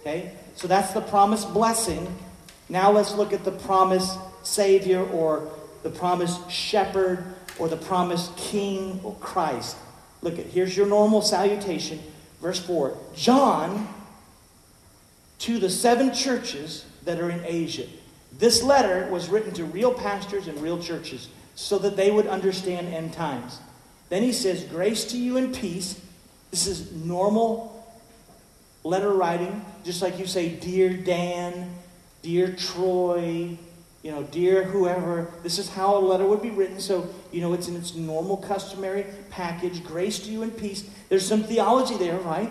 Okay? 0.00 0.32
So 0.56 0.66
that's 0.68 0.92
the 0.92 1.00
promised 1.00 1.52
blessing. 1.52 2.14
Now 2.68 2.90
let's 2.90 3.14
look 3.14 3.32
at 3.32 3.44
the 3.44 3.52
promised 3.52 4.18
Savior 4.42 5.04
or 5.04 5.50
the 5.82 5.90
promised 5.90 6.50
shepherd 6.50 7.24
or 7.58 7.68
the 7.68 7.76
promised 7.76 8.36
king 8.36 9.00
or 9.02 9.14
Christ. 9.16 9.76
Look 10.22 10.38
at 10.38 10.46
here's 10.46 10.76
your 10.76 10.86
normal 10.86 11.22
salutation. 11.22 12.00
Verse 12.40 12.58
4. 12.58 12.96
John 13.14 13.88
to 15.40 15.58
the 15.58 15.70
seven 15.70 16.14
churches 16.14 16.86
that 17.04 17.18
are 17.20 17.30
in 17.30 17.44
Asia. 17.44 17.86
This 18.38 18.62
letter 18.62 19.08
was 19.10 19.28
written 19.28 19.52
to 19.54 19.64
real 19.64 19.92
pastors 19.92 20.46
and 20.46 20.60
real 20.60 20.80
churches 20.80 21.28
so 21.54 21.78
that 21.78 21.96
they 21.96 22.10
would 22.10 22.26
understand 22.26 22.88
end 22.88 23.12
times. 23.12 23.60
Then 24.08 24.22
he 24.22 24.32
says, 24.32 24.64
Grace 24.64 25.04
to 25.06 25.18
you 25.18 25.36
and 25.36 25.54
peace. 25.54 26.00
This 26.50 26.66
is 26.66 26.92
normal 26.92 27.70
letter 28.84 29.12
writing, 29.12 29.64
just 29.84 30.02
like 30.02 30.18
you 30.18 30.26
say, 30.26 30.50
Dear 30.50 30.92
Dan, 30.92 31.74
Dear 32.22 32.52
Troy, 32.52 33.56
you 34.02 34.10
know, 34.10 34.22
Dear 34.24 34.64
whoever. 34.64 35.32
This 35.42 35.58
is 35.58 35.68
how 35.68 35.96
a 35.96 36.00
letter 36.00 36.26
would 36.26 36.42
be 36.42 36.50
written. 36.50 36.80
So, 36.80 37.08
you 37.30 37.40
know, 37.40 37.52
it's 37.52 37.68
in 37.68 37.76
its 37.76 37.94
normal, 37.94 38.36
customary 38.36 39.06
package. 39.30 39.82
Grace 39.84 40.18
to 40.20 40.30
you 40.30 40.42
and 40.42 40.56
peace. 40.56 40.88
There's 41.08 41.26
some 41.26 41.44
theology 41.44 41.96
there, 41.96 42.18
right? 42.18 42.50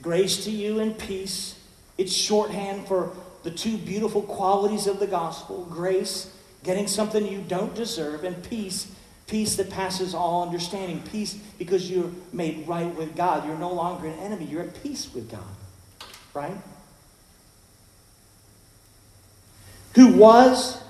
Grace 0.00 0.44
to 0.44 0.50
you 0.50 0.80
and 0.80 0.98
peace. 0.98 1.58
It's 1.96 2.12
shorthand 2.12 2.86
for 2.88 3.14
the 3.42 3.50
two 3.50 3.76
beautiful 3.76 4.22
qualities 4.22 4.86
of 4.86 5.00
the 5.00 5.06
gospel 5.06 5.66
grace 5.68 6.32
getting 6.64 6.86
something 6.86 7.26
you 7.26 7.42
don't 7.46 7.74
deserve, 7.74 8.24
and 8.24 8.42
peace, 8.48 8.94
peace 9.26 9.56
that 9.56 9.70
passes 9.70 10.14
all 10.14 10.42
understanding. 10.42 11.02
Peace 11.10 11.34
because 11.58 11.90
you're 11.90 12.10
made 12.32 12.66
right 12.68 12.94
with 12.94 13.16
God. 13.16 13.46
You're 13.46 13.58
no 13.58 13.72
longer 13.72 14.06
an 14.06 14.18
enemy, 14.18 14.46
you're 14.46 14.62
at 14.62 14.82
peace 14.82 15.12
with 15.12 15.30
God. 15.30 15.40
Right? 16.34 16.56
Who 19.94 20.14
was, 20.14 20.82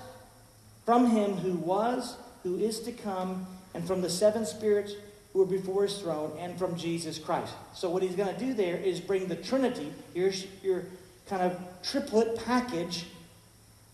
from 0.85 1.11
him 1.11 1.37
who 1.37 1.55
was, 1.55 2.17
who 2.43 2.59
is 2.59 2.81
to 2.81 2.93
come, 2.93 3.47
and 3.75 3.87
from 3.87 4.03
the 4.03 4.11
seven 4.11 4.47
spirits 4.47 4.95
who 5.33 5.43
are 5.43 5.47
before 5.47 5.85
his 5.85 5.99
throne, 5.99 6.37
and 6.39 6.59
from 6.59 6.77
Jesus 6.77 7.19
Christ. 7.19 7.55
So, 7.75 7.89
what 7.89 8.03
he's 8.03 8.15
going 8.15 8.33
to 8.33 8.39
do 8.39 8.53
there 8.53 8.77
is 8.77 9.01
bring 9.01 9.27
the 9.27 9.37
Trinity. 9.37 9.93
Here's 10.13 10.47
your 10.63 10.85
kind 11.27 11.43
of 11.43 11.59
triplet 11.83 12.37
package 12.45 13.07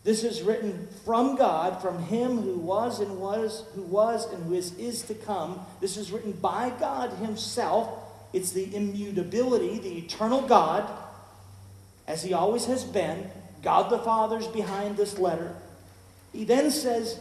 this 0.04 0.24
is 0.24 0.42
written 0.42 0.88
from 1.04 1.36
God, 1.36 1.82
from 1.82 2.02
him 2.04 2.38
who 2.38 2.58
was 2.58 3.00
and 3.00 3.18
was, 3.18 3.64
who 3.74 3.82
was 3.82 4.32
and 4.32 4.44
who 4.44 4.54
is, 4.54 4.74
is 4.76 5.02
to 5.02 5.14
come. 5.14 5.64
This 5.80 5.96
is 5.96 6.12
written 6.12 6.32
by 6.32 6.70
God 6.78 7.10
himself. 7.18 7.98
It's 8.32 8.52
the 8.52 8.74
immutability, 8.74 9.78
the 9.78 9.98
eternal 9.98 10.42
God, 10.42 10.88
as 12.06 12.22
he 12.22 12.32
always 12.32 12.66
has 12.66 12.84
been. 12.84 13.30
God 13.62 13.90
the 13.90 13.98
Father's 13.98 14.46
behind 14.46 14.96
this 14.96 15.18
letter. 15.18 15.54
He 16.32 16.44
then 16.44 16.70
says, 16.70 17.20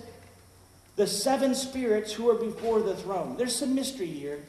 the 0.97 1.07
seven 1.07 1.55
spirits 1.55 2.13
who 2.13 2.29
are 2.29 2.35
before 2.35 2.81
the 2.81 2.95
throne. 2.95 3.37
There's 3.37 3.55
some 3.55 3.75
mystery 3.75 4.07
here. 4.07 4.39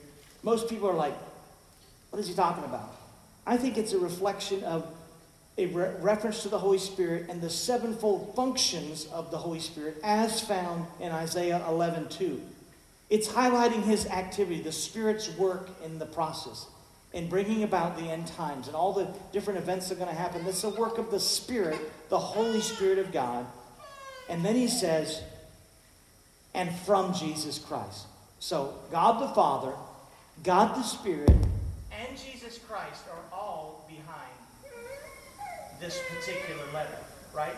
Most 0.42 0.68
people 0.68 0.88
are 0.88 0.94
like, 0.94 1.14
what 2.10 2.18
is 2.18 2.28
he 2.28 2.34
talking 2.34 2.64
about? 2.64 2.94
I 3.46 3.56
think 3.56 3.76
it's 3.76 3.92
a 3.92 3.98
reflection 3.98 4.64
of 4.64 4.86
a 5.58 5.66
re- 5.66 5.90
reference 6.00 6.42
to 6.42 6.48
the 6.48 6.58
Holy 6.58 6.78
Spirit 6.78 7.26
and 7.28 7.40
the 7.40 7.50
sevenfold 7.50 8.34
functions 8.34 9.06
of 9.06 9.30
the 9.30 9.36
Holy 9.36 9.58
Spirit 9.58 9.98
as 10.02 10.40
found 10.40 10.86
in 11.00 11.10
Isaiah 11.10 11.62
11 11.68 12.08
2. 12.08 12.40
It's 13.10 13.28
highlighting 13.28 13.82
his 13.82 14.06
activity, 14.06 14.60
the 14.60 14.72
Spirit's 14.72 15.28
work 15.36 15.70
in 15.84 15.98
the 15.98 16.06
process, 16.06 16.66
in 17.12 17.28
bringing 17.28 17.64
about 17.64 17.96
the 17.96 18.04
end 18.04 18.28
times 18.28 18.68
and 18.68 18.76
all 18.76 18.92
the 18.92 19.08
different 19.32 19.58
events 19.58 19.88
that 19.88 19.96
are 19.96 19.98
going 19.98 20.10
to 20.10 20.14
happen. 20.14 20.44
That's 20.44 20.62
the 20.62 20.70
work 20.70 20.98
of 20.98 21.10
the 21.10 21.20
Spirit, 21.20 21.80
the 22.08 22.18
Holy 22.18 22.60
Spirit 22.60 22.98
of 22.98 23.12
God. 23.12 23.46
And 24.28 24.44
then 24.44 24.54
he 24.54 24.68
says, 24.68 25.22
and 26.54 26.74
from 26.80 27.14
Jesus 27.14 27.58
Christ. 27.58 28.06
So, 28.40 28.74
God 28.90 29.20
the 29.20 29.34
Father, 29.34 29.72
God 30.44 30.76
the 30.76 30.82
Spirit, 30.82 31.30
and 31.30 32.16
Jesus 32.16 32.58
Christ 32.58 33.04
are 33.10 33.36
all 33.36 33.84
behind 33.88 34.27
this 35.80 36.00
particular 36.08 36.62
letter, 36.72 36.98
right? 37.34 37.54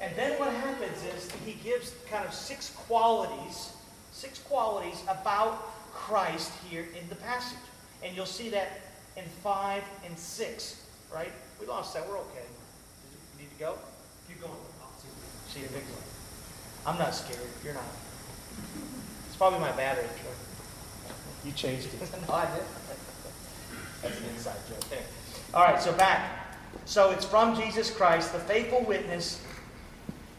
And 0.00 0.14
then 0.16 0.38
what 0.38 0.52
happens 0.52 1.02
is 1.14 1.30
he 1.44 1.54
gives 1.64 1.94
kind 2.10 2.24
of 2.26 2.34
six 2.34 2.70
qualities, 2.86 3.72
six 4.12 4.38
qualities 4.40 5.02
about 5.08 5.72
Christ 5.92 6.52
here 6.68 6.86
in 7.00 7.08
the 7.08 7.14
passage. 7.16 7.58
And 8.04 8.14
you'll 8.14 8.26
see 8.26 8.50
that 8.50 8.80
in 9.16 9.24
5 9.42 9.82
and 10.04 10.18
6, 10.18 10.86
right? 11.12 11.32
We 11.60 11.66
lost 11.66 11.94
that. 11.94 12.06
We're 12.06 12.18
okay. 12.18 12.44
You 13.34 13.44
need 13.44 13.50
to 13.50 13.58
go? 13.58 13.78
Keep 14.28 14.42
going. 14.42 14.52
I'll 14.52 14.92
See 15.48 15.60
you 15.60 15.66
big 15.68 15.82
one. 15.84 16.02
I'm 16.84 16.98
not 16.98 17.14
scared. 17.14 17.40
You're 17.64 17.74
not. 17.74 17.82
It's 19.26 19.36
probably 19.36 19.60
my 19.60 19.72
battery. 19.72 20.06
You 21.44 21.52
changed 21.52 21.86
it. 21.86 22.00
no, 22.28 22.34
I 22.34 22.44
did. 22.54 22.64
That's 24.02 24.18
an 24.18 24.24
inside 24.34 24.56
joke 24.68 24.90
there. 24.90 25.02
All 25.54 25.64
right, 25.64 25.80
so 25.80 25.92
back. 25.92 26.45
So 26.84 27.10
it's 27.10 27.24
from 27.24 27.56
Jesus 27.56 27.90
Christ, 27.90 28.32
the 28.32 28.38
faithful 28.38 28.82
witness. 28.84 29.42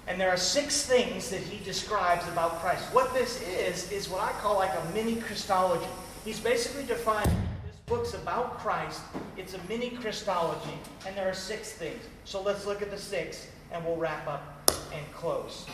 And 0.08 0.20
there 0.20 0.30
are 0.30 0.38
six 0.38 0.86
things 0.86 1.30
that 1.30 1.42
he 1.42 1.64
describes 1.66 2.26
about 2.30 2.60
Christ. 2.60 2.84
What 2.94 3.14
this 3.14 3.42
is, 3.42 3.92
is 3.92 4.08
what 4.10 4.22
I 4.22 4.32
call 4.34 4.56
like 4.56 4.72
a 4.72 4.94
mini 4.94 5.18
Christology. 5.18 5.88
He's 6.24 6.40
basically 6.40 6.86
defining 6.86 7.36
this 7.66 7.76
book's 7.86 8.14
about 8.14 8.58
Christ. 8.60 9.02
It's 9.36 9.54
a 9.54 9.60
mini 9.68 9.90
Christology, 9.90 10.78
and 11.06 11.16
there 11.16 11.30
are 11.30 11.34
six 11.34 11.74
things. 11.74 12.02
So 12.24 12.42
let's 12.42 12.66
look 12.66 12.82
at 12.82 12.90
the 12.90 12.98
six, 12.98 13.48
and 13.72 13.86
we'll 13.86 13.98
wrap 13.98 14.28
up 14.28 14.72
and 14.94 15.12
close. 15.14 15.66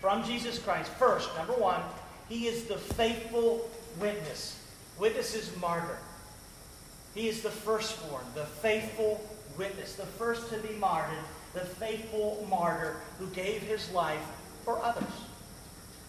From 0.00 0.24
Jesus 0.24 0.58
Christ, 0.58 0.90
first, 0.92 1.34
number 1.36 1.54
one, 1.54 1.82
he 2.28 2.46
is 2.46 2.64
the 2.64 2.76
faithful 2.76 3.68
witness. 3.98 4.58
Witness 4.98 5.34
is 5.34 5.54
martyr. 5.56 5.98
He 7.14 7.28
is 7.28 7.42
the 7.42 7.50
firstborn, 7.50 8.24
the 8.34 8.44
faithful 8.44 9.20
witness, 9.56 9.94
the 9.94 10.06
first 10.06 10.50
to 10.50 10.58
be 10.58 10.74
martyred, 10.74 11.24
the 11.54 11.60
faithful 11.60 12.46
martyr 12.48 12.96
who 13.18 13.26
gave 13.28 13.62
his 13.62 13.90
life 13.92 14.22
for 14.64 14.82
others. 14.82 15.04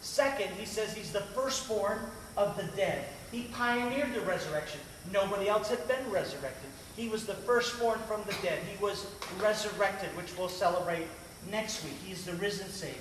Second, 0.02 0.50
he 0.58 0.66
says 0.66 0.94
he's 0.94 1.12
the 1.12 1.22
firstborn 1.22 2.00
of 2.38 2.58
the 2.58 2.64
dead. 2.76 3.06
He 3.32 3.44
pioneered 3.54 4.14
the 4.14 4.22
resurrection. 4.22 4.80
Nobody 5.12 5.48
else 5.48 5.70
had 5.70 5.88
been 5.88 6.10
resurrected. 6.12 6.70
He 6.96 7.08
was 7.08 7.26
the 7.26 7.34
firstborn 7.34 8.00
from 8.08 8.22
the 8.24 8.36
dead. 8.42 8.60
He 8.64 8.84
was 8.84 9.08
resurrected, 9.42 10.10
which 10.18 10.38
we'll 10.38 10.50
celebrate 10.50 11.08
next 11.50 11.84
week. 11.84 11.96
He's 12.06 12.26
the 12.26 12.34
risen 12.34 12.68
Savior. 12.68 12.96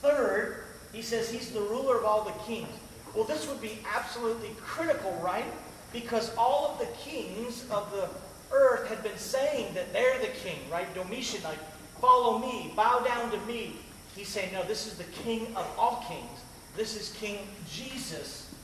Third, 0.00 0.64
he 0.92 1.02
says 1.02 1.30
he's 1.30 1.50
the 1.50 1.60
ruler 1.60 1.98
of 1.98 2.04
all 2.04 2.24
the 2.24 2.44
kings. 2.44 2.68
Well, 3.14 3.24
this 3.24 3.48
would 3.48 3.60
be 3.60 3.78
absolutely 3.94 4.50
critical, 4.60 5.12
right? 5.24 5.44
Because 5.92 6.34
all 6.36 6.72
of 6.72 6.78
the 6.78 6.92
kings 6.98 7.64
of 7.70 7.90
the 7.90 8.08
earth 8.52 8.88
had 8.88 9.02
been 9.02 9.16
saying 9.16 9.74
that 9.74 9.92
they're 9.92 10.18
the 10.18 10.28
king, 10.28 10.58
right? 10.70 10.92
Domitian, 10.94 11.42
like, 11.42 11.58
follow 12.00 12.38
me, 12.38 12.72
bow 12.76 13.00
down 13.00 13.30
to 13.30 13.38
me. 13.46 13.76
He's 14.14 14.28
saying, 14.28 14.52
no, 14.52 14.62
this 14.64 14.86
is 14.86 14.94
the 14.94 15.04
king 15.04 15.46
of 15.56 15.66
all 15.78 16.04
kings. 16.08 16.40
This 16.76 16.94
is 16.94 17.16
King 17.18 17.38
Jesus. 17.70 18.54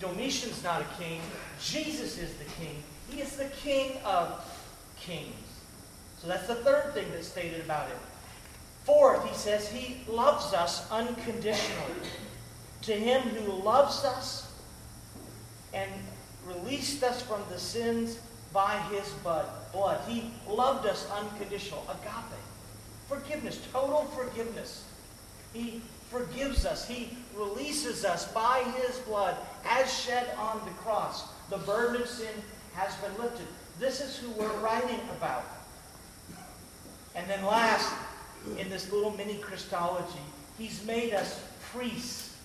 Domitian's 0.00 0.62
not 0.64 0.82
a 0.82 1.02
king. 1.02 1.20
Jesus 1.60 2.18
is 2.18 2.34
the 2.34 2.44
king. 2.44 2.82
He 3.08 3.20
is 3.20 3.36
the 3.36 3.48
king 3.62 3.98
of 4.04 4.44
kings. 4.98 5.34
So 6.20 6.26
that's 6.26 6.48
the 6.48 6.56
third 6.56 6.94
thing 6.94 7.06
that's 7.12 7.28
stated 7.28 7.64
about 7.64 7.88
him. 7.88 7.98
Fourth, 8.84 9.24
he 9.28 9.34
says 9.34 9.68
he 9.68 9.98
loves 10.08 10.52
us 10.52 10.90
unconditionally. 10.90 12.08
To 12.82 12.92
him 12.92 13.22
who 13.22 13.52
loves 13.62 14.04
us 14.04 14.52
and 15.72 15.90
released 16.46 17.02
us 17.04 17.22
from 17.22 17.42
the 17.50 17.58
sins 17.58 18.18
by 18.52 18.78
his 18.90 19.08
blood. 19.22 20.00
He 20.08 20.30
loved 20.48 20.86
us 20.86 21.08
unconditional. 21.10 21.84
Agape. 21.88 22.40
Forgiveness. 23.08 23.60
Total 23.72 24.04
forgiveness. 24.04 24.84
He 25.52 25.82
forgives 26.10 26.64
us. 26.64 26.88
He 26.88 27.16
releases 27.36 28.04
us 28.04 28.30
by 28.32 28.64
his 28.80 28.98
blood 28.98 29.36
as 29.66 29.92
shed 29.92 30.28
on 30.38 30.60
the 30.64 30.70
cross. 30.72 31.28
The 31.50 31.58
burden 31.58 32.02
of 32.02 32.08
sin 32.08 32.34
has 32.74 32.94
been 32.96 33.16
lifted. 33.22 33.46
This 33.78 34.00
is 34.00 34.16
who 34.16 34.30
we're 34.32 34.56
writing 34.58 35.00
about. 35.16 35.44
And 37.14 37.28
then 37.28 37.44
last, 37.44 37.92
in 38.58 38.70
this 38.70 38.90
little 38.92 39.10
mini 39.16 39.36
Christology, 39.38 40.20
he's 40.56 40.84
made 40.84 41.12
us 41.14 41.44
priests 41.72 42.36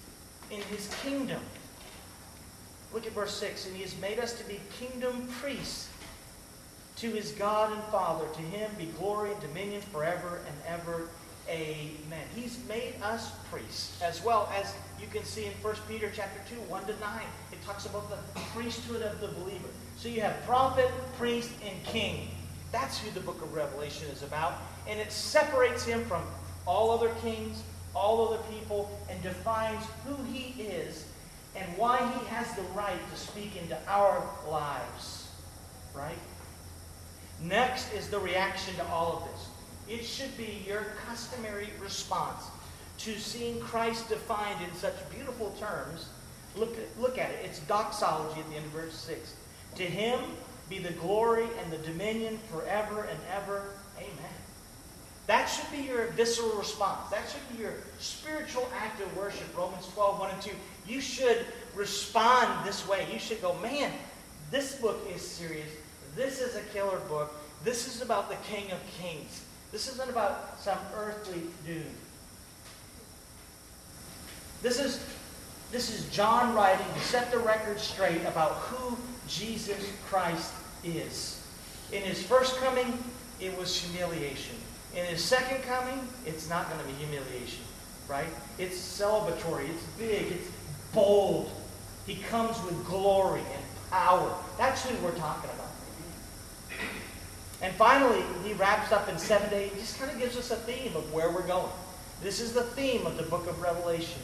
in 0.51 0.61
his 0.63 0.93
kingdom. 1.01 1.41
Look 2.93 3.07
at 3.07 3.13
verse 3.13 3.35
6. 3.37 3.67
And 3.67 3.75
he 3.75 3.81
has 3.83 3.97
made 3.99 4.19
us 4.19 4.33
to 4.33 4.43
be 4.45 4.59
kingdom 4.79 5.27
priests 5.41 5.89
to 7.03 7.11
his 7.11 7.33
God 7.33 7.73
and 7.73 7.83
Father. 7.83 8.25
To 8.33 8.41
him 8.41 8.71
be 8.77 8.85
glory 8.97 9.33
and 9.33 9.41
dominion 9.41 9.81
forever 9.81 10.39
and 10.47 10.55
ever. 10.65 11.09
Amen. 11.49 12.25
He's 12.33 12.57
made 12.69 12.93
us 13.03 13.29
priests, 13.51 14.01
as 14.01 14.23
well 14.23 14.49
as 14.57 14.73
you 15.01 15.07
can 15.11 15.25
see 15.25 15.43
in 15.43 15.51
1 15.51 15.75
Peter 15.89 16.09
chapter 16.15 16.39
2, 16.55 16.61
1 16.61 16.85
to 16.85 16.97
9. 17.01 17.21
It 17.51 17.61
talks 17.65 17.85
about 17.85 18.09
the 18.09 18.39
priesthood 18.55 19.01
of 19.01 19.19
the 19.19 19.27
believer. 19.27 19.67
So 19.97 20.07
you 20.07 20.21
have 20.21 20.41
prophet, 20.45 20.89
priest, 21.17 21.51
and 21.67 21.83
king. 21.83 22.29
That's 22.71 22.99
who 22.99 23.11
the 23.11 23.19
book 23.19 23.41
of 23.41 23.53
Revelation 23.53 24.07
is 24.07 24.23
about. 24.23 24.53
And 24.87 24.97
it 24.97 25.11
separates 25.11 25.83
him 25.83 26.05
from 26.05 26.21
all 26.65 26.89
other 26.89 27.13
kings, 27.21 27.63
all 27.93 28.29
other 28.29 28.41
people, 28.49 28.89
and 29.09 29.21
defines 29.21 29.83
who 30.05 30.15
he 30.31 30.63
is 30.63 31.05
and 31.53 31.65
why 31.77 31.97
he 31.97 32.25
has 32.27 32.55
the 32.55 32.63
right 32.73 32.97
to 33.11 33.19
speak 33.19 33.57
into 33.61 33.77
our 33.89 34.25
lives. 34.47 35.29
Right? 35.93 36.17
Next 37.43 37.93
is 37.93 38.07
the 38.07 38.19
reaction 38.19 38.73
to 38.75 38.85
all 38.87 39.17
of 39.17 39.31
this. 39.31 39.99
It 39.99 40.05
should 40.05 40.35
be 40.37 40.63
your 40.65 40.85
customary 41.07 41.69
response 41.81 42.45
to 42.99 43.19
seeing 43.19 43.59
Christ 43.59 44.07
defined 44.07 44.59
in 44.63 44.73
such 44.75 44.93
beautiful 45.13 45.53
terms. 45.59 46.07
Look 46.55 46.77
at, 46.77 47.01
look 47.01 47.17
at 47.17 47.31
it. 47.31 47.39
It's 47.43 47.59
doxology 47.61 48.39
at 48.39 48.49
the 48.49 48.55
end 48.55 48.65
of 48.65 48.71
verse 48.71 48.93
6. 48.93 49.35
To 49.75 49.83
him 49.83 50.19
be 50.69 50.79
the 50.79 50.93
glory 50.93 51.47
and 51.61 51.71
the 51.71 51.79
dominion 51.79 52.39
forever 52.49 53.03
and 53.03 53.19
ever. 53.35 53.71
Amen. 53.97 54.33
That 55.27 55.47
should 55.47 55.69
be 55.71 55.85
your 55.85 56.07
visceral 56.11 56.51
response. 56.57 57.09
That 57.09 57.23
should 57.29 57.57
be 57.57 57.63
your 57.63 57.73
spiritual 57.99 58.69
act 58.77 59.01
of 59.01 59.17
worship. 59.17 59.55
Romans 59.57 59.87
12, 59.93 60.19
1 60.19 60.29
and 60.29 60.41
2. 60.41 60.51
You 60.87 61.01
should 61.01 61.45
respond 61.75 62.65
this 62.65 62.87
way. 62.87 63.07
You 63.11 63.19
should 63.19 63.41
go, 63.41 63.53
man, 63.59 63.91
this 64.51 64.75
book 64.75 64.99
is 65.13 65.21
serious. 65.21 65.67
This 66.15 66.41
is 66.41 66.55
a 66.55 66.61
killer 66.73 66.99
book. 67.09 67.33
This 67.63 67.87
is 67.87 68.01
about 68.01 68.29
the 68.29 68.35
King 68.47 68.71
of 68.71 68.79
Kings. 68.99 69.43
This 69.71 69.87
isn't 69.87 70.09
about 70.09 70.59
some 70.59 70.77
earthly 70.95 71.41
dude. 71.65 71.85
This 74.61 74.79
is, 74.79 75.03
this 75.71 75.89
is 75.89 76.09
John 76.09 76.53
writing 76.53 76.85
to 76.93 76.99
set 77.01 77.31
the 77.31 77.39
record 77.39 77.79
straight 77.79 78.21
about 78.25 78.51
who 78.51 78.97
Jesus 79.27 79.91
Christ 80.07 80.53
is. 80.83 81.45
In 81.91 82.01
his 82.01 82.21
first 82.21 82.57
coming, 82.57 82.97
it 83.39 83.57
was 83.57 83.75
humiliation. 83.75 84.55
In 84.95 85.05
his 85.05 85.23
second 85.23 85.63
coming, 85.63 86.07
it's 86.25 86.49
not 86.49 86.69
going 86.69 86.79
to 86.79 86.85
be 86.85 86.93
humiliation, 86.93 87.63
right? 88.07 88.27
It's 88.59 88.77
celebratory, 88.77 89.69
it's 89.69 89.83
big, 89.97 90.31
it's 90.31 90.49
bold. 90.93 91.51
He 92.05 92.15
comes 92.15 92.61
with 92.63 92.85
glory 92.85 93.41
and 93.41 93.63
power. 93.89 94.33
That's 94.57 94.87
who 94.87 94.95
we're 95.03 95.15
talking 95.15 95.49
about. 95.49 95.71
And 97.63 97.73
finally, 97.75 98.21
he 98.43 98.51
wraps 98.53 98.91
up 98.91 99.07
in 99.07 99.17
seven 99.17 99.49
days. 99.49 99.71
He 99.71 99.79
just 99.79 99.97
kind 99.97 100.11
of 100.11 100.19
gives 100.19 100.35
us 100.37 100.51
a 100.51 100.57
theme 100.57 100.93
of 100.97 101.13
where 101.13 101.31
we're 101.31 101.47
going. 101.47 101.71
This 102.21 102.41
is 102.41 102.51
the 102.51 102.63
theme 102.63 103.07
of 103.07 103.15
the 103.15 103.23
book 103.23 103.47
of 103.47 103.59
Revelation. 103.61 104.19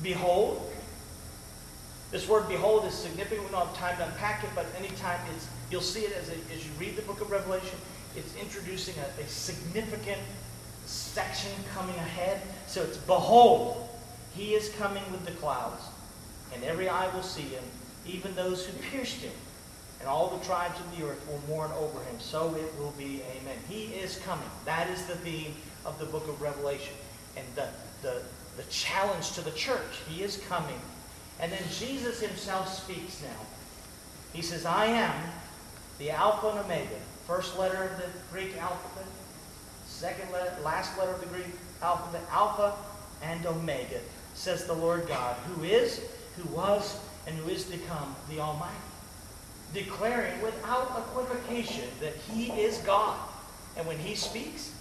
Behold. 0.00 0.70
This 2.12 2.28
word 2.28 2.48
behold 2.48 2.84
is 2.84 2.94
significant. 2.94 3.42
We 3.46 3.50
don't 3.50 3.66
have 3.66 3.76
time 3.76 3.96
to 3.96 4.06
unpack 4.06 4.44
it, 4.44 4.50
but 4.54 4.66
anytime 4.78 5.18
it's, 5.34 5.48
you'll 5.72 5.80
see 5.80 6.02
it 6.02 6.12
as, 6.12 6.28
a, 6.28 6.34
as 6.54 6.64
you 6.64 6.70
read 6.78 6.94
the 6.94 7.02
book 7.02 7.20
of 7.20 7.32
Revelation. 7.32 7.76
It's 8.14 8.36
introducing 8.36 8.94
a, 8.98 9.20
a 9.20 9.26
significant 9.26 10.20
section 10.86 11.50
coming 11.74 11.96
ahead. 11.96 12.40
So 12.68 12.82
it's 12.82 12.98
behold, 12.98 13.88
he 14.36 14.54
is 14.54 14.68
coming 14.78 15.02
with 15.10 15.26
the 15.26 15.32
clouds, 15.32 15.82
and 16.54 16.62
every 16.62 16.88
eye 16.88 17.12
will 17.12 17.24
see 17.24 17.42
him, 17.42 17.64
even 18.06 18.36
those 18.36 18.64
who 18.64 18.72
pierced 18.90 19.16
him 19.16 19.32
and 20.04 20.12
all 20.12 20.28
the 20.28 20.44
tribes 20.44 20.78
of 20.78 20.98
the 20.98 21.06
earth 21.06 21.26
will 21.26 21.40
mourn 21.48 21.70
over 21.78 21.98
him. 22.00 22.20
So 22.20 22.54
it 22.56 22.78
will 22.78 22.92
be. 22.98 23.22
Amen. 23.40 23.56
He 23.70 23.84
is 23.84 24.18
coming. 24.18 24.50
That 24.66 24.90
is 24.90 25.06
the 25.06 25.16
theme 25.16 25.54
of 25.86 25.98
the 25.98 26.04
book 26.04 26.28
of 26.28 26.42
Revelation. 26.42 26.92
And 27.38 27.46
the, 27.54 27.68
the, 28.02 28.20
the 28.58 28.64
challenge 28.64 29.32
to 29.32 29.40
the 29.40 29.50
church. 29.52 30.02
He 30.06 30.22
is 30.22 30.44
coming. 30.46 30.78
And 31.40 31.50
then 31.50 31.62
Jesus 31.72 32.20
himself 32.20 32.70
speaks 32.70 33.22
now. 33.22 33.46
He 34.34 34.42
says, 34.42 34.66
I 34.66 34.84
am 34.84 35.14
the 35.98 36.10
Alpha 36.10 36.48
and 36.48 36.58
Omega. 36.58 37.00
First 37.26 37.58
letter 37.58 37.84
of 37.84 37.96
the 37.96 38.08
Greek 38.30 38.58
alphabet. 38.58 39.10
Second 39.86 40.30
letter, 40.32 40.54
last 40.62 40.98
letter 40.98 41.12
of 41.12 41.20
the 41.20 41.28
Greek 41.28 41.46
alphabet. 41.80 42.20
Alpha 42.30 42.74
and 43.22 43.46
Omega, 43.46 44.00
says 44.34 44.66
the 44.66 44.74
Lord 44.74 45.08
God, 45.08 45.34
who 45.46 45.64
is, 45.64 46.04
who 46.36 46.46
was, 46.54 47.00
and 47.26 47.34
who 47.38 47.48
is 47.48 47.64
to 47.70 47.78
come, 47.78 48.14
the 48.28 48.40
Almighty 48.40 48.74
declaring 49.74 50.40
without 50.40 50.96
equivocation 50.98 51.88
that 52.00 52.14
he 52.32 52.46
is 52.52 52.78
God. 52.78 53.18
And 53.76 53.86
when 53.86 53.98
he 53.98 54.14
speaks, 54.14 54.72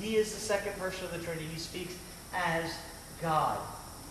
He 0.00 0.16
is 0.16 0.32
the 0.34 0.40
second 0.40 0.78
person 0.78 1.04
of 1.06 1.12
the 1.12 1.18
Trinity. 1.18 1.46
He 1.46 1.58
speaks 1.58 1.94
as 2.34 2.70
God. 3.20 3.58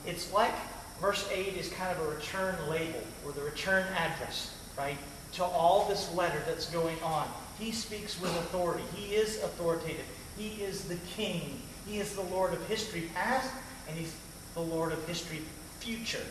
It's 0.06 0.32
like 0.34 0.54
verse 1.00 1.28
8 1.32 1.56
is 1.56 1.70
kind 1.70 1.96
of 1.96 2.06
a 2.06 2.10
return 2.10 2.56
label 2.70 3.02
or 3.26 3.32
the 3.32 3.42
return 3.42 3.86
address, 3.96 4.56
right, 4.78 4.98
to 5.34 5.44
all 5.44 5.88
this 5.88 6.14
letter 6.14 6.42
that's 6.46 6.70
going 6.70 6.98
on. 7.04 7.28
He 7.60 7.72
speaks 7.72 8.20
with 8.20 8.32
authority. 8.32 8.84
He 8.96 9.16
is 9.16 9.42
authoritative. 9.44 10.06
He 10.38 10.64
is 10.64 10.86
the 10.86 10.98
king. 11.16 11.62
He 11.88 12.00
is 12.00 12.16
the 12.16 12.22
Lord 12.24 12.54
of 12.54 12.66
history 12.68 13.10
past, 13.14 13.52
and 13.88 13.98
he's 13.98 14.16
the 14.54 14.62
Lord 14.62 14.92
of 14.92 15.06
history 15.08 15.42
future. 15.80 16.24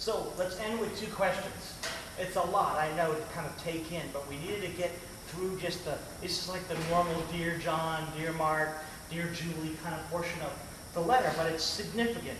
So 0.00 0.32
let's 0.38 0.58
end 0.60 0.80
with 0.80 0.98
two 0.98 1.12
questions. 1.12 1.74
It's 2.18 2.36
a 2.36 2.40
lot, 2.40 2.78
I 2.78 2.90
know, 2.96 3.12
to 3.12 3.20
kind 3.34 3.46
of 3.46 3.54
take 3.62 3.92
in, 3.92 4.00
but 4.14 4.26
we 4.30 4.36
needed 4.38 4.62
to 4.62 4.68
get 4.68 4.90
through 5.26 5.60
just 5.60 5.84
the, 5.84 5.98
this 6.22 6.42
is 6.42 6.48
like 6.48 6.66
the 6.68 6.78
normal 6.88 7.22
Dear 7.30 7.58
John, 7.58 8.06
Dear 8.16 8.32
Mark, 8.32 8.78
Dear 9.10 9.28
Julie 9.34 9.76
kind 9.84 9.94
of 9.94 10.00
portion 10.10 10.40
of 10.40 10.52
the 10.94 11.00
letter, 11.00 11.30
but 11.36 11.52
it's 11.52 11.62
significant. 11.62 12.38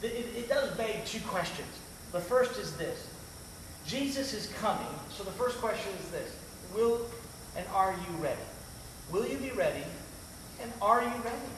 It, 0.00 0.32
it, 0.34 0.48
does 0.48 0.74
beg 0.78 1.04
two 1.04 1.20
questions. 1.20 1.68
The 2.12 2.20
first 2.20 2.58
is 2.58 2.74
this 2.78 3.06
Jesus 3.86 4.32
is 4.32 4.50
coming. 4.54 4.86
So 5.10 5.24
the 5.24 5.30
first 5.32 5.58
question 5.58 5.92
is 6.02 6.08
this 6.08 6.34
Will 6.74 7.02
and 7.54 7.66
are 7.74 7.92
you 7.92 8.16
ready? 8.16 8.40
Will 9.12 9.26
you 9.26 9.36
be 9.36 9.50
ready? 9.50 9.84
And 10.62 10.72
are 10.80 11.02
you 11.02 11.12
ready? 11.22 11.53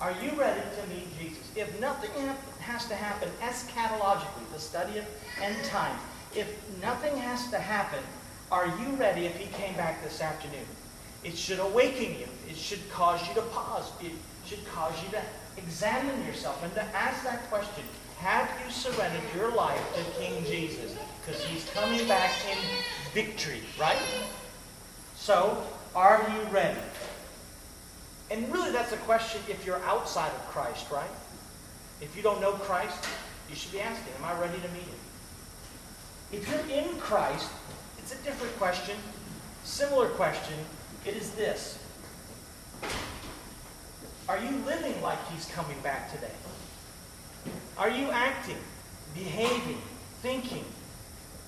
Are 0.00 0.12
you 0.22 0.32
ready 0.32 0.60
to 0.60 0.94
meet 0.94 1.06
Jesus? 1.18 1.44
If 1.56 1.80
nothing 1.80 2.10
has 2.60 2.86
to 2.88 2.94
happen 2.94 3.28
eschatologically, 3.40 4.52
the 4.52 4.58
study 4.58 4.98
of 4.98 5.06
end 5.40 5.62
times, 5.64 6.00
if 6.34 6.48
nothing 6.82 7.16
has 7.16 7.48
to 7.50 7.58
happen, 7.58 8.00
are 8.50 8.66
you 8.66 8.96
ready 8.96 9.26
if 9.26 9.36
he 9.36 9.46
came 9.52 9.74
back 9.76 10.02
this 10.02 10.20
afternoon? 10.20 10.66
It 11.22 11.36
should 11.36 11.58
awaken 11.58 12.18
you. 12.18 12.26
It 12.48 12.56
should 12.56 12.88
cause 12.90 13.26
you 13.26 13.34
to 13.34 13.42
pause. 13.42 13.90
It 14.00 14.12
should 14.44 14.66
cause 14.66 14.94
you 15.02 15.10
to 15.10 15.22
examine 15.56 16.26
yourself 16.26 16.62
and 16.62 16.74
to 16.74 16.82
ask 16.94 17.24
that 17.24 17.48
question. 17.48 17.84
Have 18.18 18.48
you 18.64 18.70
surrendered 18.70 19.22
your 19.34 19.54
life 19.54 19.80
to 19.94 20.20
King 20.20 20.44
Jesus? 20.44 20.96
Because 21.24 21.42
he's 21.44 21.68
coming 21.70 22.06
back 22.06 22.30
in 22.50 22.58
victory, 23.12 23.60
right? 23.80 23.98
So, 25.16 25.62
are 25.94 26.24
you 26.30 26.52
ready? 26.52 26.80
And 28.30 28.50
really, 28.52 28.70
that's 28.70 28.92
a 28.92 28.96
question 28.98 29.40
if 29.48 29.64
you're 29.66 29.82
outside 29.84 30.32
of 30.32 30.46
Christ, 30.48 30.90
right? 30.90 31.10
If 32.00 32.16
you 32.16 32.22
don't 32.22 32.40
know 32.40 32.52
Christ, 32.52 33.06
you 33.48 33.56
should 33.56 33.72
be 33.72 33.80
asking, 33.80 34.12
Am 34.18 34.24
I 34.24 34.38
ready 34.40 34.60
to 34.60 34.68
meet 34.68 34.82
him? 34.82 34.98
If 36.32 36.48
you're 36.48 36.78
in 36.78 36.96
Christ, 36.98 37.50
it's 37.98 38.12
a 38.12 38.18
different 38.24 38.56
question. 38.58 38.96
Similar 39.62 40.08
question. 40.08 40.54
It 41.06 41.16
is 41.16 41.30
this 41.32 41.78
Are 44.28 44.38
you 44.38 44.50
living 44.66 45.00
like 45.02 45.18
he's 45.30 45.46
coming 45.46 45.78
back 45.80 46.10
today? 46.12 46.32
Are 47.76 47.90
you 47.90 48.10
acting, 48.10 48.58
behaving, 49.14 49.80
thinking 50.22 50.64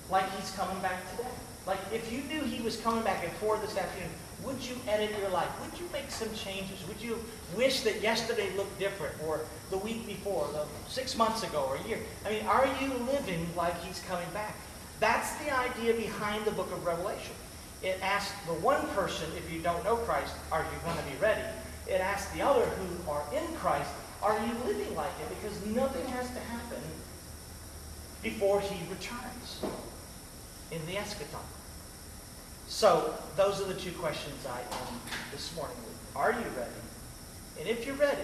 like 0.09 0.29
he's 0.37 0.51
coming 0.51 0.79
back 0.81 1.09
today? 1.11 1.29
Like 1.65 1.79
if 1.91 2.11
you 2.11 2.21
knew 2.23 2.41
he 2.43 2.61
was 2.61 2.77
coming 2.77 3.03
back 3.03 3.23
at 3.23 3.33
4 3.33 3.57
this 3.57 3.77
afternoon, 3.77 4.09
would 4.47 4.63
you 4.63 4.75
edit 4.87 5.11
your 5.19 5.29
life? 5.29 5.49
Would 5.61 5.77
you 5.77 5.85
make 5.91 6.09
some 6.09 6.33
changes? 6.33 6.87
Would 6.87 7.01
you 7.01 7.19
wish 7.55 7.81
that 7.81 8.01
yesterday 8.01 8.49
looked 8.55 8.79
different 8.79 9.13
or 9.27 9.41
the 9.69 9.77
week 9.77 10.07
before, 10.07 10.47
the 10.53 10.65
six 10.89 11.17
months 11.17 11.43
ago 11.43 11.65
or 11.67 11.75
a 11.75 11.87
year? 11.87 11.99
I 12.25 12.31
mean, 12.31 12.45
are 12.45 12.65
you 12.81 12.93
living 13.11 13.45
like 13.57 13.77
he's 13.83 13.99
coming 14.07 14.27
back? 14.33 14.55
That's 15.01 15.35
the 15.43 15.53
idea 15.53 15.93
behind 15.93 16.45
the 16.45 16.51
book 16.51 16.71
of 16.71 16.85
Revelation. 16.85 17.35
It 17.83 17.99
asks 18.01 18.33
the 18.47 18.53
one 18.53 18.87
person, 18.95 19.29
if 19.35 19.51
you 19.51 19.59
don't 19.59 19.83
know 19.83 19.97
Christ, 19.97 20.33
are 20.51 20.63
you 20.63 20.79
going 20.85 20.97
to 20.97 21.03
be 21.03 21.17
ready? 21.21 21.43
It 21.85 21.99
asks 21.99 22.31
the 22.31 22.41
other 22.41 22.65
who 22.65 23.11
are 23.11 23.23
in 23.35 23.45
Christ, 23.55 23.89
are 24.23 24.33
you 24.33 24.53
living 24.65 24.95
like 24.95 25.11
it? 25.21 25.29
Because 25.41 25.63
nothing 25.67 26.05
has 26.07 26.27
to 26.29 26.39
happen 26.39 26.81
before 28.23 28.61
he 28.61 28.79
returns 28.89 29.61
in 30.71 30.83
the 30.87 30.93
eschaton. 30.93 31.45
So 32.67 33.13
those 33.37 33.61
are 33.61 33.65
the 33.65 33.79
two 33.79 33.91
questions 33.93 34.45
I 34.45 34.59
um, 34.75 34.99
this 35.31 35.55
morning. 35.55 35.77
Are 36.15 36.31
you 36.31 36.45
ready? 36.57 36.81
And 37.59 37.67
if 37.67 37.85
you're 37.85 37.95
ready, 37.95 38.21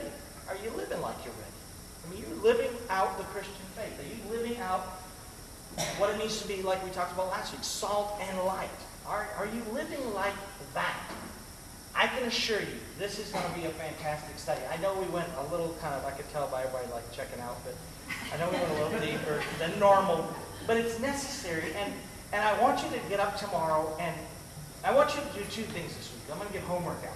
are 0.49 0.55
you 0.63 0.69
living 0.75 1.01
like 1.01 1.15
you're 1.23 1.33
ready? 1.33 1.53
I 2.05 2.09
mean, 2.11 2.19
you're 2.19 2.43
living 2.43 2.71
out 2.89 3.17
the 3.17 3.23
Christian 3.25 3.53
faith. 3.75 3.97
Are 3.97 4.03
you 4.03 4.37
living 4.37 4.59
out 4.59 4.81
what 5.97 6.09
it 6.09 6.19
means 6.19 6.41
to 6.41 6.47
be, 6.47 6.61
like 6.61 6.83
we 6.83 6.91
talked 6.91 7.13
about 7.13 7.29
last 7.29 7.53
week, 7.53 7.63
salt 7.63 8.19
and 8.21 8.37
light? 8.39 8.69
Are, 9.07 9.27
are 9.37 9.45
you 9.45 9.63
living 9.71 10.13
like 10.13 10.35
that? 10.73 10.99
I 11.95 12.07
can 12.07 12.23
assure 12.23 12.59
you, 12.59 12.79
this 12.99 13.19
is 13.19 13.29
going 13.31 13.45
to 13.45 13.59
be 13.59 13.65
a 13.65 13.69
fantastic 13.69 14.37
study. 14.37 14.61
I 14.71 14.77
know 14.81 14.93
we 14.95 15.07
went 15.07 15.29
a 15.37 15.51
little 15.51 15.75
kind 15.79 15.95
of, 15.95 16.05
I 16.05 16.11
could 16.11 16.29
tell 16.31 16.47
by 16.47 16.63
everybody 16.63 16.91
like 16.91 17.09
checking 17.13 17.39
out, 17.39 17.57
but 17.63 17.75
I 18.33 18.37
know 18.37 18.49
we 18.49 18.57
went 18.57 18.69
a 18.71 18.83
little 18.83 18.99
deeper 19.11 19.41
than 19.59 19.79
normal, 19.79 20.27
but 20.67 20.75
it's 20.75 20.99
necessary. 20.99 21.73
And, 21.75 21.93
and 22.33 22.43
I 22.43 22.59
want 22.61 22.83
you 22.83 22.89
to 22.89 22.99
get 23.09 23.19
up 23.19 23.37
tomorrow 23.37 23.95
and 23.99 24.15
I 24.83 24.93
want 24.93 25.15
you 25.15 25.21
to 25.21 25.39
do 25.39 25.45
two 25.49 25.63
things 25.71 25.95
this 25.95 26.11
week. 26.11 26.27
I'm 26.29 26.37
going 26.37 26.49
to 26.49 26.53
give 26.53 26.63
homework 26.63 27.01
out. 27.07 27.15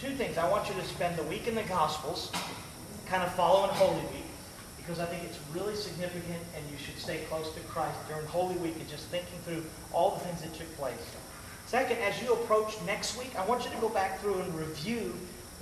Two 0.00 0.14
things. 0.14 0.38
I 0.38 0.48
want 0.48 0.68
you 0.68 0.74
to 0.74 0.84
spend 0.84 1.16
the 1.16 1.24
week 1.24 1.48
in 1.48 1.56
the 1.56 1.64
Gospels, 1.64 2.30
kind 3.06 3.24
of 3.24 3.34
following 3.34 3.70
Holy 3.74 4.02
Week, 4.14 4.30
because 4.76 5.00
I 5.00 5.06
think 5.06 5.24
it's 5.24 5.38
really 5.52 5.74
significant 5.74 6.38
and 6.54 6.64
you 6.70 6.78
should 6.78 6.96
stay 6.96 7.22
close 7.28 7.52
to 7.54 7.60
Christ 7.62 7.98
during 8.08 8.24
Holy 8.26 8.54
Week 8.58 8.76
and 8.78 8.88
just 8.88 9.06
thinking 9.06 9.36
through 9.44 9.64
all 9.92 10.12
the 10.12 10.20
things 10.20 10.42
that 10.42 10.54
took 10.54 10.70
place. 10.76 10.94
Second, 11.66 11.98
as 11.98 12.22
you 12.22 12.32
approach 12.34 12.80
next 12.86 13.18
week, 13.18 13.34
I 13.36 13.44
want 13.46 13.64
you 13.64 13.70
to 13.70 13.78
go 13.78 13.88
back 13.88 14.20
through 14.20 14.38
and 14.38 14.54
review 14.54 15.12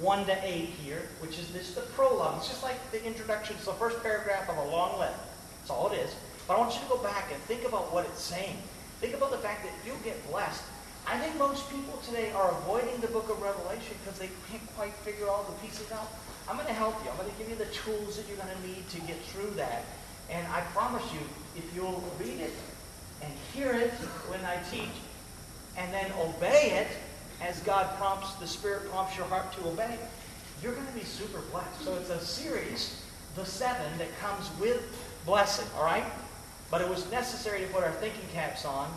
1 0.01 0.27
to 0.27 0.39
8 0.45 0.53
here, 0.85 1.09
which 1.21 1.39
is 1.39 1.49
this 1.55 1.75
the 1.75 1.81
prologue. 1.97 2.37
It's 2.37 2.49
just 2.49 2.63
like 2.63 2.77
the 2.91 3.03
introduction. 3.03 3.57
It's 3.57 3.65
the 3.65 3.73
first 3.73 4.03
paragraph 4.03 4.51
of 4.51 4.59
a 4.59 4.69
long 4.69 4.99
letter. 4.99 5.15
That's 5.61 5.71
all 5.71 5.91
it 5.91 5.97
is. 5.97 6.15
But 6.47 6.57
I 6.57 6.59
want 6.59 6.75
you 6.75 6.81
to 6.81 6.89
go 6.89 6.99
back 6.99 7.33
and 7.33 7.41
think 7.45 7.65
about 7.65 7.95
what 7.95 8.05
it's 8.05 8.21
saying. 8.21 8.59
Think 9.01 9.15
about 9.15 9.31
the 9.31 9.39
fact 9.39 9.65
that 9.65 9.73
you'll 9.87 9.97
get 10.05 10.21
blessed 10.31 10.63
I 11.07 11.19
think 11.19 11.37
most 11.37 11.69
people 11.71 11.99
today 12.05 12.33
are 12.33 12.51
avoiding 12.51 12.99
the 13.01 13.09
book 13.09 13.29
of 13.29 13.41
Revelation 13.43 13.95
because 14.03 14.19
they 14.19 14.31
can't 14.51 14.67
quite 14.75 14.93
figure 15.05 15.29
all 15.29 15.45
the 15.45 15.67
pieces 15.67 15.91
out. 15.93 16.11
I'm 16.49 16.57
going 16.57 16.69
to 16.69 16.75
help 16.75 17.03
you. 17.05 17.11
I'm 17.11 17.17
going 17.17 17.31
to 17.31 17.37
give 17.37 17.49
you 17.49 17.57
the 17.57 17.71
tools 17.73 18.17
that 18.17 18.27
you're 18.27 18.39
going 18.39 18.55
to 18.55 18.67
need 18.67 18.89
to 18.89 19.01
get 19.03 19.21
through 19.27 19.51
that. 19.57 19.85
And 20.31 20.47
I 20.49 20.61
promise 20.73 21.05
you, 21.13 21.21
if 21.57 21.75
you'll 21.75 22.03
read 22.19 22.41
it 22.41 22.53
and 23.23 23.33
hear 23.53 23.73
it 23.73 23.93
when 24.29 24.41
I 24.45 24.57
teach, 24.71 24.97
and 25.77 25.93
then 25.93 26.11
obey 26.19 26.71
it 26.71 26.89
as 27.43 27.61
God 27.61 27.95
prompts, 27.97 28.35
the 28.35 28.47
Spirit 28.47 28.89
prompts 28.91 29.17
your 29.17 29.27
heart 29.27 29.53
to 29.55 29.69
obey, 29.69 29.99
you're 30.63 30.73
going 30.73 30.87
to 30.87 30.93
be 30.93 31.05
super 31.05 31.41
blessed. 31.51 31.85
So 31.85 31.95
it's 31.97 32.11
a 32.11 32.21
series, 32.21 33.03
the 33.35 33.45
seven, 33.45 33.99
that 33.99 34.09
comes 34.21 34.49
with 34.59 34.83
blessing, 35.27 35.67
all 35.77 35.85
right? 35.85 36.05
But 36.71 36.81
it 36.81 36.89
was 36.89 37.11
necessary 37.11 37.61
to 37.61 37.67
put 37.67 37.85
our 37.85 37.93
thinking 37.93 38.27
caps 38.33 38.65
on 38.65 38.91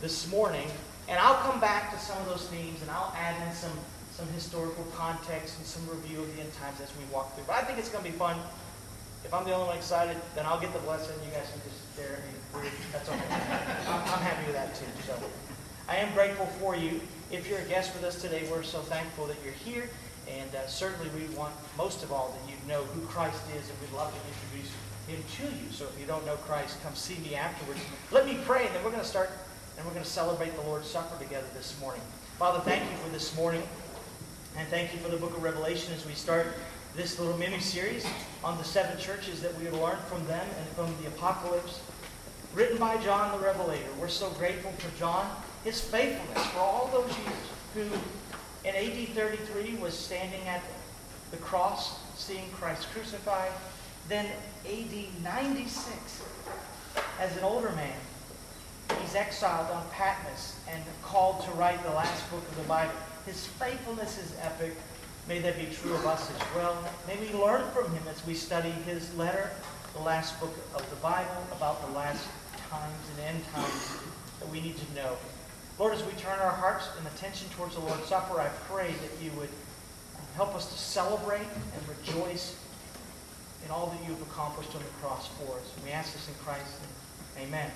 this 0.00 0.28
morning 0.30 0.68
and 1.08 1.18
I'll 1.18 1.40
come 1.42 1.60
back 1.60 1.92
to 1.92 1.98
some 1.98 2.16
of 2.18 2.26
those 2.26 2.48
themes 2.48 2.80
and 2.80 2.90
I'll 2.90 3.14
add 3.16 3.36
in 3.46 3.54
some, 3.54 3.72
some 4.12 4.26
historical 4.28 4.84
context 4.96 5.58
and 5.58 5.66
some 5.66 5.86
review 5.88 6.20
of 6.20 6.34
the 6.34 6.40
end 6.42 6.52
times 6.54 6.80
as 6.80 6.90
we 6.96 7.04
walk 7.12 7.34
through. 7.34 7.44
But 7.46 7.56
I 7.56 7.62
think 7.62 7.78
it's 7.78 7.90
going 7.90 8.04
to 8.04 8.10
be 8.10 8.16
fun. 8.16 8.36
If 9.24 9.32
I'm 9.32 9.44
the 9.44 9.54
only 9.54 9.68
one 9.68 9.76
excited, 9.76 10.16
then 10.34 10.46
I'll 10.46 10.60
get 10.60 10.72
the 10.72 10.80
blessing. 10.80 11.16
You 11.24 11.30
guys 11.32 11.48
can 11.52 11.60
just 11.64 11.80
stare 11.92 12.20
at 12.20 12.62
me. 12.64 12.70
That's 12.92 13.08
okay. 13.08 13.18
I'm, 13.88 14.00
I'm 14.00 14.22
happy 14.24 14.46
with 14.46 14.54
that 14.54 14.74
too. 14.74 14.86
So 15.06 15.18
I 15.88 15.96
am 15.96 16.12
grateful 16.14 16.46
for 16.46 16.76
you. 16.76 17.00
If 17.30 17.48
you're 17.48 17.58
a 17.58 17.64
guest 17.64 17.94
with 17.94 18.04
us 18.04 18.20
today, 18.20 18.46
we're 18.50 18.62
so 18.62 18.80
thankful 18.80 19.26
that 19.26 19.36
you're 19.44 19.52
here. 19.52 19.88
And 20.28 20.54
uh, 20.54 20.66
certainly 20.66 21.10
we 21.10 21.34
want, 21.36 21.52
most 21.76 22.02
of 22.02 22.12
all, 22.12 22.32
that 22.32 22.50
you 22.50 22.56
know 22.66 22.82
who 22.82 23.02
Christ 23.06 23.42
is, 23.56 23.68
and 23.68 23.78
we'd 23.80 23.92
love 23.96 24.12
to 24.12 24.20
introduce 24.24 24.72
him 25.06 25.20
to 25.36 25.56
you. 25.56 25.70
So 25.70 25.84
if 25.84 26.00
you 26.00 26.06
don't 26.06 26.24
know 26.24 26.36
Christ, 26.48 26.82
come 26.82 26.94
see 26.94 27.16
me 27.18 27.34
afterwards. 27.34 27.80
Let 28.10 28.24
me 28.26 28.38
pray, 28.46 28.66
and 28.66 28.74
then 28.74 28.82
we're 28.84 28.90
going 28.90 29.02
to 29.02 29.08
start 29.08 29.30
and 29.76 29.86
we're 29.86 29.92
going 29.92 30.04
to 30.04 30.10
celebrate 30.10 30.54
the 30.54 30.62
Lord's 30.62 30.88
Supper 30.88 31.22
together 31.22 31.46
this 31.54 31.78
morning. 31.80 32.02
Father, 32.38 32.60
thank 32.60 32.82
you 32.90 32.96
for 32.98 33.10
this 33.10 33.36
morning, 33.36 33.62
and 34.56 34.68
thank 34.68 34.92
you 34.92 34.98
for 35.00 35.08
the 35.08 35.16
book 35.16 35.36
of 35.36 35.42
Revelation 35.42 35.92
as 35.94 36.06
we 36.06 36.12
start 36.12 36.46
this 36.96 37.18
little 37.18 37.36
mini 37.36 37.58
series 37.58 38.06
on 38.44 38.56
the 38.56 38.64
seven 38.64 38.96
churches 38.98 39.42
that 39.42 39.56
we 39.58 39.64
have 39.64 39.74
learned 39.74 40.00
from 40.02 40.24
them 40.26 40.46
and 40.58 40.68
from 40.76 40.94
the 41.02 41.08
apocalypse, 41.08 41.80
written 42.54 42.78
by 42.78 42.96
John 42.98 43.36
the 43.36 43.44
Revelator. 43.44 43.88
We're 44.00 44.08
so 44.08 44.30
grateful 44.30 44.70
for 44.72 44.96
John, 44.98 45.28
his 45.64 45.80
faithfulness 45.80 46.46
for 46.48 46.60
all 46.60 46.88
those 46.92 47.10
years, 47.18 47.44
who 47.74 48.68
in 48.68 48.74
AD 48.76 49.08
33 49.08 49.76
was 49.76 49.98
standing 49.98 50.46
at 50.46 50.62
the 51.30 51.36
cross, 51.38 51.98
seeing 52.16 52.48
Christ 52.52 52.88
crucified. 52.92 53.50
Then 54.08 54.26
AD 54.66 55.22
96, 55.22 56.22
as 57.18 57.36
an 57.36 57.42
older 57.42 57.72
man, 57.72 57.96
He's 59.00 59.14
exiled 59.14 59.70
on 59.70 59.84
Patmos 59.90 60.56
and 60.70 60.82
called 61.02 61.42
to 61.44 61.50
write 61.52 61.82
the 61.84 61.90
last 61.90 62.30
book 62.30 62.42
of 62.48 62.56
the 62.56 62.64
Bible. 62.64 62.94
His 63.26 63.46
faithfulness 63.46 64.18
is 64.18 64.36
epic. 64.42 64.74
May 65.28 65.38
that 65.40 65.58
be 65.58 65.74
true 65.74 65.94
of 65.94 66.06
us 66.06 66.30
as 66.30 66.54
well. 66.54 66.76
May 67.06 67.16
we 67.18 67.32
learn 67.38 67.70
from 67.70 67.90
him 67.92 68.02
as 68.10 68.24
we 68.26 68.34
study 68.34 68.70
his 68.70 69.14
letter, 69.16 69.50
the 69.94 70.02
last 70.02 70.38
book 70.40 70.54
of 70.74 70.88
the 70.90 70.96
Bible, 70.96 71.46
about 71.52 71.86
the 71.86 71.92
last 71.94 72.26
times 72.68 73.08
and 73.16 73.36
end 73.36 73.44
times 73.54 73.96
that 74.40 74.48
we 74.50 74.60
need 74.60 74.76
to 74.76 74.94
know. 74.94 75.16
Lord, 75.78 75.94
as 75.94 76.04
we 76.04 76.12
turn 76.12 76.38
our 76.38 76.52
hearts 76.52 76.88
and 76.98 77.06
attention 77.06 77.48
towards 77.56 77.74
the 77.74 77.80
Lord's 77.80 78.06
Supper, 78.06 78.40
I 78.40 78.48
pray 78.68 78.88
that 78.92 79.24
you 79.24 79.30
would 79.38 79.48
help 80.36 80.54
us 80.54 80.66
to 80.72 80.78
celebrate 80.78 81.40
and 81.40 81.88
rejoice 81.88 82.56
in 83.64 83.70
all 83.70 83.86
that 83.86 84.08
you've 84.08 84.20
accomplished 84.22 84.74
on 84.74 84.82
the 84.82 84.88
cross 85.00 85.28
for 85.28 85.56
us. 85.56 85.72
We 85.84 85.90
ask 85.90 86.12
this 86.12 86.28
in 86.28 86.34
Christ's 86.44 86.78
name. 87.36 87.48
Amen. 87.48 87.70